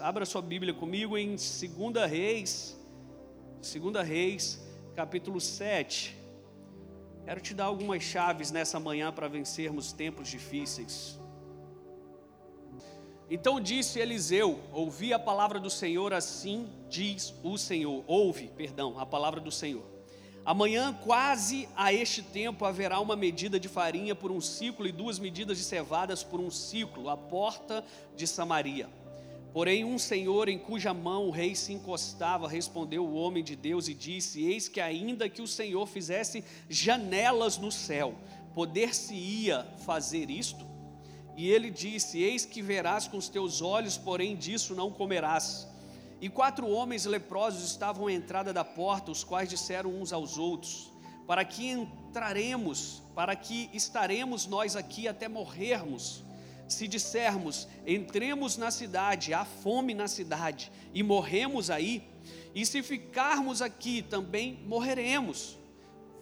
Abra 0.00 0.26
sua 0.26 0.42
Bíblia 0.42 0.74
comigo 0.74 1.16
em 1.16 1.36
2 1.36 2.10
Reis, 2.10 2.76
2 3.62 4.04
Reis, 4.04 4.60
capítulo 4.96 5.40
7. 5.40 6.16
Quero 7.24 7.40
te 7.40 7.54
dar 7.54 7.66
algumas 7.66 8.02
chaves 8.02 8.50
nessa 8.50 8.80
manhã 8.80 9.12
para 9.12 9.28
vencermos 9.28 9.92
tempos 9.92 10.26
difíceis. 10.26 11.16
Então 13.30 13.60
disse 13.60 14.00
Eliseu: 14.00 14.58
Ouvi 14.72 15.12
a 15.12 15.18
palavra 15.18 15.60
do 15.60 15.70
Senhor, 15.70 16.12
assim 16.12 16.68
diz 16.90 17.32
o 17.44 17.56
Senhor. 17.56 18.02
Ouve, 18.08 18.48
perdão, 18.48 18.98
a 18.98 19.06
palavra 19.06 19.40
do 19.40 19.52
Senhor. 19.52 19.84
Amanhã, 20.44 20.92
quase 21.04 21.68
a 21.76 21.92
este 21.92 22.20
tempo, 22.20 22.64
haverá 22.64 22.98
uma 22.98 23.14
medida 23.14 23.60
de 23.60 23.68
farinha 23.68 24.16
por 24.16 24.32
um 24.32 24.40
ciclo 24.40 24.88
e 24.88 24.92
duas 24.92 25.20
medidas 25.20 25.56
de 25.56 25.62
cevadas 25.62 26.24
por 26.24 26.40
um 26.40 26.50
ciclo, 26.50 27.08
à 27.08 27.16
porta 27.16 27.84
de 28.16 28.26
Samaria. 28.26 28.88
Porém, 29.54 29.84
um 29.84 30.00
senhor 30.00 30.48
em 30.48 30.58
cuja 30.58 30.92
mão 30.92 31.28
o 31.28 31.30
rei 31.30 31.54
se 31.54 31.72
encostava, 31.72 32.48
respondeu 32.48 33.06
o 33.06 33.14
homem 33.14 33.44
de 33.44 33.54
Deus 33.54 33.86
e 33.86 33.94
disse: 33.94 34.42
Eis 34.42 34.66
que, 34.66 34.80
ainda 34.80 35.28
que 35.28 35.40
o 35.40 35.46
Senhor 35.46 35.86
fizesse 35.86 36.42
janelas 36.68 37.56
no 37.56 37.70
céu, 37.70 38.16
poder-se-ia 38.52 39.64
fazer 39.86 40.28
isto? 40.28 40.66
E 41.36 41.48
ele 41.48 41.70
disse: 41.70 42.20
Eis 42.20 42.44
que 42.44 42.60
verás 42.60 43.06
com 43.06 43.16
os 43.16 43.28
teus 43.28 43.62
olhos, 43.62 43.96
porém 43.96 44.34
disso 44.34 44.74
não 44.74 44.90
comerás. 44.90 45.68
E 46.20 46.28
quatro 46.28 46.68
homens 46.68 47.04
leprosos 47.04 47.62
estavam 47.62 48.08
à 48.08 48.12
entrada 48.12 48.52
da 48.52 48.64
porta, 48.64 49.12
os 49.12 49.22
quais 49.22 49.48
disseram 49.48 49.90
uns 49.90 50.12
aos 50.12 50.36
outros: 50.36 50.90
Para 51.28 51.44
que 51.44 51.70
entraremos, 51.70 53.04
para 53.14 53.36
que 53.36 53.70
estaremos 53.72 54.48
nós 54.48 54.74
aqui 54.74 55.06
até 55.06 55.28
morrermos? 55.28 56.24
Se 56.68 56.88
dissermos, 56.88 57.68
entremos 57.86 58.56
na 58.56 58.70
cidade, 58.70 59.34
há 59.34 59.44
fome 59.44 59.94
na 59.94 60.08
cidade, 60.08 60.70
e 60.92 61.02
morremos 61.02 61.70
aí, 61.70 62.02
e 62.54 62.64
se 62.64 62.82
ficarmos 62.82 63.60
aqui 63.60 64.02
também 64.02 64.60
morreremos. 64.66 65.58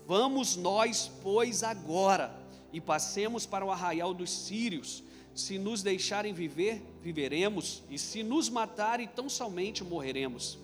Vamos 0.07 0.57
nós, 0.57 1.11
pois, 1.23 1.63
agora, 1.63 2.35
e 2.73 2.81
passemos 2.81 3.47
para 3.47 3.65
o 3.65 3.71
arraial 3.71 4.13
dos 4.13 4.31
sírios. 4.31 5.03
Se 5.35 5.59
nos 5.59 5.83
deixarem 5.83 6.35
viver, 6.35 6.83
viveremos, 7.01 7.83
e 7.89 7.99
se 7.99 8.23
nos 8.23 8.49
matarem, 8.49 9.07
tão 9.07 9.29
somente 9.29 9.85
morreremos. 9.85 10.59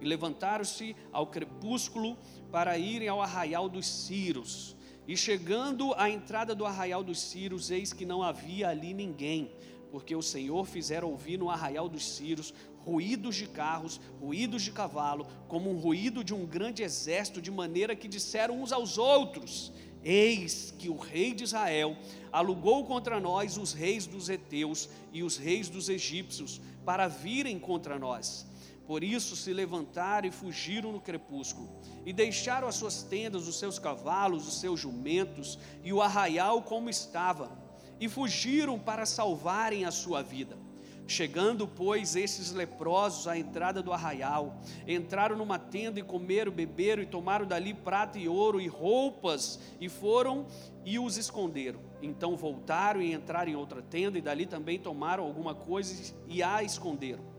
E 0.00 0.04
levantaram-se 0.04 0.96
ao 1.12 1.26
crepúsculo 1.26 2.18
para 2.50 2.76
irem 2.76 3.08
ao 3.08 3.22
arraial 3.22 3.68
dos 3.68 3.86
sírios. 3.86 4.74
E 5.10 5.16
chegando 5.16 5.92
à 5.94 6.08
entrada 6.08 6.54
do 6.54 6.64
arraial 6.64 7.02
dos 7.02 7.20
Círios, 7.20 7.68
eis 7.68 7.92
que 7.92 8.06
não 8.06 8.22
havia 8.22 8.68
ali 8.68 8.94
ninguém, 8.94 9.50
porque 9.90 10.14
o 10.14 10.22
Senhor 10.22 10.64
fizera 10.64 11.04
ouvir 11.04 11.36
no 11.36 11.50
arraial 11.50 11.88
dos 11.88 12.14
Círios 12.14 12.54
ruídos 12.84 13.34
de 13.34 13.48
carros, 13.48 14.00
ruídos 14.20 14.62
de 14.62 14.70
cavalo, 14.70 15.26
como 15.48 15.68
um 15.68 15.78
ruído 15.78 16.22
de 16.22 16.32
um 16.32 16.46
grande 16.46 16.84
exército, 16.84 17.42
de 17.42 17.50
maneira 17.50 17.96
que 17.96 18.06
disseram 18.06 18.62
uns 18.62 18.70
aos 18.70 18.98
outros: 18.98 19.72
Eis 20.04 20.72
que 20.78 20.88
o 20.88 20.96
rei 20.96 21.34
de 21.34 21.42
Israel 21.42 21.96
alugou 22.30 22.84
contra 22.84 23.18
nós 23.18 23.56
os 23.56 23.72
reis 23.72 24.06
dos 24.06 24.28
heteus 24.28 24.88
e 25.12 25.24
os 25.24 25.36
reis 25.36 25.68
dos 25.68 25.88
egípcios 25.88 26.60
para 26.84 27.08
virem 27.08 27.58
contra 27.58 27.98
nós. 27.98 28.46
Por 28.90 29.04
isso 29.04 29.36
se 29.36 29.52
levantaram 29.52 30.26
e 30.26 30.32
fugiram 30.32 30.90
no 30.90 31.00
crepúsculo, 31.00 31.70
e 32.04 32.12
deixaram 32.12 32.66
as 32.66 32.74
suas 32.74 33.04
tendas, 33.04 33.46
os 33.46 33.56
seus 33.56 33.78
cavalos, 33.78 34.48
os 34.48 34.58
seus 34.58 34.80
jumentos 34.80 35.60
e 35.84 35.92
o 35.92 36.02
arraial 36.02 36.60
como 36.62 36.90
estava, 36.90 37.56
e 38.00 38.08
fugiram 38.08 38.80
para 38.80 39.06
salvarem 39.06 39.84
a 39.84 39.92
sua 39.92 40.22
vida. 40.22 40.58
Chegando, 41.06 41.68
pois, 41.68 42.16
esses 42.16 42.50
leprosos 42.50 43.28
à 43.28 43.38
entrada 43.38 43.80
do 43.80 43.92
arraial, 43.92 44.60
entraram 44.88 45.36
numa 45.36 45.56
tenda 45.56 46.00
e 46.00 46.02
comeram, 46.02 46.50
beberam 46.50 47.00
e 47.00 47.06
tomaram 47.06 47.46
dali 47.46 47.72
prata 47.72 48.18
e 48.18 48.26
ouro 48.26 48.60
e 48.60 48.66
roupas, 48.66 49.60
e 49.80 49.88
foram 49.88 50.48
e 50.84 50.98
os 50.98 51.16
esconderam. 51.16 51.78
Então 52.02 52.36
voltaram 52.36 53.00
e 53.00 53.12
entraram 53.12 53.52
em 53.52 53.56
outra 53.56 53.82
tenda, 53.82 54.18
e 54.18 54.20
dali 54.20 54.46
também 54.46 54.80
tomaram 54.80 55.22
alguma 55.22 55.54
coisa 55.54 56.12
e 56.26 56.42
a 56.42 56.60
esconderam. 56.64 57.38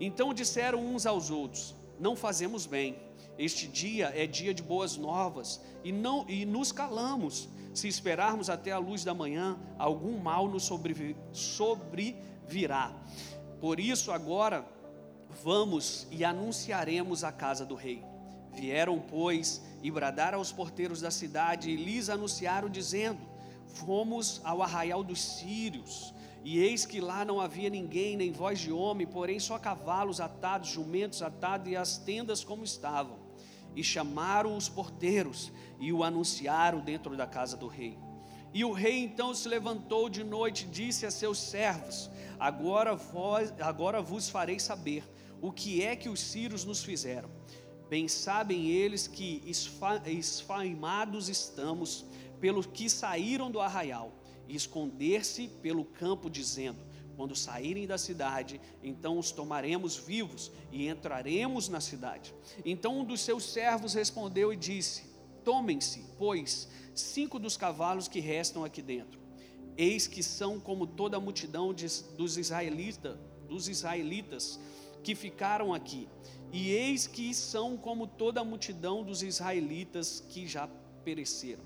Então 0.00 0.32
disseram 0.34 0.84
uns 0.84 1.06
aos 1.06 1.30
outros: 1.30 1.74
Não 1.98 2.14
fazemos 2.14 2.66
bem. 2.66 2.96
Este 3.38 3.68
dia 3.68 4.12
é 4.16 4.26
dia 4.26 4.52
de 4.52 4.62
boas 4.62 4.96
novas 4.96 5.60
e 5.84 5.92
não 5.92 6.28
e 6.28 6.44
nos 6.44 6.72
calamos. 6.72 7.48
Se 7.72 7.86
esperarmos 7.86 8.50
até 8.50 8.72
a 8.72 8.78
luz 8.78 9.04
da 9.04 9.14
manhã, 9.14 9.56
algum 9.78 10.18
mal 10.18 10.48
nos 10.48 10.68
sobrevirá. 11.32 12.92
Por 13.60 13.78
isso 13.78 14.10
agora 14.10 14.66
vamos 15.44 16.08
e 16.10 16.24
anunciaremos 16.24 17.22
a 17.22 17.30
casa 17.30 17.64
do 17.64 17.76
rei. 17.76 18.04
Vieram, 18.52 18.98
pois, 18.98 19.62
e 19.82 19.90
bradaram 19.90 20.38
aos 20.38 20.50
porteiros 20.50 21.00
da 21.00 21.12
cidade 21.12 21.70
e 21.70 21.76
lhes 21.76 22.08
anunciaram 22.08 22.68
dizendo: 22.68 23.20
Fomos 23.66 24.40
ao 24.42 24.62
arraial 24.62 25.04
dos 25.04 25.22
sírios 25.22 26.12
e 26.50 26.58
eis 26.60 26.86
que 26.86 26.98
lá 26.98 27.26
não 27.26 27.42
havia 27.42 27.68
ninguém, 27.68 28.16
nem 28.16 28.32
voz 28.32 28.58
de 28.58 28.72
homem, 28.72 29.06
porém 29.06 29.38
só 29.38 29.58
cavalos 29.58 30.18
atados, 30.18 30.70
jumentos 30.70 31.20
atados 31.20 31.70
e 31.70 31.76
as 31.76 31.98
tendas 31.98 32.42
como 32.42 32.64
estavam. 32.64 33.18
E 33.76 33.84
chamaram 33.84 34.56
os 34.56 34.66
porteiros 34.66 35.52
e 35.78 35.92
o 35.92 36.02
anunciaram 36.02 36.80
dentro 36.80 37.14
da 37.18 37.26
casa 37.26 37.54
do 37.54 37.66
rei. 37.66 37.98
E 38.54 38.64
o 38.64 38.72
rei 38.72 39.04
então 39.04 39.34
se 39.34 39.46
levantou 39.46 40.08
de 40.08 40.24
noite 40.24 40.64
e 40.64 40.70
disse 40.70 41.04
a 41.04 41.10
seus 41.10 41.36
servos: 41.36 42.10
Agora, 42.40 42.96
vós, 42.96 43.52
agora 43.60 44.00
vos 44.00 44.30
farei 44.30 44.58
saber 44.58 45.04
o 45.42 45.52
que 45.52 45.82
é 45.82 45.94
que 45.94 46.08
os 46.08 46.18
sírios 46.18 46.64
nos 46.64 46.82
fizeram. 46.82 47.30
Bem 47.90 48.08
sabem 48.08 48.70
eles 48.70 49.06
que 49.06 49.42
esfaimados 50.06 51.28
estamos 51.28 52.06
pelos 52.40 52.64
que 52.64 52.88
saíram 52.88 53.50
do 53.50 53.60
arraial 53.60 54.17
e 54.48 54.56
esconder-se 54.56 55.46
pelo 55.62 55.84
campo, 55.84 56.30
dizendo: 56.30 56.78
Quando 57.14 57.36
saírem 57.36 57.86
da 57.86 57.98
cidade, 57.98 58.60
então 58.82 59.18
os 59.18 59.30
tomaremos 59.30 59.96
vivos 59.96 60.50
e 60.72 60.88
entraremos 60.88 61.68
na 61.68 61.80
cidade. 61.80 62.34
Então 62.64 63.00
um 63.00 63.04
dos 63.04 63.20
seus 63.20 63.44
servos 63.44 63.94
respondeu 63.94 64.52
e 64.52 64.56
disse: 64.56 65.04
Tomem-se, 65.44 66.04
pois, 66.18 66.68
cinco 66.94 67.38
dos 67.38 67.56
cavalos 67.56 68.08
que 68.08 68.20
restam 68.20 68.64
aqui 68.64 68.82
dentro. 68.82 69.20
Eis 69.76 70.08
que 70.08 70.22
são 70.22 70.58
como 70.58 70.86
toda 70.86 71.18
a 71.18 71.20
multidão 71.20 71.72
de, 71.72 71.86
dos, 72.16 72.36
israelita, 72.36 73.20
dos 73.48 73.68
israelitas 73.68 74.58
que 75.04 75.14
ficaram 75.14 75.72
aqui. 75.72 76.08
E 76.52 76.70
eis 76.70 77.06
que 77.06 77.32
são 77.32 77.76
como 77.76 78.06
toda 78.06 78.40
a 78.40 78.44
multidão 78.44 79.04
dos 79.04 79.22
israelitas 79.22 80.24
que 80.28 80.46
já 80.48 80.66
pereceram. 81.04 81.62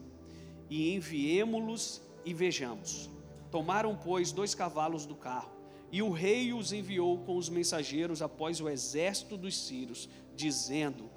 E 0.69 0.95
enviemo-los 0.95 2.03
e 2.25 2.33
vejamos. 2.35 3.11
Tomaram, 3.51 3.97
pois, 3.97 4.33
dois 4.33 4.55
cavalos 4.55 5.05
do 5.05 5.15
carro, 5.15 5.51
e 5.91 6.03
o 6.03 6.11
rei 6.11 6.55
os 6.55 6.73
enviou 6.73 7.19
com 7.19 7.37
os 7.37 7.49
mensageiros 7.49 8.23
após 8.23 8.61
o 8.61 8.69
exército 8.69 9.37
dos 9.37 9.57
sírios, 9.57 10.09
dizendo: 10.35 11.11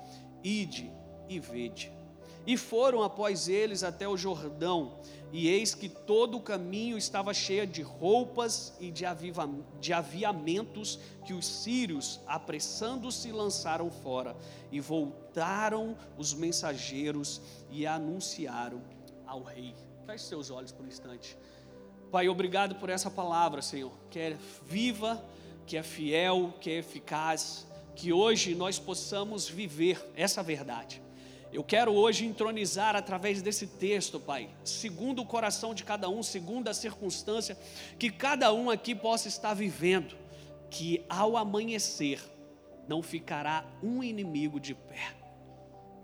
Ide 0.43 0.91
e 1.29 1.39
vede. 1.39 1.91
E 2.45 2.57
foram 2.57 3.01
após 3.01 3.47
eles 3.47 3.83
até 3.83 4.07
o 4.07 4.16
Jordão, 4.16 4.99
e 5.31 5.47
eis 5.47 5.73
que 5.73 5.89
todo 5.89 6.38
o 6.38 6.41
caminho 6.41 6.97
estava 6.97 7.33
cheio 7.33 7.66
de 7.66 7.81
roupas 7.81 8.73
e 8.79 8.91
de, 8.91 9.05
aviva, 9.05 9.49
de 9.79 9.91
aviamentos 9.91 10.99
que 11.25 11.33
os 11.33 11.45
sírios, 11.45 12.19
apressando-se, 12.27 13.31
lançaram 13.31 13.89
fora. 13.89 14.35
E 14.72 14.79
voltaram 14.79 15.97
os 16.17 16.33
mensageiros 16.33 17.41
e 17.72 17.87
anunciaram 17.87 18.81
ao 19.25 19.41
rei. 19.41 19.73
Feche 20.05 20.25
seus 20.25 20.51
olhos 20.51 20.71
por 20.71 20.85
um 20.85 20.88
instante. 20.88 21.35
Pai, 22.11 22.29
obrigado 22.29 22.75
por 22.75 22.89
essa 22.89 23.09
palavra, 23.09 23.59
Senhor, 23.61 23.91
que 24.11 24.19
é 24.19 24.38
viva, 24.63 25.23
que 25.66 25.75
é 25.77 25.81
fiel, 25.81 26.53
que 26.61 26.69
é 26.69 26.77
eficaz, 26.77 27.66
que 27.96 28.13
hoje 28.13 28.53
nós 28.53 28.78
possamos 28.78 29.49
viver 29.49 29.99
essa 30.16 30.43
verdade. 30.43 31.02
Eu 31.52 31.63
quero 31.63 31.91
hoje 31.91 32.23
entronizar 32.23 32.96
através 32.96 33.41
desse 33.41 33.66
texto, 33.66 34.19
Pai, 34.19 34.47
segundo 34.63 35.23
o 35.23 35.25
coração 35.25 35.73
de 35.73 35.84
cada 35.84 36.08
um, 36.08 36.22
segundo 36.22 36.67
a 36.67 36.73
circunstância 36.73 37.58
que 37.97 38.11
cada 38.11 38.53
um 38.53 38.69
aqui 38.69 38.93
possa 38.93 39.28
estar 39.28 39.55
vivendo, 39.55 40.16
que 40.69 41.03
ao 41.09 41.35
amanhecer 41.35 42.22
não 42.87 43.01
ficará 43.01 43.66
um 43.81 44.03
inimigo 44.03 44.59
de 44.59 44.75
pé. 44.75 45.24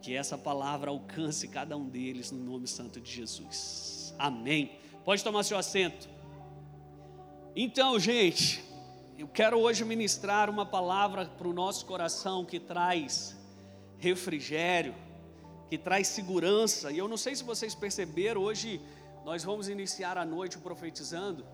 Que 0.02 0.16
essa 0.16 0.38
palavra 0.38 0.90
alcance 0.90 1.48
cada 1.48 1.78
um 1.78 1.88
deles 1.88 2.32
no 2.32 2.44
nome 2.44 2.68
santo 2.68 3.00
de 3.00 3.12
Jesus. 3.12 4.14
Amém. 4.18 4.80
Pode 5.06 5.24
tomar 5.24 5.44
seu 5.44 5.58
assento. 5.58 6.10
Então, 7.56 8.00
gente, 8.00 8.64
eu 9.18 9.28
quero 9.28 9.60
hoje 9.60 9.86
ministrar 9.86 10.50
uma 10.50 10.66
palavra 10.66 11.26
para 11.26 11.48
o 11.48 11.54
nosso 11.54 11.86
coração 11.86 12.44
que 12.44 12.60
traz 12.60 13.38
refrigério, 13.98 14.96
que 15.70 15.78
traz 15.78 16.08
segurança. 16.08 16.92
E 16.92 16.98
eu 16.98 17.08
não 17.08 17.18
sei 17.18 17.36
se 17.36 17.44
vocês 17.44 17.76
perceberam, 17.76 18.42
hoje 18.42 18.82
nós 19.24 19.44
vamos 19.44 19.70
iniciar 19.70 20.18
a 20.18 20.26
noite 20.26 20.58
profetizando 20.58 21.46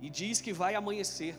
e 0.00 0.08
diz 0.08 0.40
que 0.40 0.52
vai 0.52 0.74
amanhecer. 0.74 1.36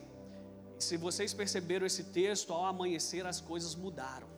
Se 0.78 0.98
vocês 0.98 1.34
perceberam 1.34 1.86
esse 1.86 2.04
texto, 2.04 2.54
ao 2.54 2.66
amanhecer 2.66 3.26
as 3.26 3.42
coisas 3.42 3.76
mudaram. 3.76 4.35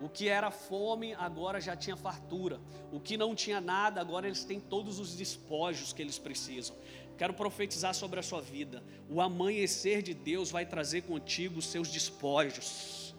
O 0.00 0.08
que 0.08 0.28
era 0.28 0.50
fome 0.50 1.14
agora 1.14 1.60
já 1.60 1.76
tinha 1.76 1.96
fartura. 1.96 2.58
O 2.90 2.98
que 2.98 3.16
não 3.16 3.34
tinha 3.34 3.60
nada, 3.60 4.00
agora 4.00 4.26
eles 4.26 4.44
têm 4.44 4.58
todos 4.58 4.98
os 4.98 5.14
despojos 5.14 5.92
que 5.92 6.00
eles 6.00 6.18
precisam. 6.18 6.74
Quero 7.18 7.34
profetizar 7.34 7.94
sobre 7.94 8.18
a 8.18 8.22
sua 8.22 8.40
vida. 8.40 8.82
O 9.10 9.20
amanhecer 9.20 10.02
de 10.02 10.14
Deus 10.14 10.50
vai 10.50 10.64
trazer 10.64 11.02
contigo 11.02 11.58
os 11.58 11.66
seus 11.66 11.88
despojos. 11.88 13.14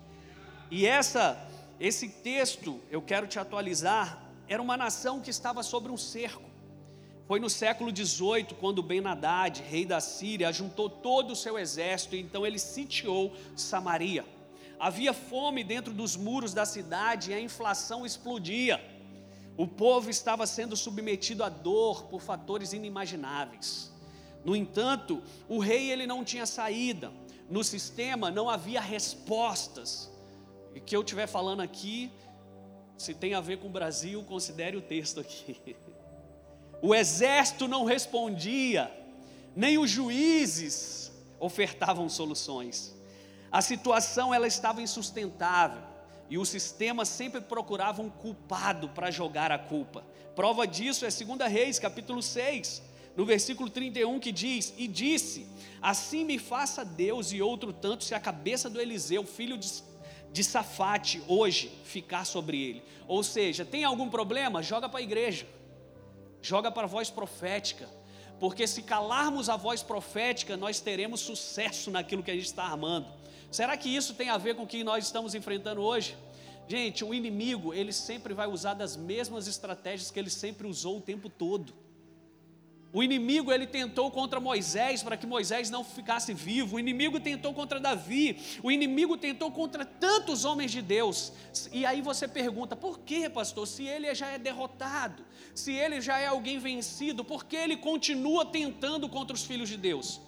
E 0.72 0.88
essa 0.88 1.48
esse 1.81 2.07
texto, 2.07 2.80
eu 2.92 3.01
quero 3.01 3.25
te 3.25 3.39
atualizar, 3.39 4.24
era 4.48 4.62
uma 4.62 4.77
nação 4.77 5.19
que 5.19 5.31
estava 5.31 5.63
sobre 5.63 5.92
um 5.92 5.98
cerco. 5.98 6.48
Foi 7.25 7.39
no 7.39 7.50
século 7.50 7.89
XVIII, 7.89 8.56
quando 8.60 8.84
Ben-Hadad, 8.84 9.63
rei 9.63 9.84
da 9.84 10.00
Síria, 10.00 10.54
juntou 10.54 10.88
todo 10.88 11.31
o 11.31 11.36
seu 11.36 11.57
exército, 11.57 12.16
e 12.16 12.19
então 12.19 12.45
ele 12.45 12.60
sitiou 12.60 13.36
Samaria. 13.56 14.24
Havia 14.81 15.13
fome 15.13 15.63
dentro 15.63 15.94
dos 15.94 16.16
muros 16.16 16.56
da 16.56 16.66
cidade 16.66 17.30
e 17.30 17.33
a 17.36 17.39
inflação 17.39 18.04
explodia. 18.04 18.83
O 19.56 19.68
povo 19.68 20.10
estava 20.10 20.48
sendo 20.48 20.75
submetido 20.75 21.44
à 21.44 21.50
dor 21.50 22.06
por 22.06 22.19
fatores 22.19 22.74
inimagináveis. 22.74 23.94
No 24.44 24.56
entanto, 24.56 25.22
o 25.48 25.60
rei 25.60 25.92
ele 25.92 26.07
não 26.07 26.24
tinha 26.24 26.48
saída. 26.48 27.12
No 27.48 27.63
sistema 27.63 28.31
não 28.31 28.50
havia 28.50 28.81
respostas. 28.81 30.12
E 30.74 30.80
que 30.80 30.95
eu 30.95 31.01
estiver 31.01 31.27
falando 31.27 31.62
aqui, 31.62 32.12
se 32.98 33.13
tem 33.13 33.36
a 33.36 33.39
ver 33.39 33.60
com 33.60 33.68
o 33.68 33.72
Brasil, 33.72 34.24
considere 34.24 34.75
o 34.75 34.81
texto 34.81 35.19
aqui. 35.19 35.75
O 36.84 36.95
exército 36.95 37.68
não 37.68 37.86
respondia, 37.86 38.92
nem 39.56 39.77
os 39.77 39.88
juízes 39.88 41.12
ofertavam 41.39 42.10
soluções. 42.10 43.00
A 43.51 43.62
situação 43.62 44.33
ela 44.33 44.48
estava 44.48 44.81
insustentável 44.81 45.81
e 46.30 46.38
o 46.38 46.45
sistema 46.45 47.03
sempre 47.03 47.42
procurava 47.42 48.01
um 48.01 48.09
culpado 48.09 48.89
para 48.89 49.12
jogar 49.12 49.51
a 49.51 49.59
culpa. 49.59 50.06
Prova 50.36 50.65
disso 50.65 51.06
é 51.06 51.09
2 51.09 51.51
Reis, 51.51 51.77
capítulo 51.77 52.21
6, 52.21 52.81
no 53.18 53.25
versículo 53.25 53.69
31, 53.69 54.19
que 54.19 54.31
diz: 54.31 54.74
E 54.77 54.88
disse: 54.88 55.45
Assim 55.81 56.24
me 56.24 56.39
faça 56.39 56.86
Deus 56.86 57.33
e 57.33 57.42
outro 57.42 57.74
tanto, 57.74 58.06
se 58.06 58.15
a 58.15 58.19
cabeça 58.19 58.69
do 58.69 58.80
Eliseu, 58.80 59.25
filho 59.25 59.57
de 59.57 59.68
de 60.31 60.44
Safate 60.44 61.21
hoje 61.27 61.71
ficar 61.83 62.25
sobre 62.25 62.62
ele. 62.62 62.83
Ou 63.07 63.24
seja, 63.24 63.65
tem 63.65 63.83
algum 63.83 64.09
problema? 64.09 64.63
Joga 64.63 64.88
para 64.88 65.00
a 65.00 65.03
igreja, 65.03 65.45
joga 66.42 66.71
para 66.71 66.83
a 66.83 66.88
voz 66.88 67.09
profética, 67.09 67.89
porque 68.39 68.65
se 68.65 68.81
calarmos 68.81 69.50
a 69.50 69.57
voz 69.57 69.83
profética, 69.83 70.56
nós 70.56 70.80
teremos 70.80 71.19
sucesso 71.19 71.92
naquilo 71.92 72.24
que 72.24 72.31
a 72.31 72.33
gente 72.33 72.45
está 72.45 72.63
armando. 72.63 73.07
Será 73.51 73.75
que 73.75 73.94
isso 73.94 74.13
tem 74.13 74.30
a 74.30 74.38
ver 74.38 74.56
com 74.56 74.63
o 74.63 74.68
que 74.68 74.83
nós 74.83 75.03
estamos 75.03 75.36
enfrentando 75.36 75.81
hoje? 75.81 76.15
Gente, 76.68 77.03
o 77.03 77.13
inimigo, 77.13 77.74
ele 77.74 77.92
sempre 77.92 78.33
vai 78.33 78.48
usar 78.48 78.74
das 78.75 78.95
mesmas 78.95 79.45
estratégias 79.45 80.09
que 80.09 80.18
ele 80.18 80.30
sempre 80.30 80.65
usou 80.65 81.00
o 81.00 81.01
tempo 81.01 81.30
todo. 81.30 81.74
O 82.94 83.01
inimigo 83.01 83.51
ele 83.51 83.68
tentou 83.68 84.09
contra 84.09 84.39
Moisés 84.39 85.03
para 85.03 85.15
que 85.18 85.27
Moisés 85.27 85.69
não 85.69 85.83
ficasse 85.83 86.33
vivo. 86.33 86.75
O 86.75 86.80
inimigo 86.80 87.19
tentou 87.19 87.53
contra 87.53 87.80
Davi. 87.80 88.38
O 88.63 88.71
inimigo 88.71 89.18
tentou 89.18 89.51
contra 89.51 89.86
tantos 89.86 90.44
homens 90.44 90.71
de 90.71 90.81
Deus. 90.81 91.31
E 91.74 91.86
aí 91.86 92.01
você 92.01 92.27
pergunta: 92.27 92.75
por 92.75 93.00
que, 93.00 93.30
pastor? 93.30 93.68
Se 93.68 93.83
ele 93.83 94.13
já 94.13 94.27
é 94.27 94.38
derrotado, 94.38 95.25
se 95.56 95.74
ele 95.74 96.01
já 96.01 96.19
é 96.19 96.27
alguém 96.27 96.57
vencido, 96.57 97.24
por 97.24 97.45
que 97.45 97.56
ele 97.56 97.77
continua 97.77 98.45
tentando 98.45 99.07
contra 99.07 99.33
os 99.33 99.44
filhos 99.44 99.69
de 99.69 99.77
Deus? 99.77 100.19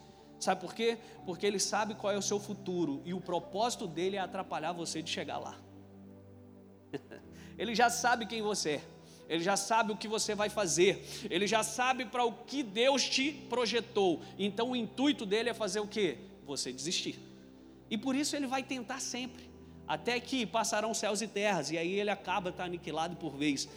Sabe 0.43 0.61
por 0.61 0.73
quê? 0.73 0.97
Porque 1.25 1.45
ele 1.45 1.59
sabe 1.59 1.95
qual 1.95 2.13
é 2.13 2.17
o 2.17 2.21
seu 2.21 2.39
futuro 2.39 3.01
e 3.05 3.13
o 3.13 3.21
propósito 3.21 3.87
dele 3.87 4.17
é 4.17 4.19
atrapalhar 4.19 4.71
você 4.73 5.01
de 5.01 5.09
chegar 5.09 5.37
lá. 5.37 5.57
ele 7.57 7.73
já 7.73 7.89
sabe 7.89 8.25
quem 8.25 8.41
você 8.41 8.69
é 8.71 8.81
ele 9.33 9.43
já 9.43 9.55
sabe 9.55 9.91
o 9.91 9.97
que 9.97 10.07
você 10.07 10.35
vai 10.35 10.49
fazer, 10.49 11.03
ele 11.29 11.47
já 11.47 11.63
sabe 11.63 12.05
para 12.05 12.23
o 12.23 12.33
que 12.33 12.61
Deus 12.61 13.03
te 13.03 13.31
projetou. 13.49 14.21
Então 14.37 14.71
o 14.71 14.75
intuito 14.75 15.25
dele 15.25 15.49
é 15.49 15.53
fazer 15.53 15.79
o 15.79 15.87
que? 15.87 16.17
Você 16.45 16.71
desistir. 16.71 17.19
E 17.89 17.97
por 17.97 18.15
isso 18.15 18.35
ele 18.35 18.47
vai 18.47 18.63
tentar 18.63 18.99
sempre, 18.99 19.49
até 19.87 20.19
que 20.19 20.45
passarão 20.45 20.93
céus 20.93 21.21
e 21.21 21.27
terras, 21.27 21.71
e 21.71 21.77
aí 21.77 21.99
ele 21.99 22.09
acaba 22.09 22.51
tá 22.51 22.65
aniquilado 22.65 23.15
por 23.15 23.35
vez. 23.35 23.67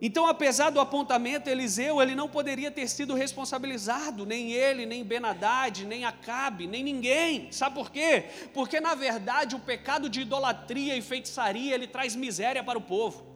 Então, 0.00 0.26
apesar 0.26 0.70
do 0.70 0.80
apontamento, 0.80 1.48
Eliseu, 1.48 2.02
ele 2.02 2.14
não 2.14 2.28
poderia 2.28 2.70
ter 2.70 2.88
sido 2.88 3.14
responsabilizado, 3.14 4.26
nem 4.26 4.52
ele, 4.52 4.84
nem 4.84 5.04
Benadad, 5.04 5.84
nem 5.86 6.04
Acabe, 6.04 6.66
nem 6.66 6.82
ninguém. 6.82 7.50
Sabe 7.52 7.76
por 7.76 7.90
quê? 7.90 8.26
Porque 8.52 8.80
na 8.80 8.94
verdade 8.94 9.54
o 9.54 9.60
pecado 9.60 10.08
de 10.08 10.20
idolatria 10.22 10.96
e 10.96 11.02
feitiçaria, 11.02 11.74
ele 11.74 11.86
traz 11.86 12.14
miséria 12.14 12.62
para 12.62 12.78
o 12.78 12.82
povo. 12.82 13.34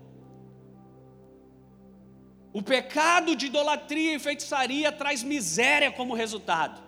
O 2.53 2.63
pecado 2.63 3.37
de 3.37 3.47
idolatria 3.47 4.15
e 4.15 4.19
feitiçaria 4.19 4.91
traz 4.91 5.23
miséria 5.23 5.93
como 5.93 6.15
resultado. 6.15 6.83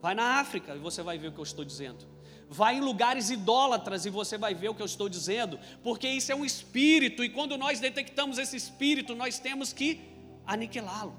Vai 0.00 0.14
na 0.14 0.38
África 0.38 0.74
e 0.74 0.78
você 0.78 1.02
vai 1.02 1.18
ver 1.18 1.28
o 1.28 1.32
que 1.32 1.40
eu 1.40 1.44
estou 1.44 1.64
dizendo. 1.64 2.09
Vai 2.52 2.78
em 2.78 2.80
lugares 2.80 3.30
idólatras 3.30 4.04
e 4.04 4.10
você 4.10 4.36
vai 4.36 4.54
ver 4.54 4.70
o 4.70 4.74
que 4.74 4.82
eu 4.82 4.86
estou 4.86 5.08
dizendo, 5.08 5.56
porque 5.84 6.08
isso 6.08 6.32
é 6.32 6.34
um 6.34 6.44
espírito 6.44 7.22
e 7.22 7.28
quando 7.28 7.56
nós 7.56 7.78
detectamos 7.78 8.38
esse 8.38 8.56
espírito, 8.56 9.14
nós 9.14 9.38
temos 9.38 9.72
que 9.72 10.00
aniquilá-lo. 10.44 11.14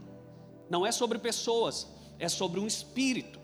Não 0.70 0.86
é 0.86 0.92
sobre 0.92 1.18
pessoas, 1.18 1.88
é 2.20 2.28
sobre 2.28 2.60
um 2.60 2.68
espírito. 2.68 3.40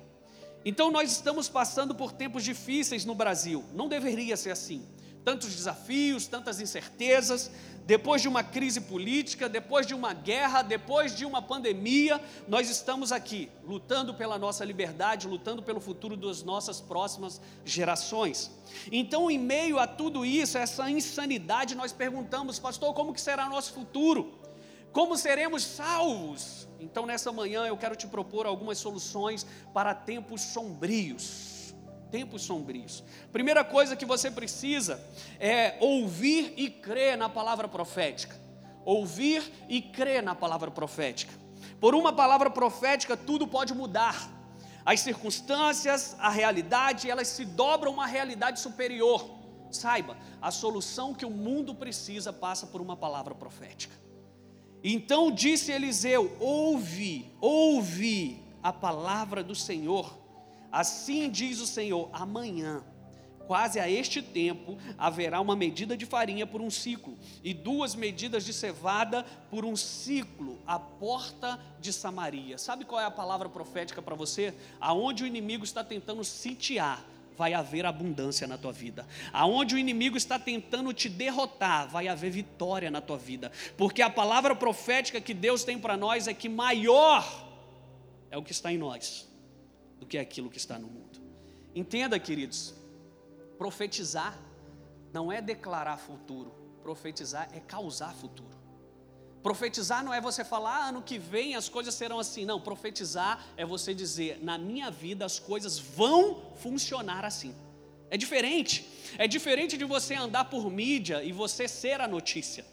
Então 0.65 0.91
nós 0.91 1.13
estamos 1.13 1.47
passando 1.47 1.95
por 1.95 2.11
tempos 2.11 2.43
difíceis 2.43 3.05
no 3.05 3.15
Brasil. 3.15 3.63
Não 3.73 3.87
deveria 3.87 4.35
ser 4.35 4.51
assim. 4.51 4.85
Tantos 5.27 5.53
desafios, 5.53 6.25
tantas 6.25 6.61
incertezas, 6.61 7.51
depois 7.85 8.21
de 8.21 8.29
uma 8.29 8.45
crise 8.45 8.79
política, 8.79 9.49
depois 9.49 9.85
de 9.85 9.93
uma 9.93 10.13
guerra, 10.13 10.61
depois 10.61 11.13
de 11.13 11.25
uma 11.25 11.41
pandemia, 11.41 12.21
nós 12.47 12.69
estamos 12.69 13.11
aqui 13.11 13.51
lutando 13.61 14.13
pela 14.13 14.39
nossa 14.39 14.63
liberdade, 14.63 15.27
lutando 15.27 15.61
pelo 15.61 15.81
futuro 15.81 16.15
das 16.15 16.43
nossas 16.43 16.79
próximas 16.79 17.41
gerações. 17.65 18.49
Então, 18.89 19.29
em 19.29 19.37
meio 19.37 19.77
a 19.79 19.85
tudo 19.85 20.25
isso, 20.25 20.57
essa 20.57 20.89
insanidade, 20.89 21.75
nós 21.75 21.91
perguntamos, 21.91 22.57
pastor, 22.57 22.93
como 22.93 23.13
que 23.13 23.19
será 23.19 23.49
nosso 23.49 23.73
futuro? 23.73 24.33
Como 24.93 25.17
seremos 25.17 25.61
salvos? 25.61 26.69
Então, 26.79 27.05
nessa 27.05 27.33
manhã 27.33 27.65
eu 27.65 27.75
quero 27.75 27.97
te 27.97 28.07
propor 28.07 28.45
algumas 28.45 28.77
soluções 28.77 29.45
para 29.73 29.93
tempos 29.93 30.39
sombrios 30.39 31.56
tempos 32.11 32.41
sombrios. 32.43 33.03
Primeira 33.31 33.63
coisa 33.63 33.95
que 33.95 34.05
você 34.05 34.31
precisa 34.31 34.99
é 35.39 35.77
ouvir 35.79 36.53
e 36.57 36.69
crer 36.69 37.17
na 37.17 37.29
palavra 37.29 37.67
profética. 37.67 38.35
Ouvir 38.85 39.43
e 39.67 39.81
crer 39.81 40.23
na 40.23 40.33
palavra 40.33 40.71
profética. 40.71 41.33
Por 41.79 41.93
uma 41.93 42.13
palavra 42.13 42.49
profética, 42.49 43.15
tudo 43.15 43.47
pode 43.47 43.73
mudar. 43.73 44.31
As 44.85 45.01
circunstâncias, 45.01 46.15
a 46.17 46.29
realidade, 46.29 47.09
elas 47.09 47.27
se 47.27 47.43
dobram 47.43 47.91
uma 47.91 48.07
realidade 48.07 48.59
superior. 48.59 49.29
Saiba, 49.69 50.17
a 50.41 50.49
solução 50.49 51.13
que 51.13 51.25
o 51.25 51.29
mundo 51.29 51.75
precisa 51.75 52.31
passa 52.31 52.67
por 52.67 52.79
uma 52.79 52.95
palavra 52.95 53.35
profética. 53.35 53.93
Então 54.83 55.29
disse 55.29 55.71
Eliseu: 55.71 56.37
ouve, 56.39 57.29
ouve 57.41 58.41
a 58.63 58.71
palavra 58.71 59.43
do 59.43 59.53
Senhor 59.53 60.26
Assim 60.71 61.29
diz 61.29 61.59
o 61.59 61.67
Senhor: 61.67 62.09
amanhã, 62.11 62.83
quase 63.47 63.79
a 63.79 63.89
este 63.89 64.21
tempo, 64.21 64.77
haverá 64.97 65.39
uma 65.39 65.55
medida 65.55 65.95
de 65.95 66.05
farinha 66.05 66.45
por 66.45 66.61
um 66.61 66.69
ciclo, 66.69 67.17
e 67.43 67.53
duas 67.53 67.95
medidas 67.95 68.45
de 68.45 68.53
cevada 68.53 69.23
por 69.49 69.63
um 69.63 69.75
ciclo, 69.75 70.59
à 70.67 70.77
porta 70.77 71.59
de 71.79 71.93
Samaria. 71.93 72.57
Sabe 72.57 72.85
qual 72.85 73.01
é 73.01 73.05
a 73.05 73.11
palavra 73.11 73.49
profética 73.49 74.01
para 74.01 74.15
você? 74.15 74.53
Aonde 74.79 75.23
o 75.23 75.27
inimigo 75.27 75.63
está 75.63 75.83
tentando 75.83 76.23
sitiar, 76.23 77.03
vai 77.37 77.53
haver 77.53 77.85
abundância 77.85 78.47
na 78.47 78.57
tua 78.57 78.73
vida. 78.73 79.07
Aonde 79.31 79.75
o 79.75 79.77
inimigo 79.77 80.17
está 80.17 80.37
tentando 80.37 80.91
te 80.91 81.07
derrotar, 81.07 81.87
vai 81.87 82.07
haver 82.07 82.31
vitória 82.31 82.91
na 82.91 82.99
tua 82.99 83.17
vida. 83.17 83.51
Porque 83.77 84.01
a 84.01 84.09
palavra 84.09 84.55
profética 84.55 85.21
que 85.21 85.33
Deus 85.33 85.63
tem 85.63 85.79
para 85.79 85.95
nós 85.95 86.27
é 86.27 86.33
que 86.33 86.49
maior 86.49 87.25
é 88.29 88.37
o 88.37 88.43
que 88.43 88.51
está 88.51 88.73
em 88.73 88.77
nós 88.77 89.26
do 90.07 90.09
que 90.09 90.17
aquilo 90.17 90.49
que 90.49 90.57
está 90.57 90.79
no 90.79 90.87
mundo. 90.87 91.21
Entenda, 91.75 92.17
queridos, 92.17 92.73
profetizar 93.57 94.39
não 95.13 95.31
é 95.31 95.41
declarar 95.41 95.97
futuro, 95.97 96.51
profetizar 96.81 97.49
é 97.53 97.59
causar 97.59 98.13
futuro. 98.15 98.57
Profetizar 99.43 100.03
não 100.03 100.13
é 100.13 100.19
você 100.19 100.43
falar, 100.43 100.77
ah, 100.77 100.87
ano 100.89 101.01
que 101.01 101.19
vem 101.19 101.55
as 101.55 101.69
coisas 101.69 101.93
serão 101.93 102.19
assim. 102.19 102.45
Não, 102.45 102.59
profetizar 102.59 103.45
é 103.55 103.65
você 103.65 103.93
dizer, 103.93 104.39
na 104.41 104.57
minha 104.57 104.89
vida 104.89 105.25
as 105.25 105.39
coisas 105.39 105.77
vão 105.77 106.53
funcionar 106.55 107.23
assim. 107.23 107.53
É 108.09 108.17
diferente. 108.17 108.87
É 109.17 109.27
diferente 109.27 109.77
de 109.77 109.85
você 109.85 110.15
andar 110.15 110.45
por 110.45 110.71
mídia 110.71 111.23
e 111.23 111.31
você 111.31 111.67
ser 111.67 112.01
a 112.01 112.07
notícia. 112.07 112.65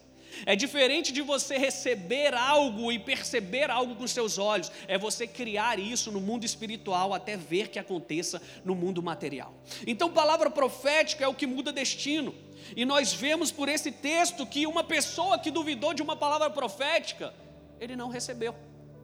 É 0.46 0.54
diferente 0.56 1.12
de 1.12 1.22
você 1.22 1.56
receber 1.56 2.34
algo 2.34 2.90
e 2.90 2.98
perceber 2.98 3.70
algo 3.70 3.94
com 3.94 4.06
seus 4.06 4.38
olhos, 4.38 4.70
é 4.88 4.98
você 4.98 5.26
criar 5.26 5.78
isso 5.78 6.10
no 6.10 6.20
mundo 6.20 6.44
espiritual 6.44 7.14
até 7.14 7.36
ver 7.36 7.68
que 7.68 7.78
aconteça 7.78 8.40
no 8.64 8.74
mundo 8.74 9.02
material. 9.02 9.54
Então, 9.86 10.10
palavra 10.10 10.50
profética 10.50 11.24
é 11.24 11.28
o 11.28 11.34
que 11.34 11.46
muda 11.46 11.72
destino. 11.72 12.34
E 12.76 12.84
nós 12.84 13.12
vemos 13.12 13.52
por 13.52 13.68
esse 13.68 13.92
texto 13.92 14.46
que 14.46 14.66
uma 14.66 14.82
pessoa 14.82 15.38
que 15.38 15.50
duvidou 15.50 15.92
de 15.92 16.02
uma 16.02 16.16
palavra 16.16 16.50
profética, 16.50 17.34
ele 17.80 17.94
não 17.94 18.08
recebeu. 18.08 18.54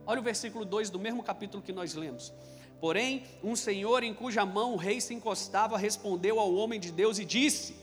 Olha 0.07 0.21
o 0.21 0.23
versículo 0.25 0.65
2 0.65 0.91
do 0.91 0.99
mesmo 0.99 1.23
capítulo 1.23 1.63
que 1.63 1.73
nós 1.73 1.95
lemos. 1.95 2.33
Porém, 2.81 3.25
um 3.45 3.55
senhor 3.55 4.03
em 4.03 4.15
cuja 4.15 4.47
mão 4.47 4.73
o 4.73 4.77
rei 4.77 5.01
se 5.01 5.13
encostava 5.13 5.77
respondeu 5.77 6.41
ao 6.41 6.55
homem 6.55 6.81
de 6.81 6.91
Deus 6.91 7.19
e 7.19 7.25
disse: 7.25 7.77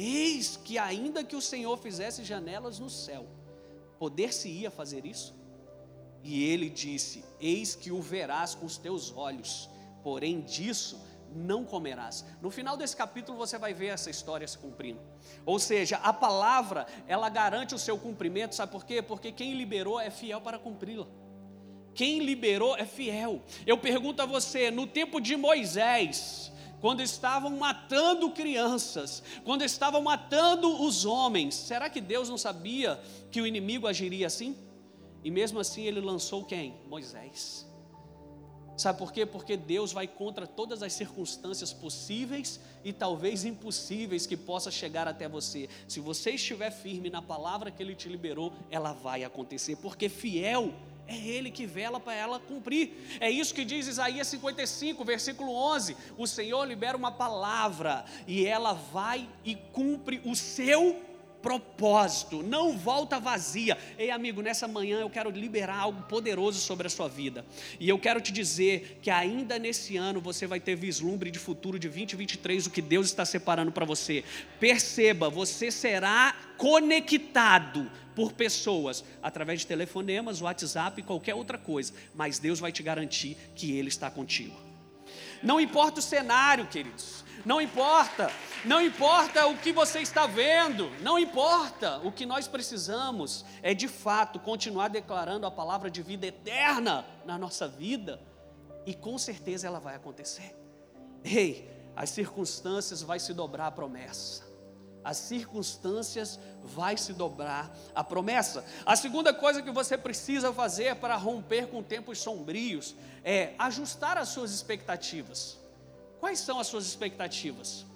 Eis 0.00 0.56
que, 0.56 0.78
ainda 0.78 1.24
que 1.24 1.34
o 1.34 1.42
Senhor 1.42 1.76
fizesse 1.76 2.22
janelas 2.22 2.78
no 2.78 2.88
céu, 2.88 3.26
poder-se-ia 3.98 4.70
fazer 4.70 5.04
isso? 5.04 5.34
E 6.22 6.44
ele 6.44 6.70
disse: 6.70 7.24
Eis 7.40 7.74
que 7.74 7.90
o 7.90 8.00
verás 8.00 8.54
com 8.54 8.64
os 8.64 8.78
teus 8.78 9.12
olhos, 9.16 9.68
porém 10.04 10.40
disso 10.40 11.04
não 11.34 11.64
comerás. 11.64 12.24
No 12.40 12.48
final 12.48 12.76
desse 12.76 12.96
capítulo 12.96 13.36
você 13.36 13.58
vai 13.58 13.74
ver 13.74 13.88
essa 13.88 14.08
história 14.08 14.46
se 14.46 14.56
cumprindo. 14.56 15.00
Ou 15.44 15.58
seja, 15.58 15.96
a 15.96 16.12
palavra, 16.12 16.86
ela 17.08 17.28
garante 17.28 17.74
o 17.74 17.78
seu 17.78 17.98
cumprimento, 17.98 18.54
sabe 18.54 18.70
por 18.70 18.84
quê? 18.84 19.02
Porque 19.02 19.32
quem 19.32 19.54
liberou 19.54 19.98
é 19.98 20.10
fiel 20.10 20.40
para 20.40 20.60
cumpri-la. 20.60 21.08
Quem 21.92 22.20
liberou 22.20 22.76
é 22.76 22.84
fiel. 22.84 23.42
Eu 23.66 23.76
pergunto 23.76 24.22
a 24.22 24.26
você, 24.26 24.70
no 24.70 24.86
tempo 24.86 25.20
de 25.20 25.36
Moisés, 25.36 26.52
quando 26.80 27.02
estavam 27.02 27.50
matando 27.56 28.30
crianças, 28.30 29.22
quando 29.44 29.62
estavam 29.62 30.02
matando 30.02 30.82
os 30.82 31.04
homens, 31.04 31.54
será 31.54 31.90
que 31.90 32.00
Deus 32.00 32.28
não 32.28 32.38
sabia 32.38 33.00
que 33.30 33.40
o 33.40 33.46
inimigo 33.46 33.86
agiria 33.86 34.26
assim? 34.26 34.56
E 35.24 35.30
mesmo 35.30 35.58
assim 35.58 35.82
ele 35.82 36.00
lançou 36.00 36.44
quem? 36.44 36.74
Moisés. 36.88 37.66
Sabe 38.76 38.96
por 38.96 39.12
quê? 39.12 39.26
Porque 39.26 39.56
Deus 39.56 39.92
vai 39.92 40.06
contra 40.06 40.46
todas 40.46 40.84
as 40.84 40.92
circunstâncias 40.92 41.72
possíveis 41.72 42.60
e 42.84 42.92
talvez 42.92 43.44
impossíveis 43.44 44.24
que 44.24 44.36
possa 44.36 44.70
chegar 44.70 45.08
até 45.08 45.28
você. 45.28 45.68
Se 45.88 45.98
você 45.98 46.30
estiver 46.30 46.70
firme 46.70 47.10
na 47.10 47.20
palavra 47.20 47.72
que 47.72 47.82
ele 47.82 47.96
te 47.96 48.08
liberou, 48.08 48.52
ela 48.70 48.92
vai 48.92 49.24
acontecer, 49.24 49.74
porque 49.76 50.08
fiel 50.08 50.72
é 51.08 51.16
Ele 51.16 51.50
que 51.50 51.66
vela 51.66 51.98
para 51.98 52.14
ela 52.14 52.38
cumprir. 52.38 53.18
É 53.18 53.30
isso 53.30 53.54
que 53.54 53.64
diz 53.64 53.86
Isaías 53.86 54.28
55, 54.28 55.04
versículo 55.04 55.52
11: 55.52 55.96
O 56.18 56.26
Senhor 56.26 56.64
libera 56.64 56.96
uma 56.96 57.10
palavra 57.10 58.04
e 58.26 58.44
ela 58.44 58.74
vai 58.74 59.28
e 59.42 59.54
cumpre 59.54 60.20
o 60.24 60.36
seu 60.36 61.07
propósito, 61.42 62.42
não 62.42 62.76
volta 62.76 63.18
vazia. 63.18 63.76
Ei, 63.98 64.10
amigo, 64.10 64.42
nessa 64.42 64.66
manhã 64.66 65.00
eu 65.00 65.10
quero 65.10 65.30
liberar 65.30 65.78
algo 65.78 66.02
poderoso 66.02 66.60
sobre 66.60 66.86
a 66.86 66.90
sua 66.90 67.08
vida. 67.08 67.44
E 67.78 67.88
eu 67.88 67.98
quero 67.98 68.20
te 68.20 68.32
dizer 68.32 68.98
que 69.02 69.10
ainda 69.10 69.58
nesse 69.58 69.96
ano 69.96 70.20
você 70.20 70.46
vai 70.46 70.60
ter 70.60 70.76
vislumbre 70.76 71.30
de 71.30 71.38
futuro 71.38 71.78
de 71.78 71.88
2023, 71.88 72.66
o 72.66 72.70
que 72.70 72.82
Deus 72.82 73.06
está 73.06 73.24
separando 73.24 73.72
para 73.72 73.84
você. 73.84 74.24
Perceba, 74.58 75.30
você 75.30 75.70
será 75.70 76.34
conectado 76.56 77.90
por 78.14 78.32
pessoas, 78.32 79.04
através 79.22 79.60
de 79.60 79.66
telefonemas, 79.66 80.40
WhatsApp 80.40 81.00
e 81.00 81.04
qualquer 81.04 81.34
outra 81.34 81.56
coisa, 81.56 81.92
mas 82.14 82.40
Deus 82.40 82.58
vai 82.58 82.72
te 82.72 82.82
garantir 82.82 83.36
que 83.54 83.76
Ele 83.76 83.88
está 83.88 84.10
contigo. 84.10 84.56
Não 85.40 85.60
importa 85.60 86.00
o 86.00 86.02
cenário, 86.02 86.66
queridos, 86.66 87.24
não 87.44 87.60
importa, 87.60 88.30
não 88.64 88.80
importa 88.80 89.46
o 89.46 89.56
que 89.56 89.72
você 89.72 90.00
está 90.00 90.26
vendo, 90.26 90.90
não 91.00 91.18
importa, 91.18 91.98
o 91.98 92.12
que 92.12 92.26
nós 92.26 92.48
precisamos 92.48 93.44
é 93.62 93.74
de 93.74 93.88
fato 93.88 94.38
continuar 94.38 94.88
declarando 94.88 95.46
a 95.46 95.50
palavra 95.50 95.90
de 95.90 96.02
vida 96.02 96.26
eterna 96.26 97.04
na 97.24 97.38
nossa 97.38 97.68
vida, 97.68 98.20
e 98.86 98.94
com 98.94 99.18
certeza 99.18 99.66
ela 99.66 99.80
vai 99.80 99.94
acontecer. 99.94 100.56
Ei, 101.22 101.68
as 101.94 102.10
circunstâncias 102.10 103.02
vai 103.02 103.18
se 103.18 103.34
dobrar 103.34 103.66
a 103.66 103.72
promessa 103.72 104.48
as 105.08 105.16
circunstâncias 105.16 106.38
vai 106.62 106.98
se 106.98 107.14
dobrar 107.14 107.74
a 107.94 108.04
promessa. 108.04 108.62
A 108.84 108.94
segunda 108.94 109.32
coisa 109.32 109.62
que 109.62 109.70
você 109.70 109.96
precisa 109.96 110.52
fazer 110.52 110.96
para 110.96 111.16
romper 111.16 111.68
com 111.68 111.82
tempos 111.82 112.18
sombrios 112.18 112.94
é 113.24 113.54
ajustar 113.58 114.18
as 114.18 114.28
suas 114.28 114.52
expectativas. 114.52 115.58
Quais 116.20 116.38
são 116.38 116.58
as 116.58 116.66
suas 116.66 116.84
expectativas? 116.86 117.86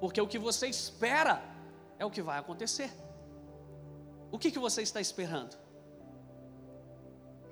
Porque 0.00 0.20
o 0.20 0.26
que 0.26 0.38
você 0.38 0.66
espera 0.66 1.42
é 1.98 2.04
o 2.04 2.10
que 2.10 2.22
vai 2.22 2.38
acontecer. 2.38 2.90
O 4.32 4.38
que, 4.38 4.50
que 4.50 4.58
você 4.58 4.82
está 4.82 5.00
esperando? 5.00 5.56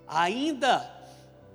Ainda 0.06 0.97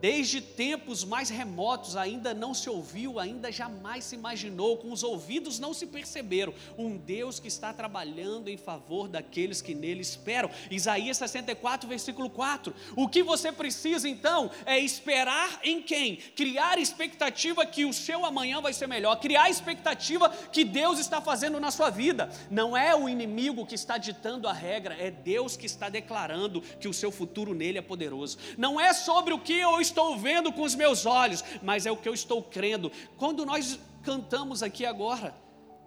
Desde 0.04 0.42
tempos 0.42 1.06
mais 1.06 1.30
remotos 1.30 1.96
ainda 1.96 2.34
não 2.34 2.54
se 2.54 2.70
ouviu, 2.70 3.20
ainda 3.22 3.50
jamais 3.50 4.04
se 4.04 4.16
imaginou, 4.16 4.76
com 4.76 4.92
os 4.92 5.02
ouvidos 5.02 5.60
não 5.60 5.74
se 5.74 5.88
perceberam, 5.88 6.54
um 6.78 6.98
Deus 6.98 7.40
que 7.40 7.48
está 7.48 7.72
trabalhando 7.72 8.50
em 8.50 8.58
favor 8.58 9.08
daqueles 9.08 9.62
que 9.62 9.74
nele 9.74 10.02
esperam. 10.02 10.50
Isaías 10.70 11.16
64, 11.16 11.88
versículo 11.88 12.30
4. 12.30 12.76
O 12.98 13.08
que 13.08 13.24
você 13.24 13.50
precisa 13.50 14.10
então 14.10 14.52
é 14.66 14.78
esperar 14.78 15.62
em 15.64 15.82
quem? 15.82 16.18
Criar 16.18 16.78
expectativa 16.78 17.66
que 17.66 17.86
o 17.86 17.94
seu 17.94 18.26
amanhã 18.26 18.60
vai 18.60 18.74
ser 18.74 18.88
melhor, 18.88 19.16
criar 19.22 19.50
expectativa 19.50 20.28
que 20.52 20.66
Deus 20.66 21.00
está 21.00 21.22
fazendo 21.22 21.62
na 21.62 21.72
sua 21.72 21.90
vida. 21.90 22.30
Não 22.52 22.76
é 22.76 22.94
o 22.94 23.08
inimigo 23.08 23.66
que 23.66 23.76
está 23.76 23.98
ditando 23.98 24.50
a 24.50 24.54
regra, 24.54 24.98
é 25.00 25.10
Deus 25.10 25.56
que 25.56 25.66
está 25.66 25.88
declarando 25.88 26.60
que 26.60 26.90
o 26.90 26.94
seu 26.94 27.10
futuro 27.10 27.54
nele 27.54 27.78
é 27.78 27.82
poderoso. 27.82 28.38
Não 28.58 28.78
é 28.78 28.92
sobre 28.92 29.34
o 29.34 29.40
que 29.40 29.54
eu 29.54 29.80
estou 29.80 29.93
estou 29.94 30.18
vendo 30.18 30.52
com 30.52 30.64
os 30.64 30.74
meus 30.74 31.06
olhos, 31.06 31.44
mas 31.62 31.86
é 31.86 31.92
o 31.92 31.98
que 31.98 32.10
eu 32.10 32.14
estou 32.14 32.42
crendo. 32.42 32.92
Quando 33.16 33.46
nós 33.46 33.80
cantamos 34.02 34.64
aqui 34.64 34.86
agora, 34.86 35.36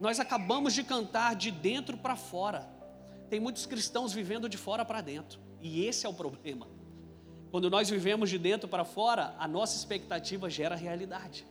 nós 0.01 0.21
acabamos 0.21 0.73
de 0.73 0.85
cantar 0.85 1.35
de 1.35 1.51
dentro 1.51 1.97
para 1.97 2.15
fora. 2.15 2.69
Tem 3.29 3.41
muitos 3.41 3.67
cristãos 3.67 4.13
vivendo 4.13 4.49
de 4.49 4.57
fora 4.57 4.85
para 4.85 5.01
dentro, 5.01 5.41
e 5.61 5.85
esse 5.85 6.07
é 6.07 6.09
o 6.09 6.15
problema. 6.15 6.69
Quando 7.51 7.69
nós 7.69 7.91
vivemos 7.91 8.31
de 8.31 8.39
dentro 8.39 8.69
para 8.69 8.85
fora, 8.85 9.35
a 9.39 9.49
nossa 9.49 9.77
expectativa 9.77 10.49
gera 10.49 10.77
realidade. 10.77 11.45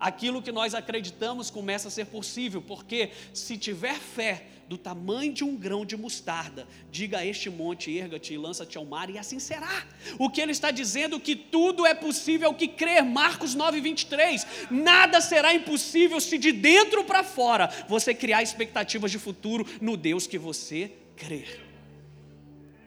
Aquilo 0.00 0.42
que 0.42 0.52
nós 0.52 0.74
acreditamos 0.74 1.50
começa 1.50 1.88
a 1.88 1.90
ser 1.90 2.06
possível, 2.06 2.62
porque 2.62 3.10
se 3.34 3.58
tiver 3.58 3.98
fé 3.98 4.46
do 4.68 4.76
tamanho 4.76 5.32
de 5.32 5.44
um 5.44 5.56
grão 5.56 5.84
de 5.84 5.96
mostarda, 5.96 6.66
diga 6.90 7.18
a 7.18 7.26
este 7.26 7.48
monte, 7.48 7.96
erga-te 7.96 8.34
e 8.34 8.38
lança-te 8.38 8.76
ao 8.76 8.84
mar, 8.84 9.08
e 9.08 9.18
assim 9.18 9.38
será. 9.38 9.86
O 10.18 10.28
que 10.28 10.40
ele 10.40 10.52
está 10.52 10.70
dizendo 10.70 11.20
que 11.20 11.36
tudo 11.36 11.86
é 11.86 11.94
possível 11.94 12.52
que 12.52 12.66
crer, 12.66 13.04
Marcos 13.04 13.54
9, 13.54 13.80
23. 13.80 14.46
Nada 14.70 15.20
será 15.20 15.54
impossível 15.54 16.20
se 16.20 16.36
de 16.36 16.52
dentro 16.52 17.04
para 17.04 17.22
fora 17.22 17.70
você 17.88 18.14
criar 18.14 18.42
expectativas 18.42 19.10
de 19.10 19.18
futuro 19.18 19.66
no 19.80 19.96
Deus 19.96 20.26
que 20.26 20.38
você 20.38 20.92
crer. 21.16 21.64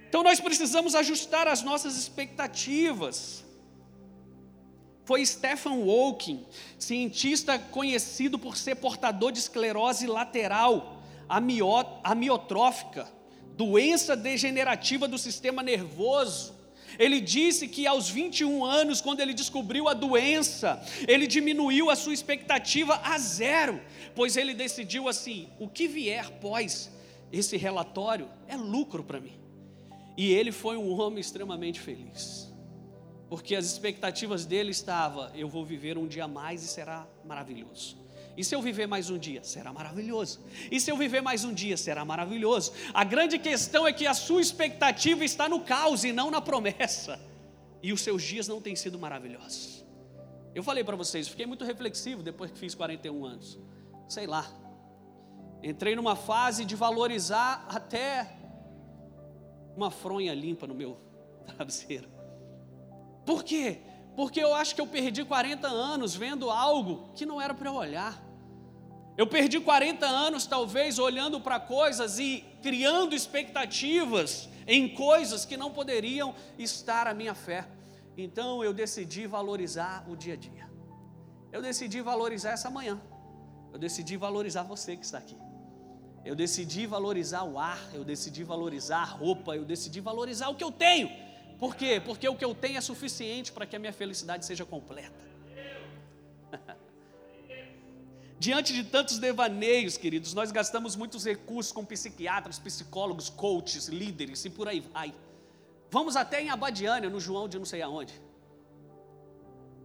Então 0.08 0.24
nós 0.24 0.40
precisamos 0.40 0.96
ajustar 0.96 1.48
as 1.48 1.62
nossas 1.62 1.98
expectativas 1.98 3.46
foi 5.10 5.26
Stephen 5.26 5.90
Hawking, 5.90 6.46
cientista 6.78 7.58
conhecido 7.58 8.38
por 8.38 8.56
ser 8.56 8.76
portador 8.76 9.32
de 9.32 9.40
esclerose 9.40 10.06
lateral 10.06 10.99
amiotrófica, 11.30 13.08
doença 13.56 14.16
degenerativa 14.16 15.08
do 15.08 15.18
sistema 15.18 15.62
nervoso. 15.62 16.58
Ele 16.98 17.22
disse 17.22 17.68
que 17.68 17.86
aos 17.86 18.10
21 18.10 18.66
anos, 18.66 19.00
quando 19.00 19.20
ele 19.20 19.34
descobriu 19.34 19.88
a 19.88 19.94
doença, 19.94 20.84
ele 21.08 21.28
diminuiu 21.28 21.90
a 21.90 21.96
sua 21.96 22.14
expectativa 22.14 23.00
a 23.04 23.18
zero, 23.20 23.80
pois 24.16 24.36
ele 24.36 24.54
decidiu 24.54 25.08
assim: 25.08 25.50
o 25.60 25.68
que 25.70 25.88
vier 25.88 26.32
pós 26.42 26.92
esse 27.32 27.56
relatório 27.58 28.28
é 28.48 28.58
lucro 28.58 29.04
para 29.04 29.20
mim. 29.20 29.40
E 30.18 30.32
ele 30.32 30.52
foi 30.52 30.76
um 30.76 31.00
homem 31.00 31.20
extremamente 31.20 31.80
feliz 31.80 32.50
porque 33.30 33.56
as 33.56 33.66
expectativas 33.66 34.46
dele 34.46 34.72
estavam: 34.72 35.30
eu 35.36 35.48
vou 35.48 35.64
viver 35.64 35.98
um 35.98 36.08
dia 36.08 36.28
mais 36.28 36.64
e 36.64 36.68
será 36.68 37.08
maravilhoso. 37.24 37.98
E 38.40 38.44
se 38.46 38.56
eu 38.56 38.62
viver 38.62 38.88
mais 38.88 39.10
um 39.10 39.18
dia, 39.18 39.44
será 39.44 39.74
maravilhoso. 39.74 40.40
E 40.72 40.80
se 40.80 40.90
eu 40.90 40.96
viver 40.96 41.20
mais 41.20 41.44
um 41.44 41.54
dia, 41.54 41.76
será 41.76 42.06
maravilhoso. 42.06 42.72
A 42.94 43.04
grande 43.04 43.38
questão 43.38 43.86
é 43.86 43.92
que 43.92 44.08
a 44.08 44.14
sua 44.14 44.40
expectativa 44.40 45.26
está 45.26 45.50
no 45.50 45.60
caos 45.60 46.06
e 46.06 46.14
não 46.14 46.32
na 46.32 46.40
promessa. 46.40 47.20
E 47.84 47.92
os 47.92 48.00
seus 48.00 48.24
dias 48.24 48.48
não 48.48 48.62
têm 48.62 48.78
sido 48.78 48.98
maravilhosos. 48.98 49.84
Eu 50.56 50.64
falei 50.64 50.86
para 50.86 50.96
vocês, 50.96 51.28
fiquei 51.28 51.46
muito 51.46 51.66
reflexivo 51.66 52.24
depois 52.24 52.50
que 52.50 52.58
fiz 52.58 52.74
41 52.74 53.26
anos. 53.26 53.60
Sei 54.08 54.26
lá. 54.26 54.50
Entrei 55.62 55.94
numa 55.94 56.16
fase 56.16 56.64
de 56.64 56.78
valorizar 56.78 57.66
até 57.68 58.38
uma 59.76 59.92
fronha 59.92 60.34
limpa 60.34 60.66
no 60.66 60.74
meu 60.74 60.98
travesseiro. 61.46 62.08
Por 63.26 63.44
quê? 63.44 63.82
Porque 64.16 64.40
eu 64.40 64.56
acho 64.56 64.74
que 64.74 64.80
eu 64.80 64.88
perdi 64.88 65.26
40 65.26 65.68
anos 65.68 66.16
vendo 66.16 66.50
algo 66.50 67.10
que 67.16 67.26
não 67.26 67.42
era 67.42 67.54
para 67.54 67.68
eu 67.68 67.76
olhar. 67.76 68.29
Eu 69.20 69.28
perdi 69.28 69.60
40 69.60 70.06
anos, 70.06 70.46
talvez, 70.46 70.98
olhando 70.98 71.42
para 71.42 71.60
coisas 71.60 72.18
e 72.20 72.42
criando 72.62 73.14
expectativas 73.14 74.48
em 74.66 74.88
coisas 74.88 75.44
que 75.44 75.58
não 75.58 75.70
poderiam 75.72 76.34
estar 76.58 77.06
à 77.06 77.14
minha 77.14 77.36
fé. 77.36 77.68
Então 78.18 78.64
eu 78.64 78.74
decidi 78.74 79.28
valorizar 79.28 80.10
o 80.10 80.16
dia 80.16 80.36
a 80.36 80.38
dia. 80.38 80.70
Eu 81.52 81.62
decidi 81.62 82.00
valorizar 82.00 82.52
essa 82.52 82.70
manhã. 82.70 82.98
Eu 83.74 83.78
decidi 83.78 84.16
valorizar 84.16 84.64
você 84.64 84.96
que 84.96 85.04
está 85.04 85.18
aqui. 85.18 85.36
Eu 86.24 86.34
decidi 86.34 86.88
valorizar 86.88 87.44
o 87.44 87.60
ar, 87.60 87.82
eu 87.94 88.06
decidi 88.06 88.46
valorizar 88.46 89.02
a 89.02 89.12
roupa, 89.22 89.54
eu 89.54 89.66
decidi 89.66 90.00
valorizar 90.00 90.48
o 90.48 90.56
que 90.56 90.64
eu 90.64 90.72
tenho. 90.72 91.10
Por 91.60 91.76
quê? 91.76 92.02
Porque 92.06 92.30
o 92.30 92.38
que 92.38 92.46
eu 92.46 92.56
tenho 92.56 92.78
é 92.78 92.82
suficiente 92.82 93.52
para 93.52 93.66
que 93.66 93.76
a 93.76 93.80
minha 93.80 93.92
felicidade 93.92 94.46
seja 94.46 94.66
completa. 94.66 95.29
Diante 98.40 98.72
de 98.72 98.86
tantos 98.86 99.20
devaneios, 99.20 99.98
queridos, 99.98 100.34
nós 100.34 100.50
gastamos 100.50 100.96
muitos 100.96 101.26
recursos 101.26 101.74
com 101.74 101.84
psiquiatras, 101.84 102.58
psicólogos, 102.58 103.30
coaches, 103.30 103.90
líderes 103.90 104.46
e 104.46 104.50
por 104.50 104.70
aí 104.70 104.80
vai. 104.80 105.14
Vamos 105.92 106.16
até 106.16 106.42
em 106.42 106.50
Abadiânia, 106.50 107.10
no 107.10 107.20
João 107.20 107.50
de 107.50 107.58
não 107.58 107.66
sei 107.66 107.82
aonde. 107.82 108.14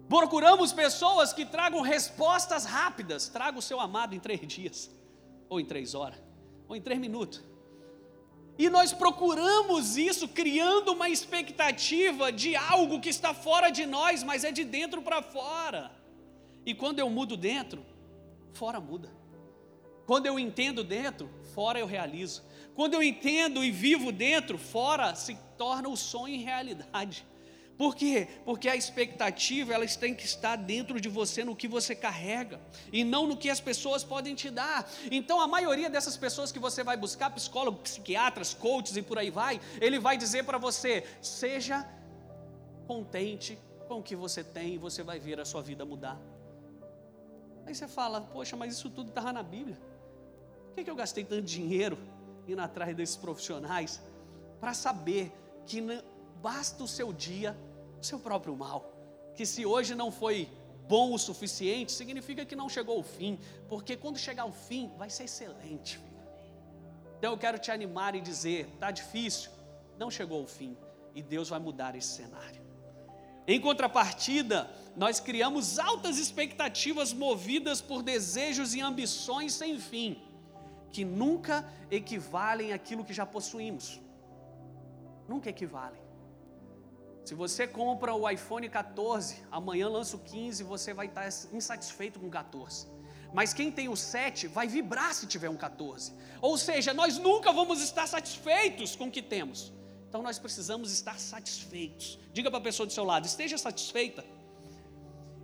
Procuramos 0.09 0.73
pessoas 0.73 1.33
que 1.33 1.45
tragam 1.45 1.81
respostas 1.81 2.65
rápidas. 2.65 3.27
Traga 3.27 3.59
o 3.59 3.63
seu 3.63 3.81
amado 3.81 4.15
em 4.15 4.21
três 4.21 4.47
dias, 4.47 4.91
ou 5.49 5.59
em 5.59 5.65
três 5.65 5.93
horas, 5.93 6.19
ou 6.69 6.77
em 6.77 6.81
três 6.81 7.01
minutos. 7.01 7.43
E 8.57 8.71
nós 8.71 8.93
procuramos 8.93 9.97
isso 9.97 10.29
criando 10.29 10.93
uma 10.93 11.09
expectativa 11.09 12.31
de 12.31 12.55
algo 12.55 13.01
que 13.01 13.09
está 13.09 13.35
fora 13.35 13.71
de 13.71 13.85
nós, 13.85 14.23
mas 14.23 14.45
é 14.45 14.53
de 14.53 14.63
dentro 14.63 15.03
para 15.03 15.21
fora. 15.23 15.91
E 16.65 16.73
quando 16.73 17.01
eu 17.01 17.11
mudo 17.11 17.37
dentro, 17.37 17.85
fora 18.55 18.81
muda. 18.81 19.11
Quando 20.07 20.27
eu 20.27 20.39
entendo 20.39 20.85
dentro, 20.85 21.31
fora 21.55 21.79
eu 21.79 21.87
realizo. 21.87 22.43
Quando 22.75 22.95
eu 22.95 23.03
entendo 23.03 23.65
e 23.65 23.71
vivo 23.71 24.13
dentro, 24.13 24.59
fora 24.59 25.15
se 25.15 25.37
torna 25.57 25.89
o 25.89 25.97
sonho 25.97 26.35
em 26.35 26.43
realidade. 26.43 27.27
Por 27.77 27.97
quê? 27.97 28.29
Porque 28.45 28.69
a 28.69 28.77
expectativa 28.77 29.75
ela 29.75 29.87
tem 29.87 30.15
que 30.15 30.25
estar 30.25 30.55
dentro 30.55 31.01
de 31.01 31.09
você 31.09 31.45
no 31.45 31.57
que 31.57 31.67
você 31.67 31.95
carrega 31.95 32.61
e 32.93 33.03
não 33.03 33.27
no 33.27 33.37
que 33.37 33.51
as 33.51 33.61
pessoas 33.61 34.05
podem 34.05 34.35
te 34.35 34.49
dar. 34.49 34.89
Então 35.11 35.41
a 35.41 35.49
maioria 35.49 35.91
dessas 35.91 36.17
pessoas 36.17 36.53
que 36.53 36.59
você 36.59 36.85
vai 36.85 36.97
buscar, 36.97 37.31
psicólogos, 37.31 37.81
psiquiatras, 37.83 38.55
coaches 38.55 38.97
e 38.97 39.03
por 39.03 39.19
aí 39.19 39.31
vai, 39.31 39.61
ele 39.81 39.99
vai 39.99 40.17
dizer 40.17 40.45
para 40.45 40.59
você: 40.59 41.05
seja 41.21 41.89
contente 42.87 43.59
com 43.89 43.99
o 43.99 44.03
que 44.03 44.15
você 44.15 44.45
tem 44.45 44.75
e 44.75 44.79
você 44.79 45.03
vai 45.03 45.19
ver 45.19 45.41
a 45.41 45.45
sua 45.45 45.63
vida 45.63 45.85
mudar. 45.85 46.34
Aí 47.67 47.75
você 47.75 47.89
fala: 47.89 48.21
poxa, 48.21 48.57
mas 48.57 48.75
isso 48.75 48.91
tudo 48.91 49.09
estava 49.09 49.33
na 49.33 49.43
Bíblia. 49.43 49.79
Por 50.69 50.75
que, 50.77 50.85
que 50.85 50.91
eu 50.91 50.97
gastei 50.97 51.25
tanto 51.25 51.43
dinheiro 51.43 51.99
indo 52.47 52.61
atrás 52.61 52.95
desses 52.95 53.17
profissionais 53.17 54.03
para 54.61 54.75
saber 54.75 55.33
que 55.67 55.83
basta 56.43 56.83
o 56.83 56.89
seu 56.89 57.13
dia, 57.13 57.57
o 58.01 58.05
seu 58.05 58.19
próprio 58.19 58.57
mal. 58.57 58.93
Que 59.35 59.47
se 59.47 59.65
hoje 59.65 59.95
não 59.95 60.11
foi 60.11 60.49
bom 60.87 61.15
o 61.15 61.19
suficiente, 61.19 61.93
significa 61.93 62.45
que 62.45 62.55
não 62.55 62.69
chegou 62.69 62.99
ao 62.99 63.03
fim, 63.03 63.39
porque 63.69 63.97
quando 63.97 64.19
chegar 64.19 64.43
ao 64.43 64.53
fim, 64.53 64.93
vai 64.97 65.09
ser 65.11 65.25
excelente. 65.25 65.99
Filho. 65.99 66.15
Então 67.19 67.33
eu 67.33 67.39
quero 67.39 67.59
te 67.59 67.71
animar 67.71 68.15
e 68.15 68.21
dizer: 68.21 68.69
tá 68.79 68.91
difícil, 68.91 69.51
não 69.99 70.11
chegou 70.11 70.41
ao 70.41 70.47
fim, 70.47 70.77
e 71.15 71.23
Deus 71.23 71.49
vai 71.49 71.59
mudar 71.59 71.95
esse 71.95 72.09
cenário. 72.09 72.64
Em 73.47 73.61
contrapartida, 73.61 74.71
nós 74.97 75.21
criamos 75.21 75.79
altas 75.79 76.19
expectativas 76.19 77.13
movidas 77.13 77.81
por 77.81 78.03
desejos 78.03 78.75
e 78.75 78.81
ambições 78.81 79.53
sem 79.53 79.79
fim, 79.79 80.23
que 80.91 81.05
nunca 81.05 81.69
equivalem 81.91 82.73
àquilo 82.73 83.05
que 83.05 83.13
já 83.13 83.27
possuímos. 83.27 84.01
Nunca 85.29 85.51
equivalem. 85.51 86.01
Se 87.25 87.35
você 87.35 87.67
compra 87.67 88.15
o 88.15 88.29
iPhone 88.29 88.69
14, 88.69 89.37
amanhã 89.51 89.89
lança 89.89 90.17
o 90.17 90.21
15, 90.21 90.63
você 90.63 90.93
vai 90.93 91.07
estar 91.07 91.27
insatisfeito 91.53 92.21
com 92.21 92.27
o 92.27 92.31
14. 92.31 92.87
Mas 93.33 93.53
quem 93.53 93.71
tem 93.71 93.89
o 93.89 93.97
7 93.97 94.47
vai 94.47 94.69
vibrar 94.69 95.13
se 95.13 95.27
tiver 95.27 95.49
um 95.49 95.57
14. 95.57 96.13
Ou 96.41 96.57
seja, 96.57 96.95
nós 96.95 97.19
nunca 97.19 97.53
vamos 97.53 97.83
estar 97.83 98.07
satisfeitos 98.07 98.95
com 98.95 99.07
o 99.07 99.11
que 99.11 99.23
temos. 99.23 99.73
Então 100.15 100.23
nós 100.23 100.39
precisamos 100.39 100.93
estar 100.93 101.19
satisfeitos. 101.19 102.21
Diga 102.33 102.49
para 102.49 102.61
a 102.61 102.63
pessoa 102.63 102.87
do 102.87 102.93
seu 102.93 103.03
lado: 103.03 103.27
esteja 103.27 103.59
satisfeita. 103.59 104.25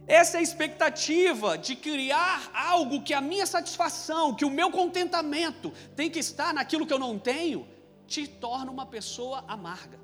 Essa 0.06 0.36
é 0.36 0.38
a 0.38 0.42
expectativa 0.42 1.58
de 1.58 1.74
criar 1.74 2.52
algo 2.54 3.02
que 3.02 3.12
a 3.12 3.20
minha 3.20 3.46
satisfação, 3.46 4.32
que 4.32 4.44
o 4.44 4.50
meu 4.50 4.70
contentamento 4.70 5.72
tem 5.96 6.08
que 6.08 6.20
estar 6.20 6.54
naquilo 6.54 6.86
que 6.86 6.92
eu 6.92 7.00
não 7.00 7.18
tenho, 7.18 7.66
te 8.06 8.28
torna 8.28 8.70
uma 8.70 8.86
pessoa 8.86 9.44
amarga 9.48 9.98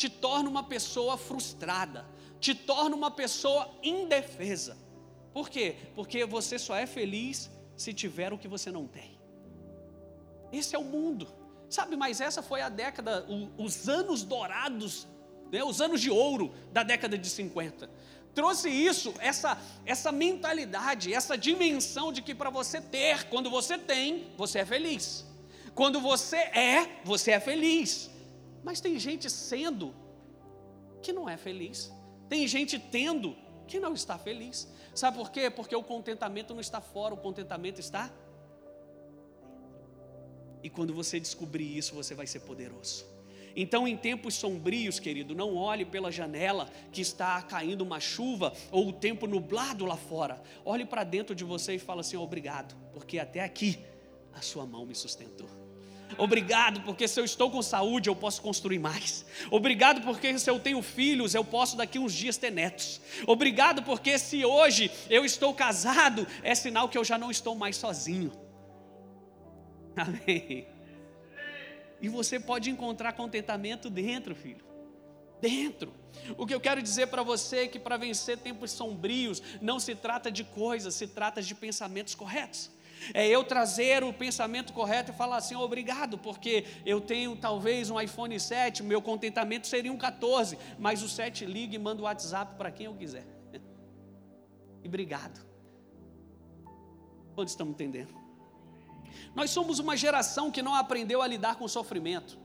te 0.00 0.08
torna 0.08 0.48
uma 0.48 0.62
pessoa 0.62 1.18
frustrada, 1.18 2.06
te 2.40 2.54
torna 2.54 2.96
uma 2.96 3.10
pessoa 3.10 3.70
indefesa. 3.82 4.74
Por 5.30 5.50
quê? 5.50 5.76
Porque 5.94 6.24
você 6.24 6.58
só 6.58 6.74
é 6.74 6.86
feliz 6.86 7.50
se 7.76 7.92
tiver 7.92 8.32
o 8.32 8.38
que 8.38 8.48
você 8.48 8.72
não 8.72 8.86
tem. 8.86 9.20
Esse 10.50 10.74
é 10.74 10.78
o 10.78 10.84
mundo. 10.84 11.39
Sabe, 11.70 11.96
mas 11.96 12.20
essa 12.20 12.42
foi 12.42 12.60
a 12.60 12.68
década, 12.68 13.24
os 13.56 13.88
anos 13.88 14.24
dourados, 14.24 15.06
né, 15.52 15.62
os 15.62 15.80
anos 15.80 16.00
de 16.00 16.10
ouro 16.10 16.52
da 16.72 16.82
década 16.82 17.16
de 17.16 17.30
50. 17.30 17.88
Trouxe 18.34 18.68
isso, 18.68 19.14
essa, 19.20 19.56
essa 19.86 20.10
mentalidade, 20.10 21.14
essa 21.14 21.38
dimensão 21.38 22.12
de 22.12 22.22
que 22.22 22.34
para 22.34 22.50
você 22.50 22.80
ter, 22.80 23.28
quando 23.28 23.48
você 23.48 23.78
tem, 23.78 24.32
você 24.36 24.58
é 24.58 24.66
feliz. 24.66 25.24
Quando 25.72 26.00
você 26.00 26.36
é, 26.36 27.00
você 27.04 27.30
é 27.30 27.40
feliz. 27.40 28.10
Mas 28.64 28.80
tem 28.80 28.98
gente 28.98 29.30
sendo 29.30 29.94
que 31.00 31.12
não 31.12 31.28
é 31.28 31.36
feliz. 31.36 31.92
Tem 32.28 32.48
gente 32.48 32.80
tendo 32.80 33.36
que 33.68 33.78
não 33.78 33.94
está 33.94 34.18
feliz. 34.18 34.68
Sabe 34.92 35.18
por 35.18 35.30
quê? 35.30 35.48
Porque 35.48 35.74
o 35.74 35.84
contentamento 35.84 36.52
não 36.52 36.60
está 36.60 36.80
fora, 36.80 37.14
o 37.14 37.16
contentamento 37.16 37.80
está. 37.80 38.10
E 40.62 40.70
quando 40.70 40.92
você 40.92 41.18
descobrir 41.18 41.76
isso, 41.76 41.94
você 41.94 42.14
vai 42.14 42.26
ser 42.26 42.40
poderoso. 42.40 43.04
Então, 43.56 43.86
em 43.86 43.96
tempos 43.96 44.34
sombrios, 44.34 45.00
querido, 45.00 45.34
não 45.34 45.56
olhe 45.56 45.84
pela 45.84 46.12
janela 46.12 46.68
que 46.92 47.00
está 47.00 47.40
caindo 47.42 47.82
uma 47.82 47.98
chuva 47.98 48.52
ou 48.70 48.88
o 48.88 48.92
tempo 48.92 49.26
nublado 49.26 49.84
lá 49.84 49.96
fora. 49.96 50.40
Olhe 50.64 50.84
para 50.84 51.04
dentro 51.04 51.34
de 51.34 51.44
você 51.44 51.74
e 51.74 51.78
fala 51.78 52.00
assim: 52.00 52.16
obrigado, 52.16 52.76
porque 52.92 53.18
até 53.18 53.40
aqui 53.40 53.78
a 54.32 54.40
sua 54.40 54.64
mão 54.64 54.86
me 54.86 54.94
sustentou. 54.94 55.48
Obrigado, 56.18 56.80
porque 56.82 57.06
se 57.06 57.20
eu 57.20 57.24
estou 57.24 57.50
com 57.50 57.62
saúde, 57.62 58.08
eu 58.08 58.16
posso 58.16 58.42
construir 58.42 58.78
mais. 58.78 59.24
Obrigado, 59.50 60.02
porque 60.02 60.38
se 60.38 60.50
eu 60.50 60.58
tenho 60.58 60.82
filhos, 60.82 61.34
eu 61.34 61.44
posso 61.44 61.76
daqui 61.76 61.98
uns 61.98 62.12
dias 62.12 62.36
ter 62.36 62.50
netos. 62.50 63.00
Obrigado, 63.26 63.82
porque 63.82 64.18
se 64.18 64.44
hoje 64.44 64.90
eu 65.08 65.24
estou 65.24 65.54
casado, 65.54 66.26
é 66.42 66.54
sinal 66.54 66.88
que 66.88 66.98
eu 66.98 67.04
já 67.04 67.16
não 67.16 67.30
estou 67.30 67.54
mais 67.54 67.76
sozinho. 67.76 68.32
Amém. 70.06 70.66
E 72.00 72.08
você 72.08 72.40
pode 72.40 72.70
encontrar 72.70 73.12
contentamento 73.12 73.90
dentro, 73.90 74.34
filho. 74.34 74.64
Dentro. 75.40 75.92
O 76.36 76.46
que 76.46 76.54
eu 76.54 76.60
quero 76.60 76.82
dizer 76.82 77.08
para 77.08 77.22
você 77.22 77.60
é 77.60 77.68
que 77.68 77.78
para 77.78 77.96
vencer 77.96 78.38
tempos 78.38 78.70
sombrios, 78.70 79.42
não 79.60 79.78
se 79.78 79.94
trata 79.94 80.30
de 80.30 80.44
coisas, 80.44 80.94
se 80.94 81.06
trata 81.06 81.42
de 81.42 81.54
pensamentos 81.54 82.14
corretos. 82.14 82.70
É 83.14 83.26
eu 83.26 83.42
trazer 83.44 84.04
o 84.04 84.12
pensamento 84.12 84.72
correto 84.72 85.10
e 85.10 85.14
falar 85.14 85.36
assim: 85.36 85.54
obrigado, 85.54 86.18
porque 86.18 86.66
eu 86.84 87.00
tenho 87.00 87.34
talvez 87.36 87.90
um 87.90 87.98
iPhone 87.98 88.38
7, 88.38 88.82
meu 88.82 89.00
contentamento 89.00 89.66
seria 89.66 89.92
um 89.92 89.96
14, 89.96 90.58
mas 90.78 91.02
o 91.02 91.08
7 91.08 91.46
liga 91.46 91.74
e 91.74 91.78
manda 91.78 92.02
o 92.02 92.04
WhatsApp 92.04 92.56
para 92.56 92.70
quem 92.70 92.86
eu 92.86 92.94
quiser. 92.94 93.26
E 94.82 94.88
obrigado. 94.88 95.46
Quando 97.34 97.48
estamos 97.48 97.74
entendendo? 97.74 98.19
Nós 99.34 99.50
somos 99.50 99.78
uma 99.78 99.96
geração 99.96 100.50
que 100.50 100.62
não 100.62 100.74
aprendeu 100.74 101.22
a 101.22 101.26
lidar 101.26 101.56
com 101.56 101.64
o 101.64 101.68
sofrimento. 101.68 102.38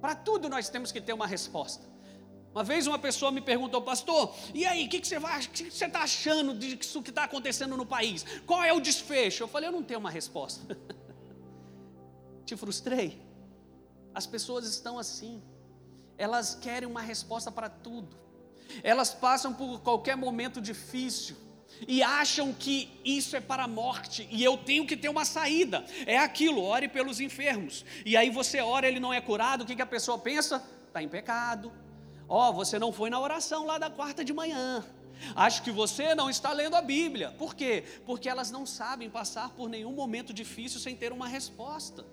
Para 0.00 0.14
tudo 0.14 0.48
nós 0.48 0.68
temos 0.68 0.90
que 0.92 1.00
ter 1.00 1.12
uma 1.12 1.26
resposta. 1.26 1.88
Uma 2.52 2.64
vez 2.64 2.86
uma 2.86 2.98
pessoa 2.98 3.30
me 3.30 3.40
perguntou, 3.40 3.80
pastor, 3.80 4.34
e 4.52 4.66
aí, 4.66 4.86
o 4.86 4.88
que, 4.88 5.00
que, 5.00 5.06
você 5.06 5.86
está 5.86 6.00
achando 6.02 6.52
disso 6.52 7.00
que 7.00 7.10
está 7.10 7.24
acontecendo 7.24 7.76
no 7.76 7.86
país? 7.86 8.24
Qual 8.44 8.62
é 8.62 8.72
o 8.72 8.80
desfecho? 8.80 9.44
Eu 9.44 9.48
falei, 9.48 9.68
eu 9.68 9.72
não 9.72 9.84
tenho 9.84 10.00
uma 10.00 10.10
resposta. 10.10 10.76
Te 12.44 12.56
frustrei? 12.56 13.22
As 14.12 14.26
pessoas 14.26 14.66
estão 14.66 14.98
assim. 14.98 15.40
Elas 16.18 16.56
querem 16.56 16.88
uma 16.88 17.00
resposta 17.00 17.52
para 17.52 17.68
tudo. 17.68 18.18
Elas 18.82 19.14
passam 19.14 19.54
por 19.54 19.80
qualquer 19.80 20.16
momento 20.16 20.60
difícil 20.60 21.36
e 21.86 22.02
acham 22.02 22.52
que 22.52 22.90
isso 23.04 23.36
é 23.36 23.40
para 23.40 23.64
a 23.64 23.68
morte 23.68 24.28
e 24.30 24.42
eu 24.44 24.56
tenho 24.56 24.86
que 24.86 24.96
ter 24.96 25.08
uma 25.08 25.24
saída. 25.24 25.84
É 26.06 26.18
aquilo, 26.18 26.62
ore 26.62 26.88
pelos 26.88 27.20
enfermos. 27.20 27.84
E 28.04 28.16
aí 28.16 28.30
você 28.30 28.60
ora, 28.60 28.86
ele 28.86 29.00
não 29.00 29.12
é 29.12 29.20
curado, 29.20 29.62
o 29.62 29.66
que, 29.66 29.76
que 29.76 29.82
a 29.82 29.86
pessoa 29.86 30.18
pensa? 30.18 30.62
Está 30.88 31.02
em 31.02 31.08
pecado, 31.08 31.72
Ó, 32.30 32.48
oh, 32.48 32.52
você 32.52 32.78
não 32.78 32.92
foi 32.92 33.10
na 33.10 33.18
oração 33.18 33.66
lá 33.66 33.76
da 33.76 33.90
quarta 33.90 34.24
de 34.24 34.32
manhã. 34.32 34.84
Acho 35.34 35.64
que 35.64 35.72
você 35.72 36.14
não 36.14 36.30
está 36.30 36.52
lendo 36.52 36.76
a 36.76 36.80
Bíblia. 36.80 37.34
Por 37.36 37.56
quê? 37.56 37.82
Porque 38.06 38.28
elas 38.28 38.52
não 38.52 38.64
sabem 38.64 39.10
passar 39.10 39.50
por 39.50 39.68
nenhum 39.68 39.90
momento 39.90 40.32
difícil 40.32 40.78
sem 40.78 40.94
ter 40.94 41.12
uma 41.12 41.26
resposta. 41.26 42.06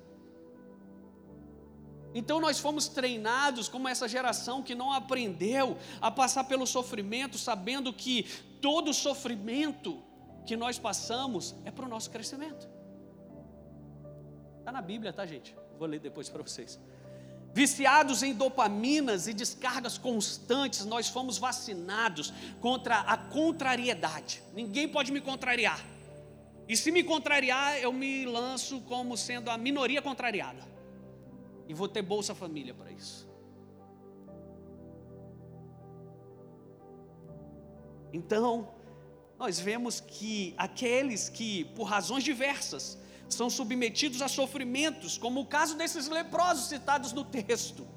Então 2.15 2.39
nós 2.39 2.57
fomos 2.57 2.87
treinados 2.87 3.69
como 3.69 3.87
essa 3.87 4.07
geração 4.07 4.63
que 4.63 4.73
não 4.73 4.91
aprendeu 4.91 5.77
a 6.01 6.09
passar 6.09 6.45
pelo 6.45 6.65
sofrimento, 6.65 7.37
sabendo 7.37 7.93
que 7.93 8.25
todo 8.61 8.93
sofrimento 8.93 10.01
que 10.45 10.55
nós 10.55 10.79
passamos 10.79 11.55
é 11.65 11.71
para 11.71 11.85
o 11.85 11.89
nosso 11.89 12.09
crescimento. 12.09 12.69
Está 14.59 14.71
na 14.71 14.81
Bíblia, 14.81 15.13
tá, 15.13 15.25
gente? 15.25 15.55
Vou 15.77 15.87
ler 15.87 15.99
depois 15.99 16.29
para 16.29 16.41
vocês. 16.41 16.79
Viciados 17.53 18.21
em 18.21 18.33
dopaminas 18.33 19.27
e 19.27 19.33
descargas 19.33 19.97
constantes, 19.97 20.85
nós 20.85 21.09
fomos 21.09 21.37
vacinados 21.37 22.31
contra 22.61 22.99
a 22.99 23.17
contrariedade. 23.17 24.43
Ninguém 24.53 24.87
pode 24.87 25.11
me 25.11 25.21
contrariar. 25.21 25.83
E 26.67 26.75
se 26.75 26.91
me 26.91 27.03
contrariar, 27.03 27.77
eu 27.79 27.91
me 27.93 28.25
lanço 28.25 28.81
como 28.81 29.17
sendo 29.17 29.49
a 29.49 29.57
minoria 29.57 30.01
contrariada. 30.01 30.67
E 31.67 31.73
vou 31.73 31.87
ter 31.87 32.01
Bolsa 32.01 32.35
Família 32.35 32.73
para 32.73 32.91
isso. 32.91 33.26
Então, 38.13 38.69
nós 39.37 39.59
vemos 39.59 39.99
que 39.99 40.53
aqueles 40.57 41.29
que, 41.29 41.65
por 41.75 41.83
razões 41.83 42.23
diversas, 42.23 42.97
são 43.29 43.49
submetidos 43.49 44.21
a 44.21 44.27
sofrimentos, 44.27 45.17
como 45.17 45.41
o 45.41 45.45
caso 45.45 45.75
desses 45.75 46.07
leprosos 46.07 46.67
citados 46.67 47.11
no 47.13 47.23
texto, 47.23 47.87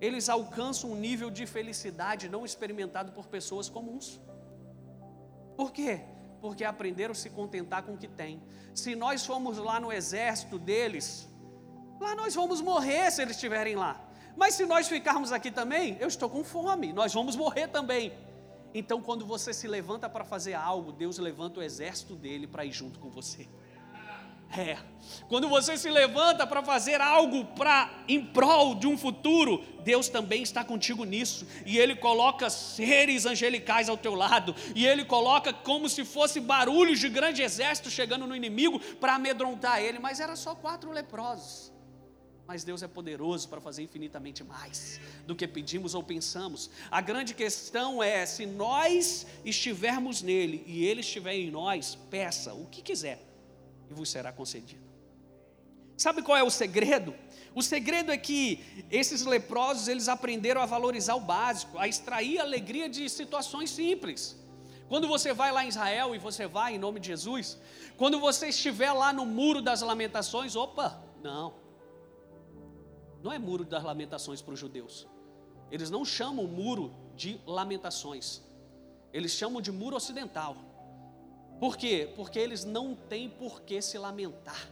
eles 0.00 0.28
alcançam 0.28 0.92
um 0.92 0.96
nível 0.96 1.30
de 1.30 1.46
felicidade 1.46 2.28
não 2.28 2.44
experimentado 2.44 3.12
por 3.12 3.26
pessoas 3.26 3.68
comuns. 3.68 4.20
Por 5.56 5.72
quê? 5.72 6.00
Porque 6.40 6.64
aprenderam 6.64 7.12
a 7.12 7.14
se 7.14 7.30
contentar 7.30 7.82
com 7.82 7.94
o 7.94 7.98
que 7.98 8.08
têm. 8.08 8.42
Se 8.74 8.94
nós 8.96 9.26
formos 9.26 9.58
lá 9.58 9.78
no 9.78 9.92
exército 9.92 10.58
deles, 10.58 11.28
lá 12.00 12.14
nós 12.14 12.34
vamos 12.34 12.60
morrer 12.60 13.10
se 13.10 13.20
eles 13.20 13.36
estiverem 13.36 13.76
lá. 13.76 14.00
Mas 14.36 14.54
se 14.54 14.64
nós 14.64 14.88
ficarmos 14.88 15.32
aqui 15.32 15.50
também, 15.50 15.98
eu 16.00 16.08
estou 16.08 16.30
com 16.30 16.42
fome, 16.42 16.92
nós 16.92 17.12
vamos 17.12 17.36
morrer 17.36 17.68
também. 17.68 18.12
Então, 18.72 19.00
quando 19.02 19.26
você 19.26 19.52
se 19.52 19.66
levanta 19.66 20.08
para 20.08 20.24
fazer 20.24 20.54
algo, 20.54 20.92
Deus 20.92 21.18
levanta 21.18 21.60
o 21.60 21.62
exército 21.62 22.14
dele 22.14 22.46
para 22.46 22.64
ir 22.64 22.72
junto 22.72 22.98
com 22.98 23.10
você. 23.10 23.48
É. 24.56 24.76
Quando 25.28 25.48
você 25.48 25.78
se 25.78 25.88
levanta 25.88 26.44
para 26.44 26.60
fazer 26.62 27.00
algo 27.00 27.44
para 27.44 27.88
em 28.08 28.24
prol 28.24 28.74
de 28.74 28.86
um 28.86 28.98
futuro, 28.98 29.64
Deus 29.84 30.08
também 30.08 30.42
está 30.42 30.64
contigo 30.64 31.04
nisso. 31.04 31.46
E 31.64 31.78
ele 31.78 31.94
coloca 31.94 32.50
seres 32.50 33.26
angelicais 33.26 33.88
ao 33.88 33.96
teu 33.96 34.14
lado, 34.14 34.54
e 34.74 34.86
ele 34.86 35.04
coloca 35.04 35.52
como 35.52 35.88
se 35.88 36.04
fosse 36.04 36.40
barulhos 36.40 36.98
de 36.98 37.08
grande 37.08 37.42
exército 37.42 37.90
chegando 37.90 38.26
no 38.26 38.34
inimigo 38.34 38.80
para 38.96 39.14
amedrontar 39.14 39.80
ele, 39.80 40.00
mas 40.00 40.18
era 40.18 40.34
só 40.34 40.54
quatro 40.54 40.90
leprosos. 40.90 41.72
Mas 42.50 42.64
Deus 42.64 42.82
é 42.82 42.88
poderoso 42.88 43.48
para 43.48 43.60
fazer 43.60 43.84
infinitamente 43.84 44.42
mais 44.42 45.00
do 45.24 45.36
que 45.36 45.46
pedimos 45.46 45.94
ou 45.94 46.02
pensamos. 46.02 46.68
A 46.90 47.00
grande 47.00 47.32
questão 47.32 48.02
é: 48.02 48.26
se 48.26 48.44
nós 48.44 49.24
estivermos 49.44 50.20
nele 50.20 50.64
e 50.66 50.84
ele 50.84 51.00
estiver 51.00 51.34
em 51.34 51.48
nós, 51.48 51.96
peça 52.10 52.52
o 52.52 52.66
que 52.66 52.82
quiser 52.82 53.24
e 53.88 53.94
vos 53.94 54.10
será 54.10 54.32
concedido. 54.32 54.82
Sabe 55.96 56.22
qual 56.22 56.36
é 56.36 56.42
o 56.42 56.50
segredo? 56.50 57.14
O 57.54 57.62
segredo 57.62 58.10
é 58.10 58.18
que 58.18 58.64
esses 58.90 59.24
leprosos, 59.24 59.86
eles 59.86 60.08
aprenderam 60.08 60.60
a 60.60 60.66
valorizar 60.66 61.14
o 61.14 61.20
básico, 61.20 61.78
a 61.78 61.86
extrair 61.86 62.40
alegria 62.40 62.88
de 62.88 63.08
situações 63.08 63.70
simples. 63.70 64.36
Quando 64.88 65.06
você 65.06 65.32
vai 65.32 65.52
lá 65.52 65.64
em 65.64 65.68
Israel 65.68 66.16
e 66.16 66.18
você 66.18 66.48
vai 66.48 66.74
em 66.74 66.78
nome 66.80 66.98
de 66.98 67.06
Jesus, 67.06 67.56
quando 67.96 68.18
você 68.18 68.48
estiver 68.48 68.92
lá 68.92 69.12
no 69.12 69.24
muro 69.24 69.62
das 69.62 69.82
lamentações, 69.82 70.56
opa, 70.56 71.00
não. 71.22 71.59
Não 73.22 73.32
é 73.32 73.38
muro 73.38 73.64
das 73.64 73.82
lamentações 73.82 74.40
para 74.40 74.54
os 74.54 74.60
judeus. 74.60 75.06
Eles 75.70 75.90
não 75.90 76.04
chamam 76.04 76.46
muro 76.46 76.92
de 77.14 77.40
lamentações. 77.46 78.42
Eles 79.12 79.32
chamam 79.32 79.60
de 79.60 79.70
muro 79.70 79.96
ocidental. 79.96 80.56
Por 81.58 81.76
quê? 81.76 82.12
Porque 82.16 82.38
eles 82.38 82.64
não 82.64 82.94
têm 82.94 83.28
por 83.28 83.60
que 83.60 83.80
se 83.82 83.98
lamentar. 83.98 84.68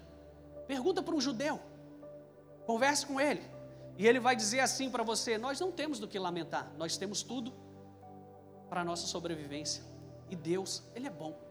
Pergunta 0.66 1.02
para 1.02 1.14
um 1.14 1.20
judeu, 1.20 1.60
converse 2.66 3.06
com 3.06 3.20
ele, 3.20 3.42
e 3.96 4.06
ele 4.06 4.20
vai 4.20 4.36
dizer 4.36 4.60
assim 4.60 4.90
para 4.90 5.02
você: 5.02 5.38
Nós 5.38 5.58
não 5.60 5.72
temos 5.72 5.98
do 5.98 6.06
que 6.06 6.18
lamentar, 6.18 6.72
nós 6.76 6.96
temos 6.96 7.22
tudo 7.22 7.52
para 8.68 8.82
a 8.82 8.84
nossa 8.84 9.06
sobrevivência, 9.06 9.82
e 10.30 10.36
Deus, 10.36 10.82
Ele 10.94 11.06
é 11.06 11.10
bom. 11.10 11.47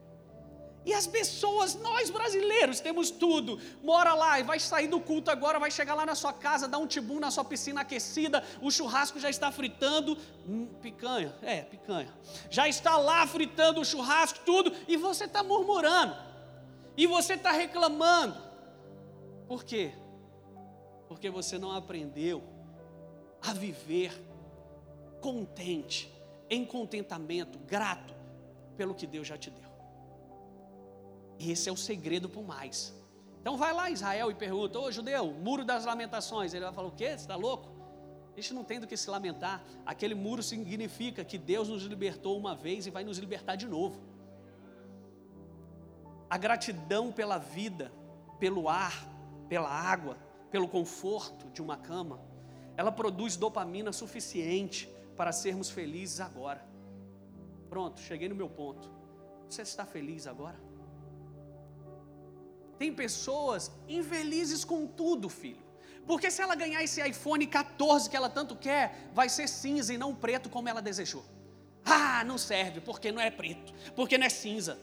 E 0.88 0.94
as 0.94 1.06
pessoas, 1.06 1.74
nós 1.74 2.08
brasileiros, 2.08 2.80
temos 2.80 3.10
tudo. 3.10 3.60
Mora 3.82 4.14
lá 4.14 4.40
e 4.40 4.42
vai 4.42 4.58
sair 4.58 4.88
do 4.88 4.98
culto 4.98 5.30
agora, 5.30 5.58
vai 5.58 5.70
chegar 5.70 5.94
lá 5.94 6.06
na 6.06 6.14
sua 6.14 6.32
casa, 6.32 6.66
dar 6.66 6.78
um 6.78 6.86
tibum 6.86 7.20
na 7.20 7.30
sua 7.30 7.44
piscina 7.44 7.82
aquecida, 7.82 8.42
o 8.62 8.70
churrasco 8.70 9.20
já 9.20 9.28
está 9.28 9.52
fritando. 9.52 10.16
Hum, 10.48 10.66
picanha, 10.80 11.36
é, 11.42 11.60
picanha. 11.60 12.10
Já 12.48 12.66
está 12.66 12.96
lá 12.96 13.26
fritando 13.26 13.82
o 13.82 13.84
churrasco, 13.84 14.38
tudo, 14.46 14.72
e 14.88 14.96
você 14.96 15.24
está 15.24 15.42
murmurando. 15.42 16.16
E 16.96 17.06
você 17.06 17.34
está 17.34 17.52
reclamando. 17.52 18.40
Por 19.46 19.64
quê? 19.64 19.92
Porque 21.06 21.28
você 21.28 21.58
não 21.58 21.70
aprendeu 21.70 22.42
a 23.42 23.52
viver 23.52 24.18
contente, 25.20 26.10
em 26.48 26.64
contentamento, 26.64 27.58
grato 27.58 28.14
pelo 28.74 28.94
que 28.94 29.06
Deus 29.06 29.26
já 29.26 29.36
te 29.36 29.50
deu. 29.50 29.67
Esse 31.38 31.68
é 31.68 31.72
o 31.72 31.76
segredo 31.76 32.30
o 32.34 32.42
mais. 32.42 32.94
Então 33.40 33.56
vai 33.56 33.72
lá 33.72 33.90
Israel 33.90 34.30
e 34.30 34.34
pergunta, 34.34 34.78
ô 34.78 34.90
judeu, 34.90 35.32
muro 35.32 35.64
das 35.64 35.84
lamentações. 35.84 36.52
Ele 36.52 36.64
vai 36.64 36.74
falar, 36.74 36.88
o 36.88 36.92
quê? 36.92 37.08
Você 37.08 37.14
está 37.14 37.36
louco? 37.36 37.68
A 38.36 38.40
gente 38.40 38.54
não 38.54 38.62
tem 38.64 38.78
do 38.78 38.86
que 38.86 38.96
se 38.96 39.08
lamentar. 39.08 39.64
Aquele 39.86 40.14
muro 40.14 40.42
significa 40.42 41.24
que 41.24 41.38
Deus 41.38 41.68
nos 41.68 41.82
libertou 41.82 42.36
uma 42.36 42.54
vez 42.54 42.86
e 42.86 42.90
vai 42.90 43.04
nos 43.04 43.18
libertar 43.18 43.56
de 43.56 43.66
novo. 43.66 44.00
A 46.28 46.36
gratidão 46.36 47.10
pela 47.10 47.38
vida, 47.38 47.90
pelo 48.38 48.68
ar, 48.68 49.08
pela 49.48 49.70
água, 49.70 50.16
pelo 50.50 50.68
conforto 50.68 51.48
de 51.50 51.62
uma 51.62 51.76
cama, 51.76 52.20
ela 52.76 52.92
produz 52.92 53.36
dopamina 53.36 53.92
suficiente 53.92 54.88
para 55.16 55.32
sermos 55.32 55.70
felizes 55.70 56.20
agora. 56.20 56.64
Pronto, 57.68 58.00
cheguei 58.00 58.28
no 58.28 58.34
meu 58.34 58.48
ponto. 58.48 58.88
Você 59.48 59.62
está 59.62 59.84
feliz 59.84 60.26
agora? 60.26 60.67
Tem 62.78 62.92
pessoas 62.92 63.70
infelizes 63.88 64.64
com 64.64 64.86
tudo, 64.86 65.28
filho. 65.28 65.68
Porque 66.06 66.30
se 66.30 66.40
ela 66.40 66.54
ganhar 66.54 66.82
esse 66.82 67.06
iPhone 67.06 67.46
14 67.46 68.08
que 68.08 68.16
ela 68.16 68.30
tanto 68.30 68.56
quer, 68.56 69.10
vai 69.12 69.28
ser 69.28 69.48
cinza 69.48 69.92
e 69.92 69.98
não 69.98 70.14
preto 70.14 70.48
como 70.48 70.68
ela 70.68 70.80
desejou. 70.80 71.24
Ah, 71.84 72.22
não 72.24 72.38
serve, 72.38 72.80
porque 72.80 73.10
não 73.10 73.20
é 73.20 73.30
preto, 73.30 73.74
porque 73.96 74.16
não 74.16 74.26
é 74.26 74.30
cinza. 74.30 74.78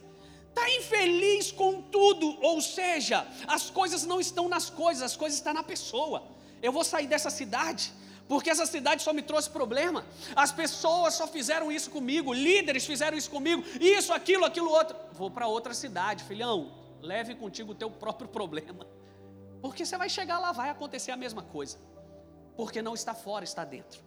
Está 0.49 0.69
infeliz 0.69 1.51
com 1.51 1.81
tudo, 1.81 2.39
ou 2.41 2.61
seja, 2.61 3.27
as 3.47 3.69
coisas 3.69 4.05
não 4.05 4.19
estão 4.19 4.47
nas 4.47 4.69
coisas, 4.69 5.01
as 5.01 5.15
coisas 5.15 5.39
estão 5.39 5.53
na 5.53 5.63
pessoa. 5.63 6.23
Eu 6.61 6.71
vou 6.71 6.83
sair 6.83 7.07
dessa 7.07 7.29
cidade, 7.29 7.91
porque 8.27 8.49
essa 8.49 8.65
cidade 8.65 9.01
só 9.01 9.11
me 9.11 9.21
trouxe 9.21 9.49
problema. 9.49 10.05
As 10.35 10.51
pessoas 10.51 11.15
só 11.15 11.27
fizeram 11.27 11.71
isso 11.71 11.89
comigo, 11.89 12.33
líderes 12.33 12.85
fizeram 12.85 13.17
isso 13.17 13.29
comigo, 13.29 13.63
isso, 13.79 14.13
aquilo, 14.13 14.45
aquilo 14.45 14.69
outro. 14.69 14.95
Vou 15.13 15.31
para 15.31 15.47
outra 15.47 15.73
cidade, 15.73 16.23
filhão 16.23 16.84
leve 17.05 17.35
contigo 17.35 17.71
o 17.71 17.75
teu 17.75 17.89
próprio 17.89 18.27
problema. 18.27 18.85
Porque 19.61 19.85
você 19.85 19.97
vai 19.97 20.09
chegar 20.09 20.39
lá, 20.39 20.51
vai 20.51 20.69
acontecer 20.69 21.11
a 21.11 21.17
mesma 21.17 21.41
coisa. 21.41 21.77
Porque 22.55 22.81
não 22.81 22.93
está 22.93 23.13
fora, 23.13 23.43
está 23.43 23.63
dentro. 23.63 24.01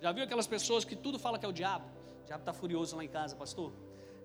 Já 0.00 0.12
viu 0.12 0.24
aquelas 0.24 0.46
pessoas 0.46 0.84
que 0.84 0.96
tudo 0.96 1.18
fala 1.18 1.38
que 1.38 1.46
é 1.46 1.48
o 1.48 1.52
diabo? 1.52 1.86
O 2.22 2.26
diabo 2.26 2.42
está 2.42 2.52
furioso 2.52 2.96
lá 2.96 3.04
em 3.04 3.08
casa, 3.08 3.34
pastor. 3.36 3.72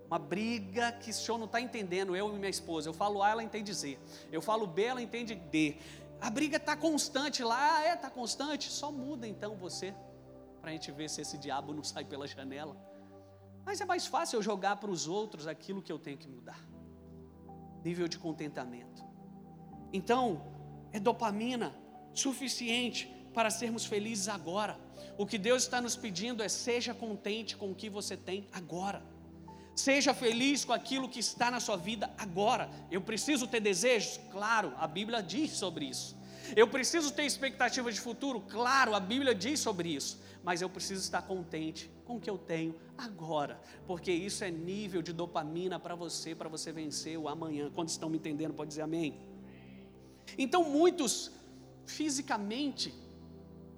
Uma 0.06 0.18
briga 0.18 0.92
que 0.92 1.10
o 1.10 1.14
senhor 1.14 1.38
não 1.38 1.46
está 1.46 1.60
entendendo, 1.60 2.16
eu 2.16 2.28
e 2.28 2.32
minha 2.32 2.50
esposa. 2.50 2.88
Eu 2.88 2.92
falo 2.92 3.22
A, 3.22 3.30
ela 3.30 3.42
entende 3.42 3.72
Z. 3.72 3.98
Eu 4.32 4.42
falo 4.42 4.66
B, 4.66 4.82
ela 4.82 5.00
entende 5.00 5.34
D. 5.34 5.76
A 6.20 6.28
briga 6.28 6.56
está 6.56 6.76
constante 6.76 7.42
lá, 7.42 7.76
ah, 7.76 7.84
é, 7.84 7.94
está 7.94 8.10
constante. 8.10 8.70
Só 8.70 8.90
muda 8.90 9.26
então 9.26 9.56
você, 9.56 9.94
para 10.60 10.70
a 10.70 10.72
gente 10.72 10.90
ver 10.90 11.08
se 11.08 11.20
esse 11.20 11.38
diabo 11.38 11.72
não 11.72 11.84
sai 11.84 12.04
pela 12.04 12.26
janela. 12.26 12.76
Mas 13.64 13.80
é 13.80 13.84
mais 13.84 14.06
fácil 14.06 14.38
eu 14.38 14.42
jogar 14.42 14.76
para 14.76 14.90
os 14.90 15.06
outros 15.06 15.46
aquilo 15.46 15.80
que 15.80 15.92
eu 15.92 15.98
tenho 15.98 16.18
que 16.18 16.28
mudar 16.28 16.69
nível 17.84 18.08
de 18.08 18.18
contentamento. 18.18 19.04
Então, 19.92 20.42
é 20.92 21.00
dopamina 21.00 21.74
suficiente 22.12 23.08
para 23.32 23.50
sermos 23.50 23.84
felizes 23.84 24.28
agora. 24.28 24.78
O 25.16 25.26
que 25.26 25.38
Deus 25.38 25.62
está 25.62 25.80
nos 25.80 25.96
pedindo 25.96 26.42
é: 26.42 26.48
seja 26.48 26.92
contente 26.94 27.56
com 27.56 27.70
o 27.70 27.74
que 27.74 27.88
você 27.88 28.16
tem 28.16 28.48
agora. 28.52 29.02
Seja 29.74 30.12
feliz 30.12 30.64
com 30.64 30.72
aquilo 30.72 31.08
que 31.08 31.20
está 31.20 31.50
na 31.50 31.60
sua 31.60 31.76
vida 31.76 32.10
agora. 32.18 32.68
Eu 32.90 33.00
preciso 33.00 33.46
ter 33.46 33.60
desejos? 33.60 34.20
Claro, 34.30 34.74
a 34.76 34.86
Bíblia 34.86 35.22
diz 35.22 35.52
sobre 35.52 35.86
isso. 35.86 36.19
Eu 36.56 36.66
preciso 36.68 37.12
ter 37.12 37.24
expectativa 37.24 37.90
de 37.92 38.00
futuro? 38.00 38.40
Claro, 38.40 38.94
a 38.94 39.00
Bíblia 39.00 39.34
diz 39.34 39.60
sobre 39.60 39.88
isso. 39.90 40.20
Mas 40.42 40.62
eu 40.62 40.70
preciso 40.70 41.02
estar 41.02 41.22
contente 41.22 41.90
com 42.04 42.16
o 42.16 42.20
que 42.20 42.30
eu 42.30 42.38
tenho 42.38 42.74
agora, 42.96 43.60
porque 43.86 44.10
isso 44.10 44.42
é 44.42 44.50
nível 44.50 45.02
de 45.02 45.12
dopamina 45.12 45.78
para 45.78 45.94
você, 45.94 46.34
para 46.34 46.48
você 46.48 46.72
vencer 46.72 47.18
o 47.18 47.28
amanhã. 47.28 47.70
Quando 47.74 47.88
estão 47.88 48.08
me 48.08 48.16
entendendo, 48.16 48.54
pode 48.54 48.70
dizer 48.70 48.82
amém. 48.82 49.20
Então, 50.38 50.64
muitos 50.64 51.30
fisicamente 51.84 52.94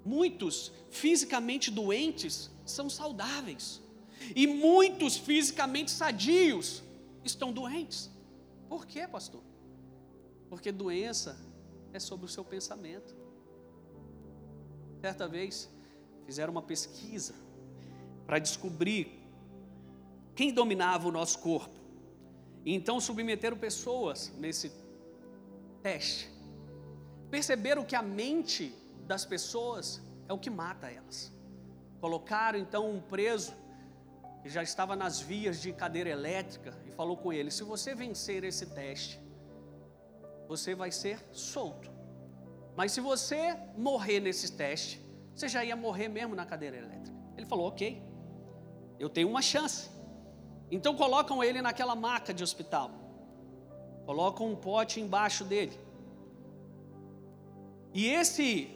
Muitos 0.04 0.72
fisicamente 0.90 1.70
doentes 1.70 2.50
são 2.66 2.90
saudáveis, 2.90 3.80
e 4.34 4.46
muitos 4.46 5.16
fisicamente 5.16 5.90
sadios 5.90 6.82
estão 7.24 7.52
doentes. 7.52 8.10
Por 8.68 8.84
quê, 8.86 9.06
pastor? 9.06 9.42
Porque 10.48 10.72
doença 10.72 11.38
é 11.92 11.98
sobre 11.98 12.26
o 12.26 12.28
seu 12.28 12.44
pensamento. 12.44 13.14
Certa 15.00 15.26
vez 15.28 15.68
fizeram 16.24 16.52
uma 16.52 16.62
pesquisa 16.62 17.34
para 18.26 18.38
descobrir 18.38 19.20
quem 20.34 20.52
dominava 20.52 21.08
o 21.08 21.12
nosso 21.12 21.38
corpo. 21.38 21.78
E 22.64 22.74
então 22.74 23.00
submeteram 23.00 23.56
pessoas 23.56 24.32
nesse 24.38 24.72
teste. 25.82 26.30
Perceberam 27.30 27.84
que 27.84 27.96
a 27.96 28.02
mente 28.02 28.74
das 29.06 29.24
pessoas 29.24 30.00
é 30.28 30.32
o 30.32 30.38
que 30.38 30.50
mata 30.50 30.88
elas. 30.88 31.32
Colocaram 32.00 32.58
então 32.58 32.90
um 32.90 33.00
preso 33.00 33.52
que 34.42 34.48
já 34.48 34.62
estava 34.62 34.96
nas 34.96 35.20
vias 35.20 35.60
de 35.60 35.72
cadeira 35.72 36.10
elétrica 36.10 36.76
e 36.86 36.90
falou 36.90 37.16
com 37.16 37.32
ele: 37.32 37.50
se 37.50 37.62
você 37.62 37.94
vencer 37.94 38.44
esse 38.44 38.66
teste, 38.66 39.20
você 40.52 40.74
vai 40.74 40.90
ser 40.90 41.18
solto. 41.32 41.90
Mas 42.76 42.92
se 42.92 43.00
você 43.00 43.56
morrer 43.88 44.20
nesse 44.20 44.52
teste, 44.52 45.00
você 45.34 45.48
já 45.48 45.64
ia 45.64 45.74
morrer 45.74 46.08
mesmo 46.08 46.34
na 46.34 46.44
cadeira 46.44 46.76
elétrica. 46.76 47.16
Ele 47.36 47.46
falou: 47.46 47.66
ok, 47.68 48.02
eu 48.98 49.08
tenho 49.08 49.28
uma 49.28 49.42
chance. 49.52 49.90
Então 50.70 50.94
colocam 50.94 51.42
ele 51.42 51.60
naquela 51.62 51.94
maca 51.94 52.32
de 52.34 52.42
hospital, 52.42 52.90
colocam 54.04 54.46
um 54.52 54.56
pote 54.56 55.00
embaixo 55.00 55.44
dele. 55.44 55.76
E 57.94 58.06
esse 58.20 58.70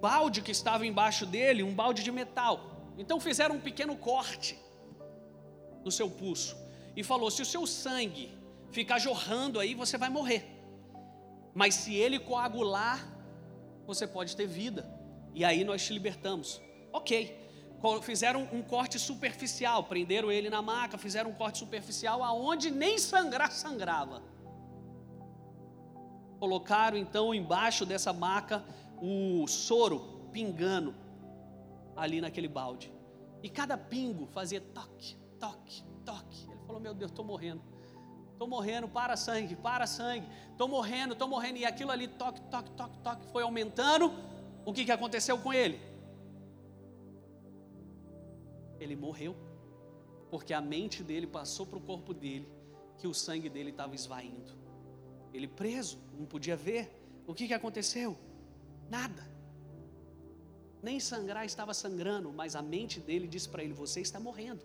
balde 0.00 0.42
que 0.42 0.52
estava 0.58 0.86
embaixo 0.86 1.24
dele, 1.26 1.62
um 1.62 1.74
balde 1.74 2.02
de 2.02 2.12
metal. 2.12 2.56
Então 2.96 3.20
fizeram 3.20 3.56
um 3.56 3.60
pequeno 3.60 3.96
corte 3.96 4.58
no 5.84 5.90
seu 5.90 6.10
pulso 6.10 6.56
e 6.96 7.02
falou: 7.02 7.30
se 7.30 7.42
o 7.42 7.50
seu 7.54 7.66
sangue 7.66 8.30
ficar 8.70 8.98
jorrando 8.98 9.60
aí, 9.60 9.74
você 9.74 9.98
vai 9.98 10.08
morrer. 10.08 10.57
Mas 11.58 11.74
se 11.74 11.92
ele 11.92 12.20
coagular, 12.20 13.04
você 13.84 14.06
pode 14.06 14.36
ter 14.36 14.46
vida. 14.46 14.88
E 15.34 15.44
aí 15.44 15.64
nós 15.64 15.84
te 15.84 15.92
libertamos. 15.92 16.62
Ok. 16.92 17.36
Fizeram 18.02 18.48
um 18.52 18.62
corte 18.62 18.96
superficial, 18.96 19.82
prenderam 19.82 20.30
ele 20.30 20.48
na 20.48 20.62
maca, 20.62 20.96
fizeram 20.96 21.30
um 21.30 21.34
corte 21.34 21.58
superficial 21.58 22.22
aonde 22.22 22.70
nem 22.70 22.96
sangrar 22.96 23.50
sangrava. 23.50 24.22
Colocaram 26.38 26.96
então 26.96 27.34
embaixo 27.34 27.84
dessa 27.84 28.12
maca 28.12 28.64
o 29.02 29.44
soro 29.48 30.30
pingando 30.32 30.94
ali 31.96 32.20
naquele 32.20 32.46
balde. 32.46 32.92
E 33.42 33.48
cada 33.48 33.76
pingo 33.76 34.26
fazia 34.26 34.60
toque, 34.60 35.16
toque, 35.40 35.82
toque. 36.04 36.48
Ele 36.48 36.60
falou: 36.64 36.80
Meu 36.80 36.94
Deus, 36.94 37.10
estou 37.10 37.24
morrendo. 37.24 37.62
Estou 38.38 38.46
morrendo, 38.46 38.86
para 38.86 39.16
sangue, 39.16 39.56
para 39.56 39.84
sangue. 39.84 40.24
Estou 40.52 40.68
morrendo, 40.68 41.12
estou 41.12 41.26
morrendo. 41.26 41.58
E 41.58 41.64
aquilo 41.64 41.90
ali, 41.90 42.06
toque, 42.06 42.40
toque, 42.42 42.70
toque, 42.70 42.96
toque, 42.98 43.26
foi 43.32 43.42
aumentando. 43.42 44.12
O 44.64 44.72
que, 44.72 44.84
que 44.84 44.92
aconteceu 44.92 45.36
com 45.38 45.52
ele? 45.52 45.80
Ele 48.78 48.94
morreu. 48.94 49.34
Porque 50.30 50.54
a 50.54 50.60
mente 50.60 51.02
dele 51.02 51.26
passou 51.26 51.66
para 51.66 51.78
o 51.78 51.80
corpo 51.80 52.14
dele 52.14 52.48
que 52.96 53.08
o 53.08 53.12
sangue 53.12 53.48
dele 53.48 53.70
estava 53.70 53.96
esvaindo. 53.96 54.52
Ele 55.34 55.48
preso, 55.48 55.98
não 56.16 56.24
podia 56.24 56.54
ver. 56.54 56.84
O 57.26 57.34
que, 57.34 57.48
que 57.48 57.54
aconteceu? 57.54 58.16
Nada. 58.88 59.28
Nem 60.80 61.00
sangrar 61.00 61.44
estava 61.44 61.74
sangrando, 61.74 62.32
mas 62.32 62.54
a 62.54 62.62
mente 62.62 63.00
dele 63.00 63.26
disse 63.26 63.48
para 63.48 63.64
ele: 63.64 63.72
Você 63.72 64.00
está 64.00 64.20
morrendo. 64.20 64.64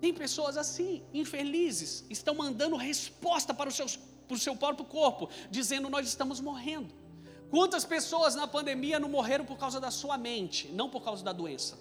Tem 0.00 0.14
pessoas 0.14 0.56
assim, 0.56 1.02
infelizes, 1.12 2.04
estão 2.08 2.34
mandando 2.34 2.76
resposta 2.76 3.52
para 3.52 3.68
o, 3.68 3.72
seu, 3.72 3.86
para 4.26 4.34
o 4.34 4.38
seu 4.38 4.56
próprio 4.56 4.86
corpo, 4.86 5.28
dizendo: 5.50 5.90
Nós 5.90 6.06
estamos 6.06 6.40
morrendo. 6.40 6.94
Quantas 7.50 7.84
pessoas 7.84 8.34
na 8.34 8.46
pandemia 8.46 8.98
não 8.98 9.08
morreram 9.08 9.44
por 9.44 9.58
causa 9.58 9.80
da 9.80 9.90
sua 9.90 10.16
mente, 10.16 10.68
não 10.68 10.88
por 10.88 11.02
causa 11.02 11.22
da 11.24 11.32
doença? 11.32 11.78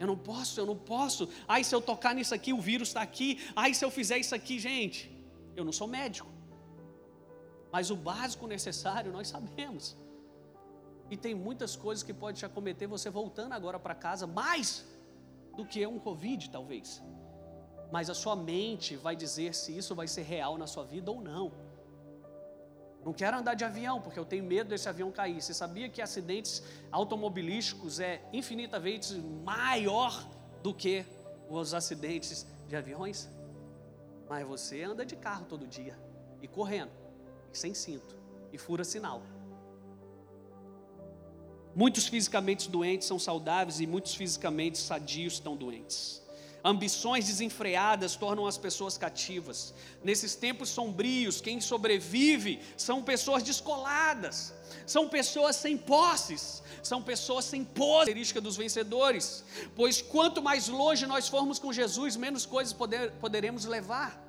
Eu 0.00 0.06
não 0.06 0.16
posso, 0.16 0.60
eu 0.60 0.64
não 0.64 0.76
posso. 0.76 1.28
Ai, 1.46 1.64
se 1.64 1.74
eu 1.74 1.80
tocar 1.80 2.14
nisso 2.14 2.34
aqui, 2.34 2.52
o 2.52 2.60
vírus 2.60 2.88
está 2.88 3.02
aqui. 3.02 3.40
Ai, 3.56 3.74
se 3.74 3.84
eu 3.84 3.90
fizer 3.90 4.18
isso 4.18 4.34
aqui, 4.34 4.58
gente, 4.58 5.10
eu 5.56 5.64
não 5.64 5.72
sou 5.72 5.88
médico. 5.88 6.30
Mas 7.72 7.90
o 7.90 7.96
básico 7.96 8.46
necessário 8.46 9.12
nós 9.12 9.28
sabemos. 9.28 9.96
E 11.10 11.16
tem 11.16 11.34
muitas 11.34 11.74
coisas 11.74 12.04
que 12.04 12.14
pode 12.14 12.38
te 12.38 12.46
acometer 12.46 12.86
você 12.86 13.10
voltando 13.10 13.52
agora 13.52 13.78
para 13.78 13.94
casa, 13.94 14.26
mais 14.26 14.86
do 15.56 15.64
que 15.66 15.84
um 15.86 15.98
Covid, 15.98 16.50
talvez. 16.50 17.02
Mas 17.90 18.10
a 18.10 18.14
sua 18.14 18.36
mente 18.36 18.96
vai 18.96 19.16
dizer 19.16 19.54
se 19.54 19.76
isso 19.76 19.94
vai 19.94 20.06
ser 20.06 20.22
real 20.22 20.58
na 20.58 20.66
sua 20.66 20.84
vida 20.84 21.10
ou 21.10 21.20
não. 21.20 21.52
Não 23.04 23.12
quero 23.12 23.38
andar 23.38 23.54
de 23.54 23.64
avião, 23.64 24.00
porque 24.00 24.18
eu 24.18 24.24
tenho 24.24 24.44
medo 24.44 24.68
desse 24.68 24.88
avião 24.88 25.10
cair. 25.10 25.40
Você 25.40 25.54
sabia 25.54 25.88
que 25.88 26.02
acidentes 26.02 26.62
automobilísticos 26.92 28.00
é 28.00 28.22
infinitamente 28.32 29.14
maior 29.44 30.28
do 30.62 30.74
que 30.74 31.06
os 31.48 31.72
acidentes 31.72 32.46
de 32.66 32.76
aviões? 32.76 33.28
Mas 34.28 34.46
você 34.46 34.82
anda 34.82 35.06
de 35.06 35.16
carro 35.16 35.46
todo 35.46 35.66
dia, 35.66 35.98
e 36.42 36.46
correndo, 36.46 36.90
e 37.50 37.56
sem 37.56 37.72
cinto, 37.72 38.14
e 38.52 38.58
fura 38.58 38.84
sinal. 38.84 39.22
Muitos 41.74 42.06
fisicamente 42.08 42.68
doentes 42.68 43.06
são 43.06 43.18
saudáveis 43.18 43.80
e 43.80 43.86
muitos 43.86 44.14
fisicamente 44.14 44.76
sadios 44.76 45.34
estão 45.34 45.56
doentes. 45.56 46.22
Ambições 46.64 47.26
desenfreadas 47.26 48.16
tornam 48.16 48.46
as 48.46 48.58
pessoas 48.58 48.98
cativas. 48.98 49.72
Nesses 50.02 50.34
tempos 50.34 50.68
sombrios, 50.68 51.40
quem 51.40 51.60
sobrevive 51.60 52.60
são 52.76 53.02
pessoas 53.02 53.42
descoladas, 53.44 54.52
são 54.84 55.08
pessoas 55.08 55.54
sem 55.56 55.76
posses, 55.76 56.62
são 56.82 57.00
pessoas 57.00 57.44
sem 57.44 57.64
pose, 57.64 58.08
característica 58.18 58.40
dos 58.40 58.56
vencedores. 58.56 59.44
Pois 59.76 60.02
quanto 60.02 60.42
mais 60.42 60.68
longe 60.68 61.06
nós 61.06 61.28
formos 61.28 61.58
com 61.58 61.72
Jesus, 61.72 62.16
menos 62.16 62.44
coisas 62.44 62.72
poder, 62.72 63.12
poderemos 63.12 63.64
levar. 63.64 64.24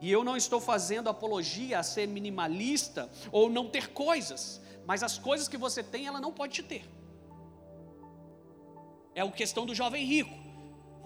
E 0.00 0.10
eu 0.10 0.22
não 0.22 0.36
estou 0.36 0.60
fazendo 0.60 1.08
apologia 1.08 1.78
a 1.78 1.82
ser 1.82 2.06
minimalista 2.06 3.10
ou 3.32 3.50
não 3.50 3.68
ter 3.68 3.88
coisas, 3.88 4.60
mas 4.86 5.02
as 5.02 5.18
coisas 5.18 5.48
que 5.48 5.56
você 5.56 5.82
tem, 5.82 6.06
ela 6.06 6.20
não 6.20 6.32
pode 6.32 6.54
te 6.54 6.62
ter. 6.62 6.84
É 9.14 9.22
a 9.22 9.30
questão 9.30 9.66
do 9.66 9.74
jovem 9.74 10.04
rico. 10.04 10.47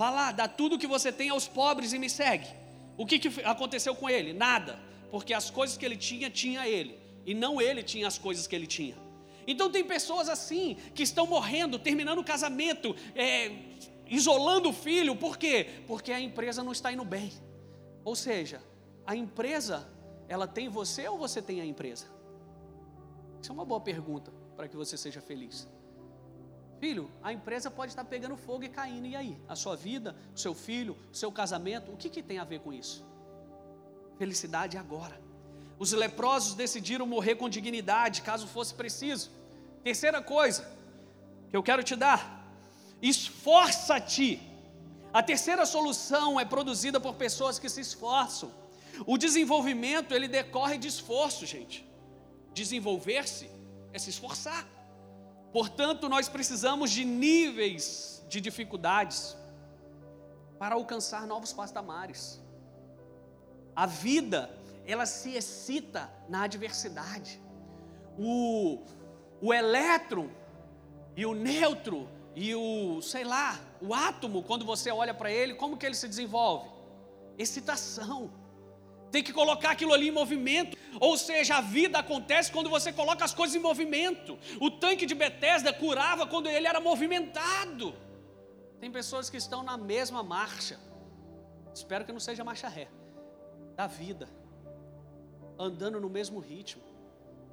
Vá 0.03 0.11
lá, 0.11 0.33
dá 0.33 0.49
tudo 0.49 0.81
que 0.81 0.87
você 0.88 1.12
tem 1.12 1.29
aos 1.29 1.47
pobres 1.47 1.93
e 1.93 1.99
me 2.05 2.11
segue. 2.11 2.49
O 2.97 3.07
que, 3.07 3.21
que 3.21 3.41
aconteceu 3.43 3.95
com 3.95 4.11
ele? 4.11 4.33
Nada, 4.33 4.77
porque 5.12 5.33
as 5.33 5.49
coisas 5.49 5.77
que 5.77 5.85
ele 5.87 5.97
tinha, 5.97 6.29
tinha 6.29 6.67
ele, 6.67 6.99
e 7.25 7.33
não 7.33 7.61
ele 7.61 7.85
tinha 7.85 8.09
as 8.09 8.19
coisas 8.19 8.49
que 8.49 8.57
ele 8.57 8.67
tinha. 8.67 8.97
Então 9.47 9.71
tem 9.71 9.85
pessoas 9.85 10.29
assim 10.29 10.77
que 10.93 11.05
estão 11.05 11.25
morrendo, 11.25 11.79
terminando 11.79 12.19
o 12.19 12.25
casamento, 12.25 12.97
é, 13.15 13.53
isolando 14.09 14.71
o 14.71 14.73
filho, 14.73 15.15
por 15.15 15.37
quê? 15.38 15.69
Porque 15.87 16.11
a 16.11 16.19
empresa 16.21 16.65
não 16.65 16.73
está 16.73 16.93
indo 16.93 17.05
bem. 17.05 17.31
Ou 18.05 18.17
seja, 18.17 18.61
a 19.07 19.15
empresa, 19.15 19.88
ela 20.29 20.49
tem 20.49 20.69
você 20.69 21.07
ou 21.07 21.17
você 21.17 21.41
tem 21.41 21.61
a 21.61 21.65
empresa? 21.65 22.07
Isso 23.41 23.53
é 23.53 23.55
uma 23.55 23.65
boa 23.65 23.81
pergunta 23.81 24.33
para 24.57 24.67
que 24.67 24.77
você 24.77 24.97
seja 24.97 25.21
feliz. 25.21 25.69
Filho, 26.83 27.09
a 27.23 27.33
empresa 27.33 27.71
pode 27.71 27.92
estar 27.92 28.05
pegando 28.05 28.37
fogo 28.37 28.64
e 28.64 28.68
caindo, 28.68 29.07
e 29.07 29.14
aí? 29.14 29.38
A 29.49 29.55
sua 29.55 29.77
vida, 29.77 30.16
o 30.35 30.38
seu 30.45 30.53
filho, 30.53 30.97
o 31.12 31.16
seu 31.16 31.31
casamento, 31.31 31.92
o 31.92 31.97
que, 31.97 32.09
que 32.11 32.21
tem 32.21 32.40
a 32.40 32.45
ver 32.45 32.59
com 32.59 32.73
isso? 32.73 33.07
Felicidade 34.18 34.77
agora. 34.77 35.16
Os 35.79 35.92
leprosos 35.92 36.55
decidiram 36.55 37.07
morrer 37.07 37.37
com 37.37 37.49
dignidade, 37.49 38.23
caso 38.23 38.49
fosse 38.49 38.75
preciso. 38.75 39.31
Terceira 39.85 40.21
coisa 40.21 40.68
que 41.51 41.57
eu 41.57 41.62
quero 41.62 41.85
te 41.85 41.95
dar: 41.95 42.21
esforça-te. 43.01 44.42
A 45.12 45.23
terceira 45.23 45.64
solução 45.64 46.40
é 46.40 46.45
produzida 46.45 46.99
por 46.99 47.14
pessoas 47.14 47.61
que 47.61 47.68
se 47.68 47.81
esforçam. 47.81 48.51
O 49.07 49.16
desenvolvimento 49.16 50.12
ele 50.16 50.27
decorre 50.27 50.79
de 50.79 50.88
esforço, 50.88 51.47
gente. 51.47 51.88
Desenvolver-se 52.53 53.49
é 53.92 54.01
se 54.01 54.11
esforçar. 54.11 54.66
Portanto, 55.53 56.09
nós 56.09 56.29
precisamos 56.29 56.91
de 56.91 57.05
níveis 57.05 58.25
de 58.29 58.41
dificuldades 58.41 59.37
para 60.59 60.75
alcançar 60.75 61.27
novos 61.27 61.53
patamares. 61.53 62.41
A 63.77 63.85
vida, 63.85 64.51
ela 64.87 65.05
se 65.05 65.35
excita 65.35 66.11
na 66.29 66.45
adversidade. 66.45 67.41
O, 68.19 68.83
o 69.41 69.53
elétron 69.53 70.29
e 71.17 71.27
o 71.27 71.35
neutro 71.35 72.09
e 72.35 72.55
o, 72.55 73.03
sei 73.03 73.25
lá, 73.25 73.61
o 73.81 73.93
átomo, 73.93 74.43
quando 74.43 74.65
você 74.65 74.91
olha 74.91 75.12
para 75.12 75.31
ele, 75.31 75.55
como 75.55 75.77
que 75.77 75.85
ele 75.85 75.95
se 75.95 76.09
desenvolve? 76.09 76.71
Excitação. 77.37 78.31
Tem 79.12 79.22
que 79.22 79.33
colocar 79.33 79.70
aquilo 79.72 79.92
ali 79.92 80.09
em 80.09 80.11
movimento. 80.11 80.77
Ou 80.98 81.18
seja, 81.18 81.57
a 81.57 81.61
vida 81.61 81.98
acontece 81.98 82.51
quando 82.51 82.70
você 82.70 82.90
coloca 82.90 83.22
as 83.22 83.35
coisas 83.35 83.55
em 83.55 83.61
movimento. 83.61 84.38
O 84.59 84.70
tanque 84.70 85.05
de 85.05 85.14
Bethesda 85.14 85.70
curava 85.70 86.27
quando 86.27 86.48
ele 86.48 86.66
era 86.66 86.81
movimentado. 86.81 87.94
Tem 88.81 88.90
pessoas 88.90 89.29
que 89.29 89.37
estão 89.37 89.62
na 89.62 89.77
mesma 89.77 90.22
marcha. 90.22 90.81
Espero 91.75 92.07
que 92.07 92.12
não 92.12 92.18
seja 92.20 92.42
marcha 92.42 92.68
ré. 92.68 92.88
Da 93.77 93.87
vida. 93.87 94.31
Andando 95.59 96.01
no 96.01 96.09
mesmo 96.09 96.40
ritmo. 96.40 96.83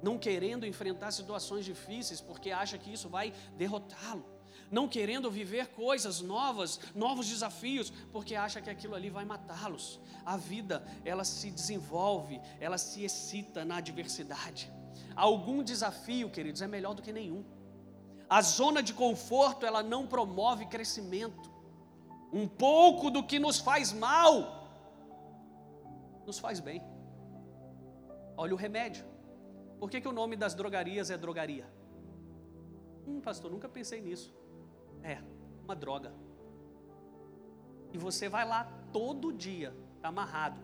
Não 0.02 0.16
querendo 0.16 0.64
enfrentar 0.64 1.10
situações 1.10 1.66
difíceis 1.66 2.22
porque 2.22 2.50
acha 2.50 2.78
que 2.78 2.90
isso 2.90 3.10
vai 3.10 3.34
derrotá-lo 3.58 4.39
não 4.70 4.88
querendo 4.88 5.30
viver 5.30 5.68
coisas 5.68 6.20
novas, 6.20 6.78
novos 6.94 7.28
desafios, 7.28 7.90
porque 8.12 8.34
acha 8.34 8.60
que 8.60 8.70
aquilo 8.70 8.94
ali 8.94 9.10
vai 9.10 9.24
matá-los. 9.24 10.00
A 10.24 10.36
vida, 10.36 10.84
ela 11.04 11.24
se 11.24 11.50
desenvolve, 11.50 12.40
ela 12.60 12.78
se 12.78 13.02
excita 13.02 13.64
na 13.64 13.78
adversidade. 13.78 14.70
Algum 15.16 15.62
desafio, 15.62 16.30
queridos, 16.30 16.62
é 16.62 16.68
melhor 16.68 16.94
do 16.94 17.02
que 17.02 17.12
nenhum. 17.12 17.44
A 18.28 18.42
zona 18.42 18.80
de 18.82 18.94
conforto, 18.94 19.66
ela 19.66 19.82
não 19.82 20.06
promove 20.06 20.66
crescimento. 20.66 21.50
Um 22.32 22.46
pouco 22.46 23.10
do 23.10 23.24
que 23.24 23.40
nos 23.40 23.58
faz 23.58 23.92
mal, 23.92 24.60
nos 26.24 26.38
faz 26.38 26.60
bem. 26.60 26.80
Olha 28.36 28.54
o 28.54 28.56
remédio. 28.56 29.04
Por 29.80 29.90
que, 29.90 30.00
que 30.00 30.06
o 30.06 30.12
nome 30.12 30.36
das 30.36 30.54
drogarias 30.54 31.10
é 31.10 31.18
drogaria? 31.18 31.68
Hum, 33.06 33.20
pastor, 33.20 33.50
nunca 33.50 33.68
pensei 33.68 34.00
nisso. 34.00 34.32
É, 35.02 35.18
uma 35.64 35.74
droga. 35.74 36.12
E 37.92 37.98
você 37.98 38.28
vai 38.28 38.46
lá 38.46 38.64
todo 38.92 39.32
dia, 39.32 39.74
tá 40.00 40.08
amarrado, 40.08 40.60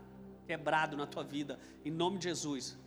quebrado 0.47 0.97
na 0.97 1.07
tua 1.07 1.25
vida, 1.25 1.59
em 1.85 1.91
nome 1.91 2.19
de 2.19 2.25
Jesus. 2.25 2.79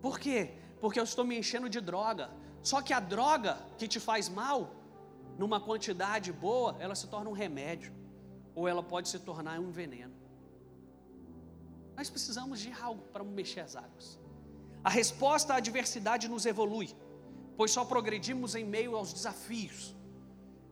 Por 0.00 0.18
quê? 0.18 0.54
Porque 0.80 0.98
eu 0.98 1.04
estou 1.04 1.24
me 1.24 1.38
enchendo 1.38 1.68
de 1.68 1.80
droga. 1.80 2.30
Só 2.62 2.80
que 2.82 2.92
a 2.92 3.00
droga 3.00 3.58
que 3.76 3.86
te 3.86 4.00
faz 4.00 4.28
mal, 4.28 4.74
numa 5.36 5.60
quantidade 5.60 6.32
boa, 6.32 6.76
ela 6.78 6.94
se 6.94 7.06
torna 7.08 7.30
um 7.30 7.32
remédio, 7.32 7.92
ou 8.54 8.66
ela 8.66 8.82
pode 8.82 9.08
se 9.08 9.18
tornar 9.18 9.60
um 9.60 9.70
veneno. 9.70 10.14
Nós 11.96 12.08
precisamos 12.08 12.60
de 12.60 12.72
algo 12.72 13.02
para 13.12 13.24
mexer 13.24 13.60
as 13.60 13.76
águas. 13.76 14.18
A 14.82 14.90
resposta 14.90 15.54
à 15.54 15.56
adversidade 15.56 16.28
nos 16.28 16.46
evolui, 16.46 16.94
pois 17.56 17.70
só 17.70 17.84
progredimos 17.84 18.54
em 18.54 18.64
meio 18.64 18.96
aos 18.96 19.12
desafios. 19.12 19.94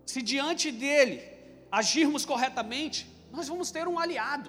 Se 0.07 0.23
diante 0.23 0.71
dele 0.71 1.21
agirmos 1.71 2.25
corretamente, 2.25 3.07
nós 3.33 3.49
vamos 3.49 3.73
ter 3.73 3.89
um 3.89 3.99
aliado. 3.99 4.49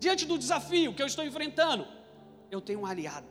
Diante 0.00 0.26
do 0.26 0.36
desafio 0.36 0.92
que 0.92 1.00
eu 1.00 1.06
estou 1.06 1.24
enfrentando, 1.24 1.86
eu 2.50 2.60
tenho 2.60 2.80
um 2.80 2.86
aliado. 2.86 3.28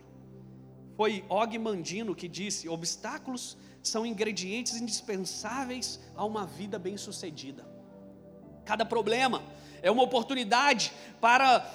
Foi 0.95 1.25
Og 1.27 1.59
Mandino 1.59 2.15
que 2.15 2.29
disse: 2.29 2.69
obstáculos 2.69 3.57
são 3.83 4.05
ingredientes 4.05 4.77
indispensáveis 4.77 5.99
a 6.15 6.23
uma 6.23 6.45
vida 6.45 6.79
bem-sucedida. 6.79 7.67
Cada 8.63 8.85
problema 8.85 9.43
é 9.81 9.91
uma 9.91 10.01
oportunidade 10.01 10.93
para 11.19 11.69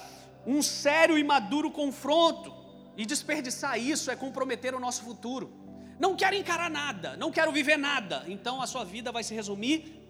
um 0.45 0.61
sério 0.63 1.17
e 1.17 1.23
maduro 1.23 1.69
confronto, 1.69 2.51
e 2.97 3.05
desperdiçar 3.05 3.79
isso 3.79 4.09
é 4.09 4.15
comprometer 4.15 4.73
o 4.73 4.79
nosso 4.79 5.03
futuro 5.03 5.60
não 6.01 6.15
quero 6.15 6.35
encarar 6.35 6.67
nada, 6.67 7.15
não 7.15 7.31
quero 7.31 7.51
viver 7.51 7.77
nada, 7.77 8.25
então 8.27 8.59
a 8.59 8.65
sua 8.65 8.83
vida 8.83 9.11
vai 9.11 9.23
se 9.23 9.35
resumir, 9.35 10.01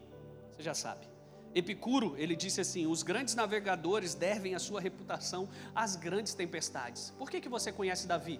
você 0.49 0.63
já 0.63 0.73
sabe. 0.73 1.05
Epicuro, 1.53 2.15
ele 2.17 2.33
disse 2.33 2.61
assim: 2.61 2.87
os 2.87 3.03
grandes 3.03 3.35
navegadores 3.35 4.15
devem 4.15 4.55
a 4.55 4.59
sua 4.59 4.79
reputação 4.79 5.49
às 5.75 5.97
grandes 5.97 6.33
tempestades. 6.33 7.13
Por 7.19 7.29
que, 7.29 7.41
que 7.41 7.49
você 7.49 7.73
conhece 7.73 8.07
Davi? 8.07 8.39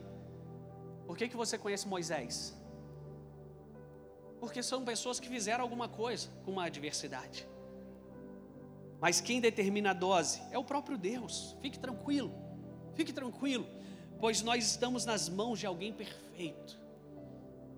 Por 1.06 1.18
que, 1.18 1.28
que 1.28 1.36
você 1.36 1.58
conhece 1.58 1.90
Moisés? 1.90 2.58
Porque 4.40 4.64
são 4.64 4.86
pessoas 4.86 5.20
que 5.20 5.28
fizeram 5.28 5.62
alguma 5.66 5.90
coisa 5.90 6.30
com 6.46 6.52
uma 6.52 6.68
adversidade. 6.68 7.46
Mas 9.02 9.20
quem 9.20 9.42
determina 9.42 9.92
a 9.92 9.94
dose 9.94 10.42
é 10.52 10.58
o 10.58 10.64
próprio 10.64 10.98
Deus. 10.98 11.58
Fique 11.62 11.78
tranquilo, 11.78 12.34
fique 12.96 13.12
tranquilo, 13.12 13.68
pois 14.22 14.42
nós 14.42 14.66
estamos 14.66 15.04
nas 15.04 15.28
mãos 15.28 15.60
de 15.60 15.66
alguém 15.66 15.92
perfeito. 15.92 16.81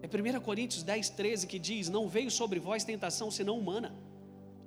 É 0.03 0.37
1 0.37 0.41
Coríntios 0.41 0.83
10, 0.83 1.11
13 1.11 1.47
que 1.47 1.57
diz: 1.57 1.87
Não 1.87 2.09
veio 2.09 2.29
sobre 2.29 2.59
vós 2.59 2.83
tentação 2.83 3.31
senão 3.31 3.57
humana, 3.57 3.95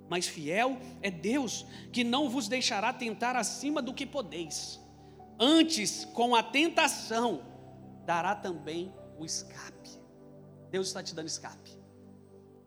mas 0.09 0.27
fiel 0.27 0.79
é 1.03 1.11
Deus, 1.11 1.67
que 1.93 2.03
não 2.03 2.31
vos 2.31 2.49
deixará 2.49 2.91
tentar 2.91 3.37
acima 3.37 3.83
do 3.83 3.93
que 3.93 4.07
podeis. 4.07 4.81
Antes, 5.39 6.07
com 6.07 6.35
a 6.35 6.43
tentação, 6.43 7.43
dará 8.07 8.35
também 8.35 8.91
o 9.19 9.27
escape. 9.27 9.91
Deus 10.71 10.87
está 10.87 11.03
te 11.03 11.15
dando 11.15 11.27
escape. 11.27 11.77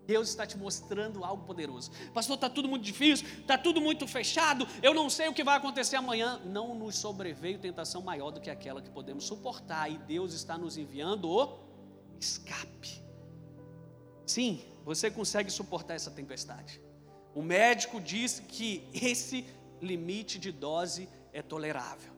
Deus 0.05 0.29
está 0.29 0.45
te 0.45 0.57
mostrando 0.57 1.23
algo 1.23 1.43
poderoso. 1.45 1.91
Pastor, 2.13 2.35
está 2.35 2.49
tudo 2.49 2.67
muito 2.67 2.83
difícil, 2.83 3.27
está 3.41 3.57
tudo 3.57 3.79
muito 3.79 4.07
fechado, 4.07 4.67
eu 4.81 4.91
não 4.93 5.07
sei 5.07 5.27
o 5.27 5.33
que 5.33 5.43
vai 5.43 5.57
acontecer 5.57 5.95
amanhã. 5.95 6.39
Não 6.45 6.75
nos 6.75 6.95
sobreveio 6.95 7.59
tentação 7.59 8.01
maior 8.01 8.31
do 8.31 8.39
que 8.39 8.49
aquela 8.49 8.81
que 8.81 8.89
podemos 8.89 9.25
suportar, 9.25 9.91
e 9.91 9.97
Deus 9.99 10.33
está 10.33 10.57
nos 10.57 10.77
enviando 10.77 11.29
o 11.29 11.68
escape. 12.19 13.03
Sim, 14.25 14.61
você 14.83 15.09
consegue 15.09 15.49
suportar 15.49 15.95
essa 15.95 16.11
tempestade. 16.11 16.81
O 17.33 17.41
médico 17.41 18.01
diz 18.01 18.39
que 18.39 18.87
esse 18.93 19.45
limite 19.81 20.37
de 20.37 20.51
dose 20.51 21.07
é 21.31 21.41
tolerável. 21.41 22.13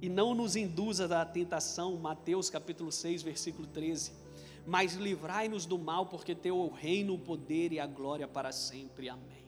E 0.00 0.08
não 0.08 0.34
nos 0.34 0.56
induza 0.56 1.06
da 1.06 1.24
tentação, 1.24 1.96
Mateus 1.96 2.50
capítulo 2.50 2.90
6, 2.90 3.22
versículo 3.22 3.66
13. 3.66 4.12
Mas 4.66 4.94
livrai-nos 4.94 5.66
do 5.66 5.78
mal, 5.78 6.06
porque 6.06 6.34
teu 6.34 6.58
o 6.58 6.70
reino, 6.70 7.14
o 7.14 7.18
poder 7.18 7.72
e 7.72 7.80
a 7.80 7.86
glória 7.86 8.26
para 8.26 8.52
sempre. 8.52 9.08
Amém. 9.08 9.42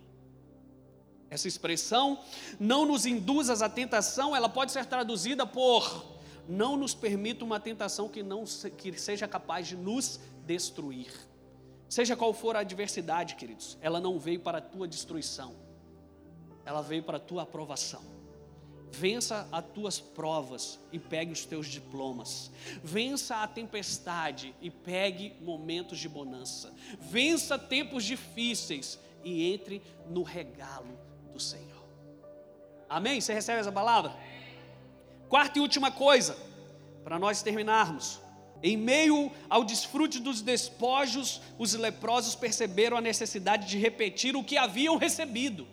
Essa 1.28 1.48
expressão, 1.48 2.20
não 2.60 2.86
nos 2.86 3.06
induzas 3.06 3.62
à 3.62 3.68
tentação, 3.68 4.36
ela 4.36 4.48
pode 4.48 4.70
ser 4.70 4.86
traduzida 4.86 5.44
por 5.44 6.13
não 6.48 6.76
nos 6.76 6.94
permita 6.94 7.44
uma 7.44 7.58
tentação 7.58 8.08
que 8.08 8.22
não 8.22 8.44
que 8.76 8.98
seja 8.98 9.26
capaz 9.26 9.66
de 9.66 9.76
nos 9.76 10.20
destruir. 10.46 11.12
Seja 11.88 12.16
qual 12.16 12.32
for 12.32 12.56
a 12.56 12.60
adversidade, 12.60 13.36
queridos, 13.36 13.78
ela 13.80 14.00
não 14.00 14.18
veio 14.18 14.40
para 14.40 14.58
a 14.58 14.60
tua 14.60 14.88
destruição. 14.88 15.54
Ela 16.64 16.82
veio 16.82 17.02
para 17.02 17.18
a 17.18 17.20
tua 17.20 17.42
aprovação. 17.42 18.02
Vença 18.90 19.48
as 19.50 19.64
tuas 19.66 19.98
provas 19.98 20.78
e 20.92 20.98
pegue 20.98 21.32
os 21.32 21.44
teus 21.44 21.66
diplomas. 21.66 22.50
Vença 22.82 23.36
a 23.36 23.46
tempestade 23.46 24.54
e 24.60 24.70
pegue 24.70 25.34
momentos 25.40 25.98
de 25.98 26.08
bonança. 26.08 26.72
Vença 27.00 27.58
tempos 27.58 28.04
difíceis 28.04 28.98
e 29.24 29.52
entre 29.52 29.82
no 30.08 30.22
regalo 30.22 30.96
do 31.32 31.40
Senhor. 31.40 31.84
Amém? 32.88 33.20
Você 33.20 33.34
recebe 33.34 33.60
essa 33.60 33.72
palavra? 33.72 34.14
Quarta 35.34 35.58
e 35.58 35.60
última 35.60 35.90
coisa, 35.90 36.38
para 37.02 37.18
nós 37.18 37.42
terminarmos. 37.42 38.20
Em 38.62 38.76
meio 38.76 39.32
ao 39.50 39.64
desfrute 39.64 40.20
dos 40.20 40.40
despojos, 40.40 41.40
os 41.58 41.74
leprosos 41.74 42.36
perceberam 42.36 42.96
a 42.96 43.00
necessidade 43.00 43.66
de 43.66 43.76
repetir 43.76 44.36
o 44.36 44.44
que 44.44 44.56
haviam 44.56 44.96
recebido. 44.96 45.66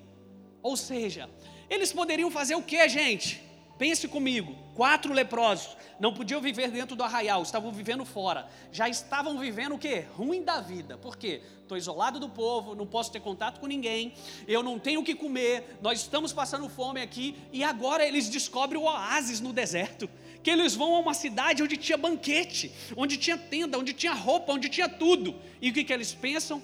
Ou 0.63 0.75
seja, 0.75 1.29
eles 1.69 1.93
poderiam 1.93 2.31
fazer 2.31 2.55
o 2.55 2.63
que, 2.63 2.89
gente? 2.89 3.39
Pense 3.77 4.07
comigo: 4.07 4.55
quatro 4.81 5.13
leprosos 5.13 5.77
não 5.99 6.11
podiam 6.11 6.41
viver 6.41 6.71
dentro 6.71 6.95
do 6.95 7.03
arraial, 7.03 7.43
estavam 7.43 7.71
vivendo 7.71 8.03
fora. 8.03 8.49
Já 8.71 8.89
estavam 8.89 9.37
vivendo 9.37 9.75
o 9.75 9.77
que? 9.77 9.99
Ruim 10.17 10.41
da 10.41 10.59
vida. 10.59 10.97
Por 10.97 11.17
quê? 11.17 11.39
Estou 11.61 11.77
isolado 11.77 12.19
do 12.19 12.27
povo, 12.27 12.73
não 12.73 12.87
posso 12.87 13.11
ter 13.11 13.19
contato 13.19 13.59
com 13.59 13.67
ninguém, 13.67 14.15
eu 14.47 14.63
não 14.63 14.79
tenho 14.79 15.01
o 15.01 15.03
que 15.03 15.13
comer, 15.13 15.77
nós 15.83 15.99
estamos 15.99 16.33
passando 16.33 16.67
fome 16.67 16.99
aqui, 16.99 17.37
e 17.53 17.63
agora 17.63 18.03
eles 18.03 18.27
descobrem 18.27 18.81
o 18.81 18.85
oásis 18.85 19.39
no 19.39 19.53
deserto. 19.53 20.09
Que 20.41 20.49
eles 20.49 20.73
vão 20.73 20.95
a 20.95 20.99
uma 20.99 21.13
cidade 21.13 21.61
onde 21.61 21.77
tinha 21.77 21.95
banquete, 21.95 22.71
onde 22.97 23.17
tinha 23.17 23.37
tenda, 23.37 23.77
onde 23.77 23.93
tinha 23.93 24.15
roupa, 24.15 24.51
onde 24.51 24.67
tinha 24.67 24.89
tudo. 24.89 25.35
E 25.61 25.69
o 25.69 25.73
que, 25.75 25.83
que 25.83 25.93
eles 25.93 26.11
pensam? 26.11 26.59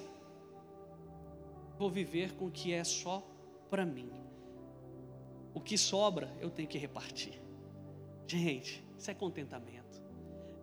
Vou 1.78 1.92
viver 1.92 2.34
com 2.34 2.48
o 2.48 2.52
que 2.52 2.74
é 2.74 2.84
só 2.84 3.24
para 3.70 3.86
mim. 3.86 4.10
O 5.54 5.62
que 5.62 5.78
sobra 5.78 6.36
eu 6.42 6.50
tenho 6.50 6.68
que 6.68 6.80
repartir. 6.80 7.46
Gente, 8.28 8.84
isso 8.98 9.10
é 9.10 9.14
contentamento. 9.14 10.02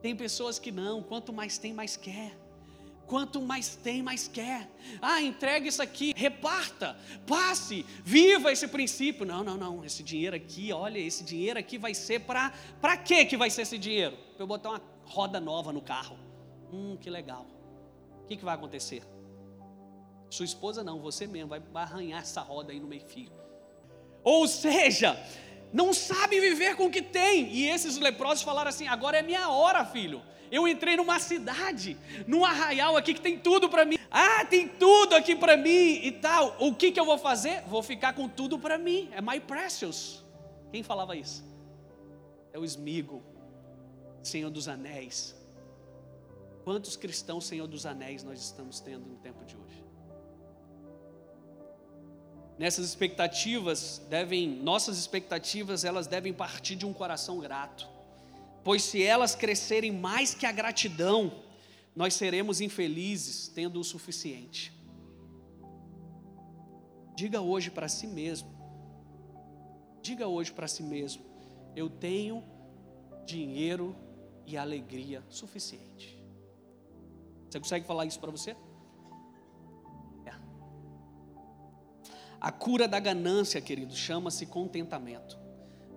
Tem 0.03 0.15
pessoas 0.15 0.59
que 0.59 0.71
não, 0.71 1.03
quanto 1.03 1.33
mais 1.33 1.57
tem, 1.57 1.73
mais 1.73 1.97
quer. 1.97 2.37
Quanto 3.07 3.41
mais 3.41 3.77
tem, 3.77 4.03
mais 4.03 4.29
quer. 4.29 4.71
Ah, 5.01 5.21
entregue 5.21 5.69
isso 5.69 5.83
aqui, 5.83 6.12
reparta, 6.17 6.97
passe, 7.27 7.85
viva 8.03 8.51
esse 8.51 8.67
princípio. 8.69 9.27
Não, 9.27 9.45
não, 9.45 9.57
não. 9.57 9.85
Esse 9.85 10.03
dinheiro 10.03 10.37
aqui, 10.37 10.73
olha, 10.73 10.99
esse 10.99 11.23
dinheiro 11.23 11.59
aqui 11.59 11.77
vai 11.77 11.95
ser 11.95 12.21
para. 12.21 12.53
Para 12.81 12.97
que 12.97 13.25
que 13.27 13.37
vai 13.37 13.51
ser 13.51 13.62
esse 13.62 13.79
dinheiro? 13.79 14.17
Para 14.35 14.43
eu 14.43 14.47
botar 14.47 14.71
uma 14.71 14.83
roda 15.05 15.39
nova 15.39 15.73
no 15.73 15.83
carro. 15.83 16.19
Hum, 16.73 16.97
que 16.99 17.11
legal. 17.11 17.47
O 18.23 18.27
que, 18.27 18.37
que 18.37 18.45
vai 18.45 18.55
acontecer? 18.55 19.03
Sua 20.31 20.45
esposa 20.45 20.83
não, 20.83 21.01
você 21.01 21.27
mesmo 21.27 21.49
vai 21.49 21.62
arranhar 21.75 22.23
essa 22.23 22.41
roda 22.41 22.73
aí 22.73 22.81
no 22.81 22.87
meio 22.87 23.03
fio. 23.03 23.31
Ou 24.23 24.49
seja, 24.49 25.15
não 25.75 25.93
sabem 25.93 26.41
viver 26.41 26.77
com 26.77 26.87
o 26.87 26.91
que 26.91 27.03
tem. 27.03 27.53
E 27.53 27.68
esses 27.68 27.99
leprosos 27.99 28.45
falaram 28.45 28.68
assim: 28.68 28.87
agora 28.87 29.18
é 29.18 29.22
minha 29.22 29.49
hora, 29.49 29.85
filho. 29.85 30.22
Eu 30.49 30.68
entrei 30.68 30.97
numa 30.97 31.18
cidade, 31.18 31.97
num 32.29 32.45
arraial 32.45 32.97
aqui 32.97 33.12
que 33.12 33.20
tem 33.20 33.37
tudo 33.37 33.68
para 33.68 33.85
mim. 33.85 33.99
Ah, 34.09 34.45
tem 34.45 34.68
tudo 34.68 35.16
aqui 35.16 35.35
para 35.35 35.57
mim 35.57 35.99
e 36.01 36.12
tal. 36.12 36.55
O 36.61 36.72
que, 36.72 36.93
que 36.93 37.01
eu 37.01 37.05
vou 37.05 37.18
fazer? 37.18 37.62
Vou 37.62 37.83
ficar 37.83 38.12
com 38.12 38.29
tudo 38.29 38.57
para 38.57 38.79
mim. 38.79 39.11
É 39.12 39.20
my 39.20 39.41
precious. 39.41 40.22
Quem 40.70 40.85
falava 40.85 41.16
isso? 41.16 41.45
É 42.53 42.59
o 42.59 42.64
Esmigo, 42.64 43.20
Senhor 44.22 44.51
dos 44.51 44.68
Anéis. 44.68 45.35
Quantos 46.62 46.97
cristãos 46.97 47.47
Senhor 47.47 47.66
dos 47.66 47.85
Anéis 47.85 48.22
nós 48.22 48.41
estamos 48.41 48.79
tendo 48.79 49.07
no 49.07 49.16
tempo 49.16 49.45
de 49.45 49.57
hoje? 49.57 49.74
Nessas 52.59 52.87
expectativas 52.87 54.01
devem, 54.09 54.49
nossas 54.49 54.99
expectativas, 54.99 55.85
elas 55.85 56.07
devem 56.07 56.33
partir 56.33 56.77
de 56.77 56.87
um 56.87 56.93
coração 56.93 57.39
grato. 57.41 57.89
Pois 58.63 58.83
se 58.83 59.03
elas 59.03 59.35
crescerem 59.35 59.93
mais 59.93 60.35
que 60.35 60.47
a 60.47 60.53
gratidão, 60.53 61.43
nós 61.95 62.15
seremos 62.15 62.61
infelizes 62.61 63.49
tendo 63.49 63.81
o 63.81 63.85
suficiente. 63.85 64.73
Diga 67.17 67.41
hoje 67.41 67.71
para 67.71 67.89
si 67.89 68.07
mesmo. 68.07 68.53
Diga 70.03 70.27
hoje 70.27 70.53
para 70.53 70.69
si 70.69 70.83
mesmo: 70.83 71.25
eu 71.75 71.89
tenho 71.89 72.43
dinheiro 73.27 73.97
e 74.47 74.57
alegria 74.57 75.23
suficiente. 75.29 76.23
Você 77.49 77.59
consegue 77.59 77.87
falar 77.87 78.07
isso 78.07 78.19
para 78.19 78.31
você? 78.31 78.57
A 82.45 82.53
cura 82.53 82.87
da 82.87 83.01
ganância, 83.01 83.59
querido, 83.59 83.97
chama-se 83.97 84.45
contentamento. 84.45 85.39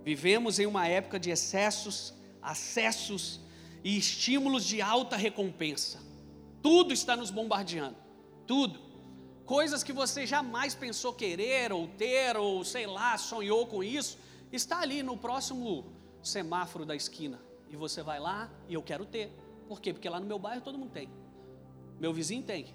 Vivemos 0.02 0.60
em 0.60 0.66
uma 0.66 0.88
época 0.88 1.20
de 1.20 1.30
excessos, 1.30 2.14
acessos 2.42 3.42
e 3.84 3.98
estímulos 3.98 4.64
de 4.64 4.82
alta 4.82 5.18
recompensa. 5.18 6.00
Tudo 6.64 6.94
está 6.94 7.18
nos 7.18 7.30
bombardeando. 7.30 7.98
Tudo. 8.46 8.80
Coisas 9.46 9.84
que 9.84 9.92
você 9.92 10.26
jamais 10.26 10.74
pensou 10.74 11.14
querer 11.14 11.74
ou 11.74 11.86
ter, 11.86 12.38
ou 12.38 12.64
sei 12.64 12.88
lá, 12.88 13.18
sonhou 13.18 13.68
com 13.68 13.84
isso, 13.84 14.18
está 14.50 14.80
ali 14.80 15.04
no 15.04 15.18
próximo 15.18 15.92
semáforo 16.24 16.86
da 16.86 16.96
esquina. 16.96 17.42
E 17.70 17.76
você 17.76 18.02
vai 18.02 18.22
lá 18.22 18.50
e 18.70 18.74
eu 18.74 18.82
quero 18.82 19.06
ter. 19.06 19.34
Por 19.68 19.82
quê? 19.82 19.92
Porque 19.92 20.08
lá 20.08 20.18
no 20.18 20.26
meu 20.26 20.40
bairro 20.40 20.62
todo 20.62 20.78
mundo 20.78 20.92
tem. 20.92 21.10
Meu 22.00 22.14
vizinho 22.14 22.44
tem. 22.44 22.74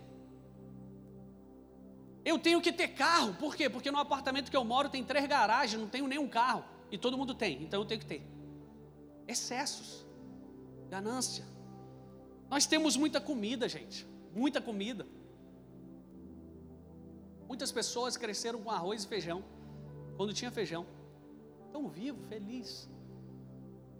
Eu 2.25 2.39
tenho 2.39 2.61
que 2.61 2.73
ter 2.73 2.89
carro, 2.89 3.35
por 3.35 3.57
quê? 3.57 3.69
Porque 3.69 3.91
no 3.91 3.99
apartamento 3.99 4.51
que 4.51 4.57
eu 4.57 4.65
moro 4.65 4.89
tem 4.89 5.05
três 5.05 5.27
garagens, 5.27 5.81
não 5.81 5.89
tenho 5.89 6.07
nenhum 6.07 6.29
carro. 6.29 6.65
E 6.91 6.99
todo 6.99 7.17
mundo 7.17 7.35
tem, 7.35 7.63
então 7.63 7.81
eu 7.81 7.87
tenho 7.87 8.01
que 8.01 8.07
ter. 8.07 8.23
Excessos, 9.27 10.07
ganância. 10.89 11.45
Nós 12.49 12.67
temos 12.67 12.97
muita 12.97 13.21
comida, 13.21 13.69
gente, 13.69 14.07
muita 14.33 14.61
comida. 14.61 15.07
Muitas 17.49 17.73
pessoas 17.73 18.17
cresceram 18.17 18.63
com 18.63 18.71
arroz 18.71 19.05
e 19.05 19.09
feijão, 19.09 19.43
quando 20.17 20.33
tinha 20.33 20.51
feijão. 20.51 20.87
Estão 21.67 21.89
vivos, 21.89 22.27
felizes, 22.29 22.89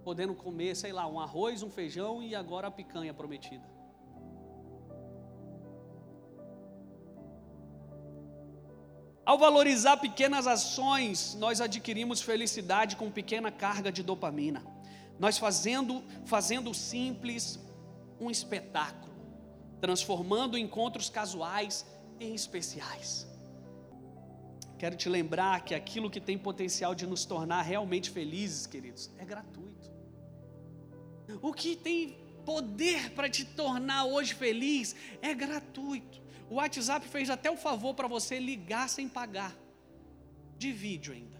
podendo 0.05 0.35
comer, 0.35 0.77
sei 0.77 0.93
lá, 0.93 1.07
um 1.07 1.19
arroz, 1.19 1.63
um 1.63 1.71
feijão 1.71 2.23
e 2.23 2.35
agora 2.35 2.69
a 2.69 2.71
picanha 2.71 3.15
prometida. 3.15 3.72
Ao 9.25 9.39
valorizar 9.39 9.99
pequenas 9.99 10.47
ações, 10.49 11.35
nós 11.35 11.61
adquirimos 11.61 12.21
felicidade 12.21 12.97
com 12.97 13.11
pequena 13.11 13.53
carga 13.53 13.93
de 13.93 14.03
dopamina. 14.03 14.63
Nós 15.19 15.39
fazendo, 15.39 16.03
fazendo 16.25 16.75
simples 16.75 17.59
um 18.21 18.31
espetáculo, 18.31 19.13
transformando 19.81 20.59
encontros 20.59 21.09
casuais 21.09 21.87
em 22.19 22.35
especiais. 22.35 23.27
Quero 24.77 24.97
te 24.97 25.09
lembrar 25.09 25.65
que 25.65 25.77
aquilo 25.77 26.11
que 26.11 26.21
tem 26.21 26.37
potencial 26.37 26.93
de 26.93 27.07
nos 27.07 27.25
tornar 27.25 27.63
realmente 27.63 28.11
felizes, 28.11 28.67
queridos, 28.67 29.09
é 29.17 29.25
gratuito. 29.25 29.93
O 31.41 31.53
que 31.53 31.77
tem 31.77 32.19
poder 32.45 33.11
para 33.11 33.31
te 33.31 33.45
tornar 33.45 34.07
hoje 34.07 34.35
feliz 34.35 34.97
é 35.21 35.33
gratuito. 35.33 36.21
O 36.53 36.57
WhatsApp 36.57 37.05
fez 37.09 37.31
até 37.31 37.51
o 37.51 37.57
favor 37.57 37.95
para 37.99 38.07
você 38.07 38.39
ligar 38.39 38.87
sem 38.95 39.09
pagar, 39.09 39.53
de 40.63 40.71
vídeo 40.71 41.15
ainda. 41.15 41.39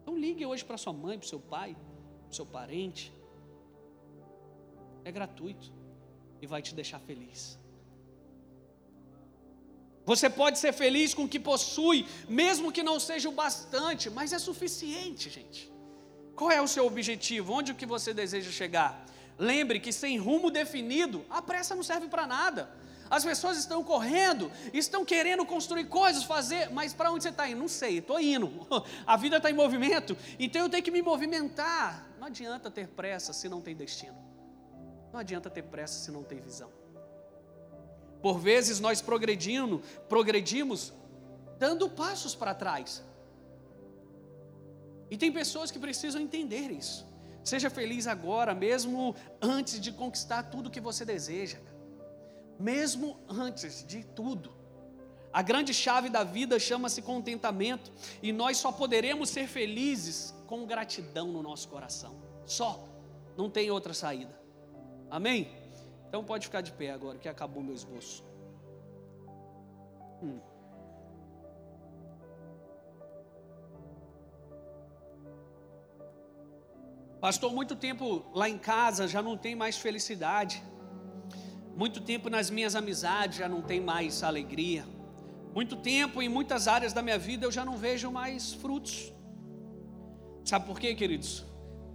Então 0.00 0.18
ligue 0.18 0.44
hoje 0.44 0.64
para 0.68 0.76
sua 0.84 0.92
mãe, 0.92 1.16
para 1.16 1.28
seu 1.28 1.38
pai, 1.38 1.76
para 2.24 2.32
seu 2.38 2.44
parente. 2.44 3.12
É 5.04 5.12
gratuito 5.12 5.72
e 6.42 6.48
vai 6.48 6.60
te 6.62 6.74
deixar 6.74 6.98
feliz. 6.98 7.60
Você 10.04 10.28
pode 10.28 10.58
ser 10.58 10.72
feliz 10.72 11.14
com 11.14 11.22
o 11.26 11.28
que 11.28 11.38
possui, 11.38 12.08
mesmo 12.28 12.72
que 12.72 12.82
não 12.82 12.98
seja 12.98 13.28
o 13.28 13.38
bastante, 13.44 14.10
mas 14.10 14.32
é 14.32 14.40
suficiente, 14.40 15.30
gente. 15.30 15.70
Qual 16.34 16.50
é 16.50 16.60
o 16.60 16.66
seu 16.66 16.84
objetivo? 16.84 17.52
Onde 17.52 17.70
o 17.70 17.76
que 17.76 17.86
você 17.86 18.12
deseja 18.12 18.50
chegar? 18.50 19.06
Lembre 19.38 19.78
que 19.78 19.92
sem 19.92 20.18
rumo 20.18 20.50
definido, 20.50 21.24
a 21.30 21.40
pressa 21.40 21.76
não 21.76 21.84
serve 21.84 22.08
para 22.08 22.26
nada. 22.26 22.68
As 23.10 23.24
pessoas 23.24 23.56
estão 23.58 23.82
correndo, 23.82 24.50
estão 24.72 25.04
querendo 25.04 25.44
construir 25.46 25.84
coisas, 25.86 26.24
fazer, 26.24 26.70
mas 26.70 26.92
para 26.92 27.10
onde 27.10 27.22
você 27.22 27.28
está 27.28 27.48
indo? 27.48 27.58
Não 27.58 27.68
sei, 27.68 27.98
estou 27.98 28.20
indo. 28.20 28.66
A 29.06 29.16
vida 29.16 29.36
está 29.36 29.50
em 29.50 29.54
movimento, 29.54 30.16
então 30.38 30.62
eu 30.62 30.68
tenho 30.68 30.82
que 30.82 30.90
me 30.90 31.02
movimentar. 31.02 32.08
Não 32.18 32.26
adianta 32.26 32.70
ter 32.70 32.88
pressa 32.88 33.32
se 33.32 33.48
não 33.48 33.60
tem 33.60 33.74
destino. 33.74 34.16
Não 35.12 35.20
adianta 35.20 35.48
ter 35.48 35.62
pressa 35.62 35.98
se 35.98 36.10
não 36.10 36.22
tem 36.22 36.40
visão. 36.40 36.70
Por 38.20 38.38
vezes 38.38 38.80
nós 38.80 39.00
progredindo, 39.00 39.82
progredimos 40.08 40.92
dando 41.58 41.88
passos 41.88 42.34
para 42.34 42.54
trás. 42.54 43.02
E 45.10 45.16
tem 45.16 45.30
pessoas 45.30 45.70
que 45.70 45.78
precisam 45.78 46.20
entender 46.20 46.70
isso. 46.70 47.06
Seja 47.44 47.70
feliz 47.70 48.08
agora, 48.08 48.52
mesmo 48.54 49.14
antes 49.40 49.78
de 49.80 49.92
conquistar 49.92 50.42
tudo 50.44 50.68
que 50.70 50.80
você 50.80 51.04
deseja 51.04 51.58
mesmo 52.58 53.18
antes 53.28 53.84
de 53.86 54.04
tudo. 54.04 54.54
A 55.32 55.42
grande 55.42 55.74
chave 55.74 56.08
da 56.08 56.24
vida 56.24 56.58
chama-se 56.58 57.02
contentamento, 57.02 57.92
e 58.22 58.32
nós 58.32 58.56
só 58.56 58.72
poderemos 58.72 59.28
ser 59.28 59.46
felizes 59.46 60.34
com 60.46 60.64
gratidão 60.64 61.28
no 61.28 61.42
nosso 61.42 61.68
coração. 61.68 62.16
Só, 62.46 62.82
não 63.36 63.50
tem 63.50 63.70
outra 63.70 63.92
saída. 63.92 64.34
Amém? 65.10 65.50
Então 66.08 66.24
pode 66.24 66.46
ficar 66.46 66.62
de 66.62 66.72
pé 66.72 66.90
agora, 66.90 67.18
que 67.18 67.28
acabou 67.28 67.62
meu 67.62 67.74
esboço. 67.74 68.24
Hum. 70.22 70.40
Pastor, 77.20 77.52
muito 77.52 77.74
tempo 77.74 78.24
lá 78.32 78.48
em 78.48 78.56
casa 78.56 79.08
já 79.08 79.20
não 79.20 79.36
tem 79.36 79.54
mais 79.54 79.76
felicidade. 79.76 80.62
Muito 81.76 82.00
tempo 82.00 82.30
nas 82.30 82.48
minhas 82.48 82.74
amizades 82.74 83.36
já 83.36 83.46
não 83.46 83.60
tem 83.60 83.80
mais 83.80 84.22
alegria. 84.22 84.86
Muito 85.54 85.76
tempo 85.76 86.22
em 86.22 86.28
muitas 86.28 86.66
áreas 86.66 86.94
da 86.94 87.02
minha 87.02 87.18
vida 87.18 87.44
eu 87.44 87.52
já 87.52 87.66
não 87.66 87.76
vejo 87.76 88.10
mais 88.10 88.54
frutos. 88.54 89.12
Sabe 90.42 90.64
por 90.64 90.80
quê, 90.80 90.94
queridos? 90.94 91.44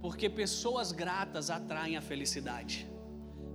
Porque 0.00 0.30
pessoas 0.30 0.92
gratas 0.92 1.50
atraem 1.50 1.96
a 1.96 2.00
felicidade. 2.00 2.88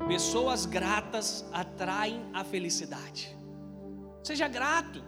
Pessoas 0.06 0.66
gratas 0.66 1.46
atraem 1.54 2.22
a 2.34 2.44
felicidade. 2.44 3.34
Seja 4.22 4.50
grato. 4.50 5.02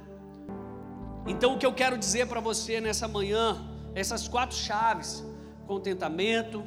Então 1.28 1.56
o 1.56 1.58
que 1.60 1.66
eu 1.66 1.74
quero 1.74 1.98
dizer 1.98 2.28
para 2.28 2.40
você 2.40 2.80
nessa 2.80 3.10
manhã, 3.10 3.58
essas 3.94 4.26
quatro 4.26 4.56
chaves: 4.56 5.22
contentamento, 5.68 6.64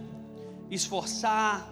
esforçar, 0.71 1.72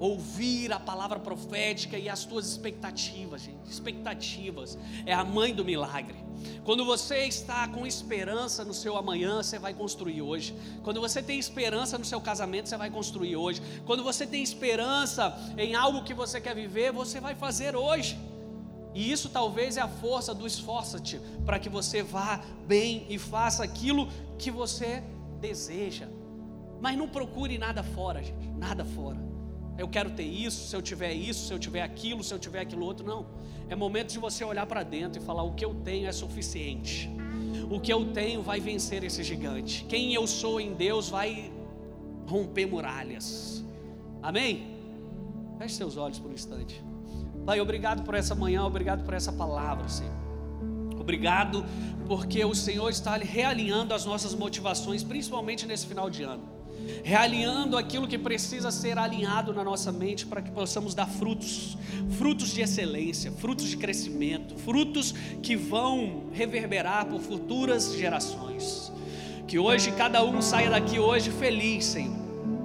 ouvir 0.00 0.72
a 0.72 0.80
palavra 0.80 1.20
profética 1.20 1.98
e 1.98 2.08
as 2.08 2.24
tuas 2.24 2.46
expectativas, 2.46 3.42
gente. 3.42 3.70
Expectativas 3.70 4.78
é 5.04 5.12
a 5.12 5.22
mãe 5.22 5.54
do 5.54 5.62
milagre. 5.62 6.16
Quando 6.64 6.86
você 6.86 7.26
está 7.26 7.68
com 7.68 7.86
esperança 7.86 8.64
no 8.64 8.72
seu 8.72 8.96
amanhã, 8.96 9.42
você 9.42 9.58
vai 9.58 9.74
construir 9.74 10.22
hoje. 10.22 10.56
Quando 10.82 11.02
você 11.02 11.22
tem 11.22 11.38
esperança 11.38 11.98
no 11.98 12.04
seu 12.04 12.18
casamento, 12.18 12.70
você 12.70 12.78
vai 12.78 12.90
construir 12.90 13.36
hoje. 13.36 13.60
Quando 13.84 14.02
você 14.02 14.26
tem 14.26 14.42
esperança 14.42 15.36
em 15.58 15.74
algo 15.74 16.02
que 16.02 16.14
você 16.14 16.40
quer 16.40 16.54
viver, 16.54 16.90
você 16.92 17.20
vai 17.20 17.34
fazer 17.34 17.76
hoje. 17.76 18.18
E 18.94 19.12
isso 19.12 19.28
talvez 19.28 19.76
é 19.76 19.82
a 19.82 19.88
força 19.88 20.34
do 20.34 20.46
esforça-te 20.46 21.20
para 21.44 21.58
que 21.58 21.68
você 21.68 22.02
vá 22.02 22.40
bem 22.66 23.06
e 23.10 23.18
faça 23.18 23.62
aquilo 23.62 24.08
que 24.38 24.50
você 24.50 25.04
deseja. 25.40 26.08
Mas 26.80 26.96
não 26.96 27.06
procure 27.06 27.58
nada 27.58 27.82
fora, 27.82 28.22
gente, 28.22 28.48
nada 28.56 28.82
fora 28.82 29.29
eu 29.80 29.88
quero 29.88 30.10
ter 30.10 30.24
isso, 30.24 30.68
se 30.68 30.76
eu 30.76 30.82
tiver 30.82 31.14
isso, 31.14 31.46
se 31.46 31.52
eu 31.54 31.58
tiver 31.58 31.80
aquilo, 31.80 32.22
se 32.22 32.34
eu 32.34 32.38
tiver 32.38 32.60
aquilo 32.60 32.84
outro. 32.84 33.06
Não. 33.06 33.26
É 33.66 33.74
momento 33.74 34.12
de 34.12 34.18
você 34.18 34.44
olhar 34.44 34.66
para 34.66 34.82
dentro 34.82 35.22
e 35.22 35.24
falar: 35.24 35.42
o 35.42 35.54
que 35.54 35.64
eu 35.64 35.74
tenho 35.74 36.06
é 36.06 36.12
suficiente. 36.12 37.10
O 37.70 37.80
que 37.80 37.90
eu 37.90 38.12
tenho 38.12 38.42
vai 38.42 38.60
vencer 38.60 39.02
esse 39.04 39.22
gigante. 39.24 39.84
Quem 39.88 40.12
eu 40.12 40.26
sou 40.26 40.60
em 40.60 40.74
Deus 40.74 41.08
vai 41.08 41.50
romper 42.26 42.66
muralhas. 42.66 43.64
Amém? 44.22 44.76
Feche 45.56 45.76
seus 45.76 45.96
olhos 45.96 46.18
por 46.18 46.30
um 46.30 46.34
instante. 46.34 46.84
Pai, 47.46 47.58
obrigado 47.58 48.02
por 48.02 48.14
essa 48.14 48.34
manhã, 48.34 48.64
obrigado 48.64 49.02
por 49.02 49.14
essa 49.14 49.32
palavra, 49.32 49.88
Senhor. 49.88 50.12
Obrigado 50.98 51.64
porque 52.06 52.44
o 52.44 52.54
Senhor 52.54 52.90
está 52.90 53.16
realinhando 53.16 53.94
as 53.94 54.04
nossas 54.04 54.34
motivações, 54.34 55.02
principalmente 55.02 55.66
nesse 55.66 55.86
final 55.86 56.10
de 56.10 56.22
ano. 56.22 56.59
Realinhando 57.02 57.76
aquilo 57.76 58.06
que 58.06 58.18
precisa 58.18 58.70
ser 58.70 58.98
alinhado 58.98 59.52
na 59.52 59.64
nossa 59.64 59.90
mente 59.90 60.26
para 60.26 60.42
que 60.42 60.50
possamos 60.50 60.94
dar 60.94 61.06
frutos, 61.06 61.76
frutos 62.18 62.52
de 62.52 62.60
excelência, 62.60 63.32
frutos 63.32 63.68
de 63.68 63.76
crescimento, 63.76 64.54
frutos 64.56 65.14
que 65.42 65.56
vão 65.56 66.24
reverberar 66.32 67.06
por 67.06 67.20
futuras 67.20 67.94
gerações. 67.94 68.92
Que 69.46 69.58
hoje 69.58 69.92
cada 69.92 70.24
um 70.24 70.40
saia 70.40 70.70
daqui 70.70 70.98
hoje 70.98 71.30
feliz, 71.30 71.86
Senhor, 71.86 72.16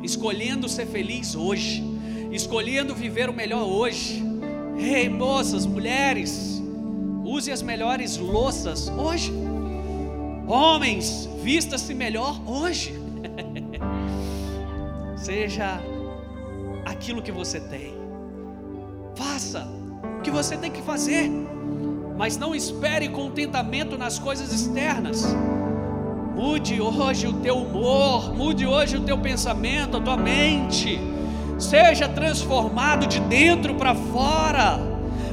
escolhendo 0.04 0.70
ser 0.70 0.86
feliz 0.86 1.36
hoje, 1.36 1.84
escolhendo 2.32 2.94
viver 2.94 3.30
o 3.30 3.34
melhor 3.34 3.64
hoje. 3.64 4.24
Ei, 4.78 5.10
moças, 5.10 5.66
mulheres, 5.66 6.56
Use 7.26 7.52
as 7.52 7.64
melhores 7.64 8.18
louças 8.18 8.88
hoje. 8.88 9.34
Homens, 10.48 11.28
vista-se 11.42 11.92
melhor 11.92 12.40
hoje. 12.46 12.94
Seja 15.26 15.80
aquilo 16.86 17.20
que 17.20 17.32
você 17.32 17.60
tem. 17.60 17.96
Faça 19.16 19.68
o 20.20 20.22
que 20.22 20.30
você 20.30 20.56
tem 20.56 20.70
que 20.70 20.84
fazer. 20.84 21.32
Mas 22.16 22.38
não 22.38 22.54
espere 22.54 23.10
contentamento 23.10 23.98
nas 23.98 24.20
coisas 24.20 24.54
externas. 24.54 25.26
Mude 26.36 26.80
hoje 26.80 27.26
o 27.26 27.34
teu 27.34 27.58
humor, 27.58 28.36
mude 28.36 28.68
hoje 28.68 28.98
o 28.98 29.02
teu 29.02 29.18
pensamento, 29.18 29.98
a 29.98 30.00
tua 30.00 30.16
mente. 30.16 31.00
Seja 31.58 32.08
transformado 32.08 33.08
de 33.08 33.20
dentro 33.22 33.74
para 33.74 33.96
fora. 33.96 34.80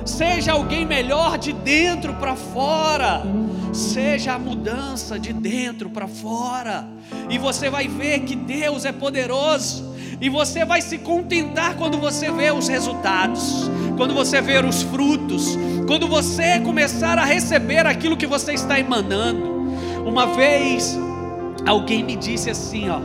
Seja 0.07 0.53
alguém 0.53 0.87
melhor 0.87 1.37
de 1.37 1.53
dentro 1.53 2.15
para 2.15 2.35
fora. 2.35 3.23
Seja 3.73 4.35
a 4.35 4.39
mudança 4.39 5.19
de 5.19 5.33
dentro 5.33 5.89
para 5.89 6.07
fora. 6.07 6.87
E 7.31 7.39
você 7.39 7.71
vai 7.71 7.89
ver 7.89 8.21
que 8.21 8.37
Deus 8.37 8.85
é 8.85 8.93
poderoso. 8.93 9.93
E 10.21 10.29
você 10.29 10.65
vai 10.65 10.81
se 10.83 10.99
contentar 10.99 11.75
quando 11.77 11.99
você 11.99 12.31
vê 12.31 12.53
os 12.53 12.69
resultados, 12.69 13.69
quando 13.97 14.15
você 14.15 14.41
ver 14.41 14.65
os 14.65 14.83
frutos, 14.83 15.57
quando 15.89 16.07
você 16.07 16.61
começar 16.61 17.19
a 17.19 17.25
receber 17.25 17.87
aquilo 17.87 18.17
que 18.17 18.27
você 18.27 18.53
está 18.53 18.79
emanando. 18.79 19.51
Uma 20.07 20.27
vez 20.27 20.97
alguém 21.67 22.05
me 22.05 22.15
disse 22.15 22.51
assim, 22.51 22.89
ó: 22.89 23.01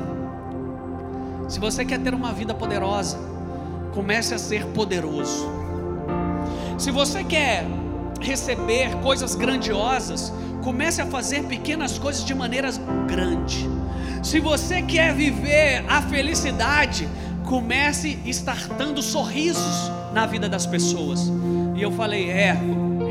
Se 1.47 1.59
você 1.59 1.85
quer 1.85 1.99
ter 1.99 2.13
uma 2.13 2.33
vida 2.33 2.53
poderosa, 2.53 3.17
comece 3.93 4.35
a 4.35 4.37
ser 4.37 4.65
poderoso. 4.67 5.47
Se 6.77 6.91
você 6.91 7.23
quer 7.23 7.65
receber 8.21 8.95
coisas 9.01 9.35
grandiosas, 9.35 10.31
comece 10.63 11.01
a 11.01 11.05
fazer 11.05 11.43
pequenas 11.43 11.97
coisas 11.97 12.25
de 12.25 12.33
maneiras 12.33 12.79
grande. 13.07 13.69
Se 14.23 14.39
você 14.39 14.81
quer 14.81 15.13
viver 15.13 15.85
a 15.87 16.01
felicidade, 16.01 17.07
comece 17.45 18.19
estartando 18.25 19.01
sorrisos 19.01 19.91
na 20.13 20.25
vida 20.25 20.49
das 20.49 20.65
pessoas. 20.65 21.31
E 21.75 21.81
eu 21.81 21.91
falei, 21.91 22.29
é, 22.29 22.57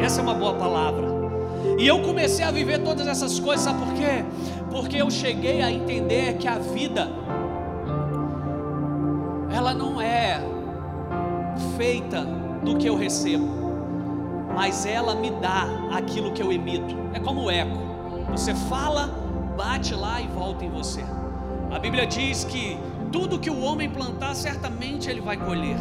essa 0.04 0.20
é 0.20 0.22
uma 0.22 0.34
boa 0.34 0.54
palavra. 0.54 1.07
E 1.78 1.86
eu 1.86 2.00
comecei 2.02 2.44
a 2.44 2.50
viver 2.50 2.80
todas 2.80 3.07
essas 3.07 3.38
coisas, 3.38 3.64
sabe 3.64 3.78
por 3.78 3.94
quê? 3.94 4.24
Porque 4.70 4.96
eu 4.96 5.11
cheguei 5.11 5.62
a 5.62 5.70
entender 5.70 6.36
que 6.36 6.48
a 6.48 6.59
vida 6.59 7.11
ela 9.50 9.72
não 9.72 10.00
é 10.00 10.40
feita 11.76 12.26
do 12.62 12.76
que 12.76 12.86
eu 12.86 12.96
recebo 12.96 13.65
mas 14.57 14.86
ela 14.86 15.14
me 15.14 15.30
dá 15.32 15.66
aquilo 15.92 16.32
que 16.32 16.42
eu 16.42 16.50
emito. 16.50 16.96
É 17.12 17.20
como 17.20 17.42
o 17.42 17.50
eco. 17.50 17.76
Você 18.30 18.54
fala, 18.54 19.09
bate 19.54 19.94
lá 19.94 20.18
e 20.18 20.26
volta 20.28 20.64
em 20.64 20.70
você. 20.70 21.04
A 21.70 21.78
Bíblia 21.78 22.07
diz 22.07 22.42
que 22.44 22.78
tudo 23.12 23.38
que 23.38 23.50
o 23.50 23.61
homem 23.61 23.90
plantar, 23.90 24.34
certamente 24.34 25.11
ele 25.11 25.20
vai 25.20 25.36
colher. 25.36 25.76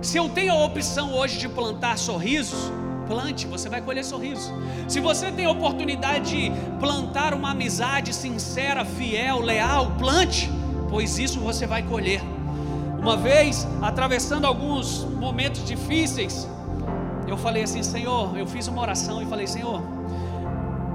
Se 0.00 0.16
eu 0.16 0.28
tenho 0.28 0.52
a 0.52 0.64
opção 0.64 1.14
hoje 1.14 1.36
de 1.36 1.48
plantar 1.48 1.98
sorrisos, 1.98 2.70
plante, 3.08 3.44
você 3.44 3.68
vai 3.68 3.80
colher 3.80 4.04
sorrisos. 4.04 4.52
Se 4.86 5.00
você 5.00 5.32
tem 5.32 5.46
a 5.46 5.50
oportunidade 5.50 6.30
de 6.30 6.52
plantar 6.78 7.34
uma 7.34 7.50
amizade 7.50 8.14
sincera, 8.14 8.84
fiel, 8.84 9.40
leal, 9.40 9.96
plante, 9.98 10.48
pois 10.88 11.18
isso 11.18 11.40
você 11.40 11.66
vai 11.66 11.82
colher. 11.82 12.22
Uma 13.00 13.16
vez, 13.16 13.66
atravessando 13.82 14.46
alguns 14.46 15.02
momentos 15.02 15.64
difíceis, 15.64 16.48
eu 17.26 17.36
falei 17.36 17.62
assim: 17.62 17.82
Senhor, 17.82 18.36
eu 18.36 18.46
fiz 18.46 18.68
uma 18.68 18.82
oração 18.82 19.22
e 19.22 19.26
falei: 19.26 19.46
Senhor, 19.46 19.82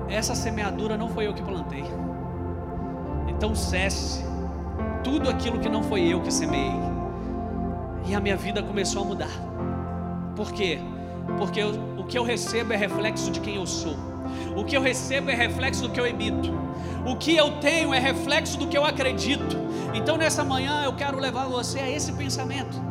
essa 0.09 0.35
semeadura 0.35 0.97
não 0.97 1.09
foi 1.09 1.27
eu 1.27 1.33
que 1.33 1.41
plantei. 1.41 1.83
Então 3.27 3.55
cesse 3.55 4.23
tudo 5.03 5.29
aquilo 5.29 5.59
que 5.59 5.69
não 5.69 5.83
foi 5.83 6.01
eu 6.01 6.21
que 6.21 6.31
semeei. 6.31 6.79
E 8.05 8.15
a 8.15 8.19
minha 8.19 8.35
vida 8.35 8.61
começou 8.61 9.03
a 9.03 9.05
mudar. 9.05 9.31
Por 10.35 10.51
quê? 10.51 10.79
Porque 11.37 11.59
eu, 11.59 11.69
o 11.97 12.03
que 12.03 12.17
eu 12.17 12.23
recebo 12.23 12.73
é 12.73 12.75
reflexo 12.75 13.31
de 13.31 13.39
quem 13.39 13.55
eu 13.55 13.65
sou. 13.65 13.95
O 14.55 14.63
que 14.63 14.75
eu 14.75 14.81
recebo 14.81 15.29
é 15.29 15.35
reflexo 15.35 15.83
do 15.83 15.89
que 15.89 15.99
eu 15.99 16.05
emito. 16.05 16.51
O 17.05 17.15
que 17.15 17.35
eu 17.35 17.59
tenho 17.59 17.93
é 17.93 17.99
reflexo 17.99 18.57
do 18.57 18.67
que 18.67 18.77
eu 18.77 18.85
acredito. 18.85 19.57
Então 19.93 20.17
nessa 20.17 20.43
manhã 20.43 20.83
eu 20.83 20.93
quero 20.93 21.19
levar 21.19 21.45
você 21.45 21.79
a 21.79 21.89
esse 21.89 22.11
pensamento. 22.13 22.90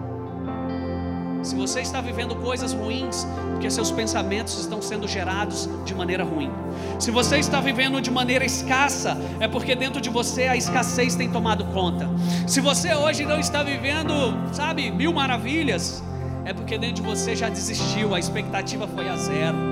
Se 1.43 1.55
você 1.55 1.81
está 1.81 2.01
vivendo 2.01 2.37
coisas 2.37 2.73
ruins, 2.73 3.27
porque 3.53 3.71
seus 3.71 3.91
pensamentos 3.91 4.59
estão 4.59 4.81
sendo 4.81 5.09
gerados 5.09 5.69
de 5.85 5.95
maneira 5.95 6.25
ruim. 6.25 6.51
Se 6.99 7.11
você 7.11 7.39
está 7.39 7.61
vivendo 7.61 8.01
de 8.01 8.11
maneira 8.11 8.45
escassa, 8.45 9.17
é 9.39 9.49
porque 9.49 9.75
dentro 9.75 10.01
de 10.01 10.11
você 10.11 10.45
a 10.45 10.57
escassez 10.57 11.15
tem 11.15 11.31
tomado 11.31 11.65
conta. 11.67 12.09
Se 12.47 12.61
você 12.61 12.95
hoje 12.95 13.25
não 13.25 13.39
está 13.39 13.63
vivendo, 13.63 14.13
sabe, 14.53 14.91
mil 14.91 15.13
maravilhas, 15.13 16.03
é 16.45 16.53
porque 16.53 16.77
dentro 16.79 16.97
de 16.97 17.03
você 17.03 17.37
já 17.37 17.49
desistiu, 17.49 18.15
a 18.15 18.19
expectativa 18.19 18.87
foi 18.89 19.09
a 19.09 19.17
zero. 19.17 19.70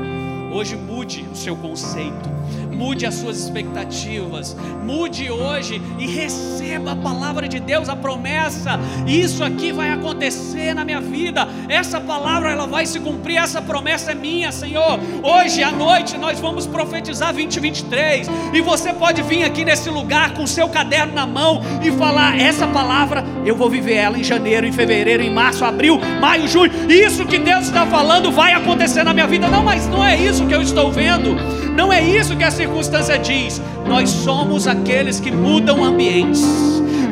Hoje 0.51 0.77
mude 0.77 1.27
o 1.31 1.37
seu 1.37 1.55
conceito, 1.55 2.29
mude 2.73 3.05
as 3.05 3.17
suas 3.17 3.39
expectativas, 3.39 4.57
mude 4.83 5.31
hoje 5.31 5.81
e 5.99 6.07
receba 6.07 6.93
a 6.93 6.97
palavra 6.97 7.47
de 7.47 7.61
Deus, 7.61 7.89
a 7.89 7.95
promessa. 7.95 8.81
Isso 9.07 9.45
aqui 9.45 9.73
vai 9.73 9.91
acontecer 9.91 10.75
na 10.75 10.87
minha 10.87 11.03
vida. 11.03 11.47
Essa 11.69 12.01
palavra 12.01 12.51
ela 12.51 12.67
vai 12.67 12.87
se 12.87 12.99
cumprir, 12.99 13.37
essa 13.37 13.61
promessa 13.61 14.13
é 14.13 14.15
minha, 14.15 14.51
Senhor. 14.51 14.99
Hoje 15.23 15.63
à 15.63 15.71
noite 15.71 16.17
nós 16.17 16.41
vamos 16.41 16.67
profetizar 16.67 17.35
2023 17.35 18.27
e 18.55 18.61
você 18.63 18.95
pode 18.95 19.21
vir 19.23 19.45
aqui 19.45 19.67
nesse 19.67 19.91
lugar 19.91 20.33
com 20.33 20.45
o 20.45 20.49
seu 20.49 20.69
caderno 20.69 21.13
na 21.13 21.27
mão 21.27 21.61
e 21.83 21.93
falar 21.93 22.41
essa 22.41 22.67
palavra, 22.67 23.23
eu 23.45 23.55
vou 23.55 23.69
viver 23.69 23.95
ela 23.95 24.19
em 24.19 24.25
janeiro, 24.25 24.67
em 24.67 24.73
fevereiro, 24.73 25.23
em 25.23 25.31
março, 25.31 25.63
abril, 25.63 26.01
maio, 26.21 26.49
junho. 26.49 26.73
Isso 26.91 27.27
que 27.27 27.39
Deus 27.39 27.67
está 27.67 27.85
falando 27.87 28.33
vai 28.33 28.55
acontecer 28.55 29.05
na 29.05 29.13
minha 29.13 29.27
vida. 29.27 29.47
Não, 29.49 29.63
mas 29.63 29.87
não 29.89 30.05
é 30.05 30.17
isso 30.17 30.38
isso 30.39 30.47
que 30.47 30.55
eu 30.55 30.63
estou 30.63 30.93
vendo, 30.93 31.35
não 31.75 31.93
é 31.93 32.01
isso 32.01 32.37
que 32.37 32.45
a 32.45 32.51
circunstância 32.51 33.19
diz. 33.19 33.61
Nós 33.85 34.09
somos 34.09 34.69
aqueles 34.69 35.19
que 35.19 35.33
mudam 35.33 35.83
ambientes. 35.83 36.45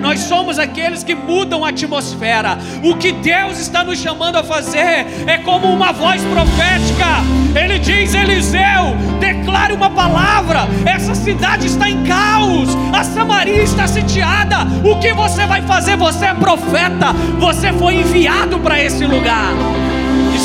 Nós 0.00 0.20
somos 0.20 0.60
aqueles 0.60 1.02
que 1.02 1.12
mudam 1.12 1.64
a 1.64 1.70
atmosfera. 1.70 2.56
O 2.84 2.94
que 2.94 3.10
Deus 3.10 3.58
está 3.58 3.82
nos 3.82 3.98
chamando 3.98 4.36
a 4.36 4.44
fazer 4.44 5.06
é 5.26 5.38
como 5.38 5.66
uma 5.66 5.92
voz 5.92 6.22
profética. 6.22 7.60
Ele 7.60 7.80
diz: 7.80 8.14
Eliseu, 8.14 8.94
declare 9.18 9.72
uma 9.72 9.90
palavra. 9.90 10.68
Essa 10.84 11.12
cidade 11.16 11.66
está 11.66 11.90
em 11.90 12.04
caos. 12.04 12.68
A 12.92 13.02
Samaria 13.02 13.64
está 13.64 13.88
sitiada. 13.88 14.58
O 14.84 15.00
que 15.00 15.12
você 15.12 15.44
vai 15.46 15.62
fazer? 15.62 15.96
Você 15.96 16.26
é 16.26 16.34
profeta. 16.34 17.12
Você 17.40 17.72
foi 17.72 17.96
enviado 17.96 18.60
para 18.60 18.80
esse 18.80 19.04
lugar. 19.04 19.52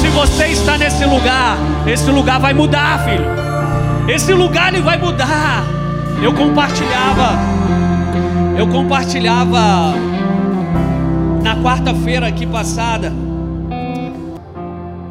Se 0.01 0.09
você 0.09 0.47
está 0.47 0.79
nesse 0.79 1.05
lugar, 1.05 1.57
esse 1.85 2.09
lugar 2.09 2.39
vai 2.39 2.55
mudar, 2.55 3.05
filho. 3.05 3.23
Esse 4.11 4.33
lugar 4.33 4.73
ele 4.73 4.81
vai 4.81 4.97
mudar. 4.97 5.63
Eu 6.23 6.33
compartilhava, 6.33 7.37
eu 8.57 8.67
compartilhava 8.67 9.93
na 11.43 11.55
quarta-feira 11.61 12.27
aqui 12.27 12.47
passada. 12.47 13.13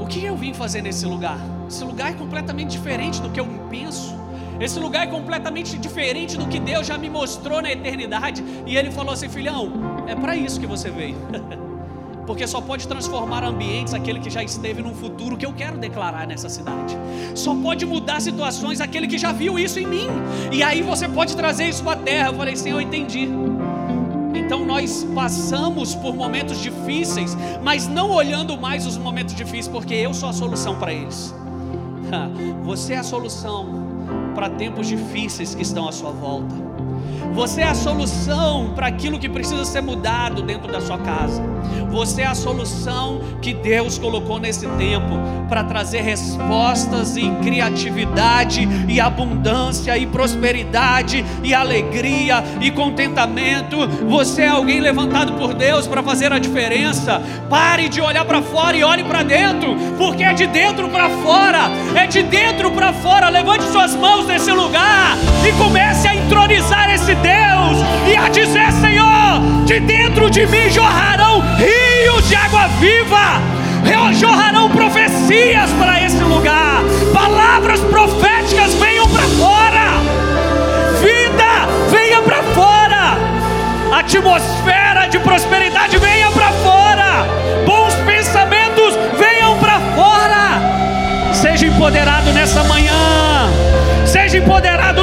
O 0.01 0.07
que 0.07 0.25
eu 0.25 0.35
vim 0.35 0.53
fazer 0.53 0.83
nesse 0.83 1.07
lugar? 1.07 1.39
Esse 1.69 1.85
lugar 1.85 2.11
é 2.11 2.15
completamente 2.15 2.73
diferente 2.73 3.23
do 3.23 3.31
que 3.31 3.39
eu 3.39 3.47
penso. 3.71 4.19
Esse 4.59 4.81
lugar 4.81 5.05
é 5.05 5.07
completamente 5.07 5.79
diferente 5.79 6.37
do 6.37 6.49
que 6.49 6.59
Deus 6.59 6.85
já 6.85 6.99
me 6.99 7.09
mostrou 7.09 7.63
na 7.63 7.71
eternidade. 7.71 8.45
E 8.67 8.77
Ele 8.77 8.91
falou 8.91 9.15
assim: 9.15 9.29
filhão, 9.29 9.73
é 10.09 10.17
para 10.17 10.35
isso 10.35 10.59
que 10.59 10.67
você 10.67 10.91
veio. 10.91 11.17
Porque 12.31 12.47
só 12.47 12.61
pode 12.61 12.87
transformar 12.87 13.43
ambientes 13.43 13.93
aquele 13.93 14.21
que 14.21 14.31
já 14.31 14.41
esteve 14.41 14.81
num 14.81 14.95
futuro 14.95 15.37
que 15.37 15.45
eu 15.45 15.53
quero 15.53 15.77
declarar 15.77 16.29
nessa 16.29 16.49
cidade. 16.49 16.97
Só 17.35 17.57
pode 17.57 17.85
mudar 17.85 18.21
situações 18.21 18.81
aquele 18.81 19.09
que 19.09 19.19
já 19.19 19.33
viu 19.33 19.59
isso 19.59 19.81
em 19.81 19.87
mim. 19.87 20.07
E 20.53 20.63
aí 20.63 20.81
você 20.81 21.09
pode 21.09 21.37
trazer 21.37 21.65
isso 21.65 21.83
para 21.83 21.99
a 21.99 22.03
terra. 22.05 22.29
Eu 22.29 22.35
falei, 22.35 22.55
Senhor, 22.55 22.77
eu 22.77 22.83
entendi. 22.83 23.29
Então 24.33 24.65
nós 24.65 25.05
passamos 25.13 25.97
por 25.97 26.15
momentos 26.15 26.63
difíceis, 26.63 27.37
mas 27.65 27.89
não 27.89 28.13
olhando 28.13 28.57
mais 28.57 28.87
os 28.87 28.97
momentos 28.97 29.35
difíceis, 29.35 29.67
porque 29.67 29.95
eu 29.95 30.15
sou 30.15 30.29
a 30.29 30.33
solução 30.33 30.79
para 30.79 30.93
eles. 30.93 31.35
Você 32.63 32.93
é 32.93 32.99
a 32.99 33.03
solução 33.03 33.67
para 34.37 34.49
tempos 34.49 34.87
difíceis 34.87 35.53
que 35.53 35.63
estão 35.63 35.89
à 35.89 35.91
sua 35.91 36.13
volta. 36.13 36.55
Você 37.33 37.61
é 37.61 37.69
a 37.69 37.75
solução 37.75 38.73
para 38.75 38.87
aquilo 38.87 39.19
que 39.19 39.29
precisa 39.29 39.65
ser 39.65 39.81
mudado 39.81 40.43
dentro 40.43 40.71
da 40.71 40.81
sua 40.81 40.99
casa. 40.99 41.43
Você 41.91 42.23
é 42.23 42.27
a 42.27 42.35
solução 42.35 43.21
que 43.41 43.53
Deus 43.53 43.99
colocou 43.99 44.39
nesse 44.39 44.67
tempo 44.67 45.19
para 45.49 45.65
trazer 45.65 46.03
respostas 46.03 47.17
e 47.17 47.29
criatividade 47.43 48.69
e 48.89 49.01
abundância 49.01 49.97
e 49.99 50.07
prosperidade 50.07 51.25
e 51.43 51.53
alegria 51.55 52.45
e 52.61 52.71
contentamento. 52.71 53.89
Você 54.09 54.43
é 54.43 54.49
alguém 54.49 54.81
levantado 54.81 55.33
por 55.33 55.55
Deus 55.55 55.87
para 55.87 56.03
fazer 56.03 56.33
a 56.33 56.39
diferença. 56.39 57.21
Pare 57.49 57.89
de 57.89 58.01
olhar 58.01 58.25
para 58.25 58.43
fora 58.43 58.77
e 58.77 58.85
olhe 58.85 59.05
para 59.05 59.23
dentro, 59.23 59.77
porque 59.99 60.23
é 60.23 60.33
de 60.33 60.47
dentro 60.47 60.89
para 60.89 61.09
fora. 61.09 61.71
É 61.95 62.07
de 62.07 62.23
dentro 62.23 62.71
para 62.71 62.93
fora. 62.93 63.29
Levante 63.29 63.65
suas 63.65 63.95
mãos 63.97 64.27
nesse 64.27 64.53
lugar 64.53 65.17
e 65.49 65.53
comece 65.53 66.07
a 66.07 66.15
entronizar 66.15 66.91
esse 66.91 67.15
Deus 67.23 67.85
e 68.11 68.17
a 68.17 68.29
dizer: 68.29 68.73
Senhor, 68.73 69.65
de 69.65 69.81
dentro 69.81 70.31
de 70.31 70.47
mim 70.47 70.71
jorrarão 70.71 71.43
rios 71.57 72.29
de 72.29 72.35
água 72.35 72.67
viva, 72.81 73.41
jorrarão 74.13 74.69
profecias 74.71 75.71
para 75.79 76.03
esse 76.03 76.23
lugar, 76.23 76.83
palavras 77.13 77.81
proféticas 77.81 78.75
venham 78.75 79.09
para 79.09 79.23
fora, 79.23 80.01
vida 81.01 81.69
venha 81.91 82.21
para 82.23 82.43
fora, 82.43 83.17
atmosfera 83.99 85.07
de 85.07 85.19
prosperidade 85.21 85.97
venha 85.99 86.31
para 86.33 86.51
fora, 86.53 87.27
bons 87.65 87.95
pensamentos 88.07 88.97
venham 89.19 89.57
para 89.59 89.79
fora. 89.95 91.33
Seja 91.33 91.67
empoderado 91.67 92.33
nessa 92.33 92.65
manhã, 92.65 93.49
seja 94.05 94.39
empoderado 94.39 95.00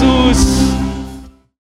Jesus. 0.00 0.89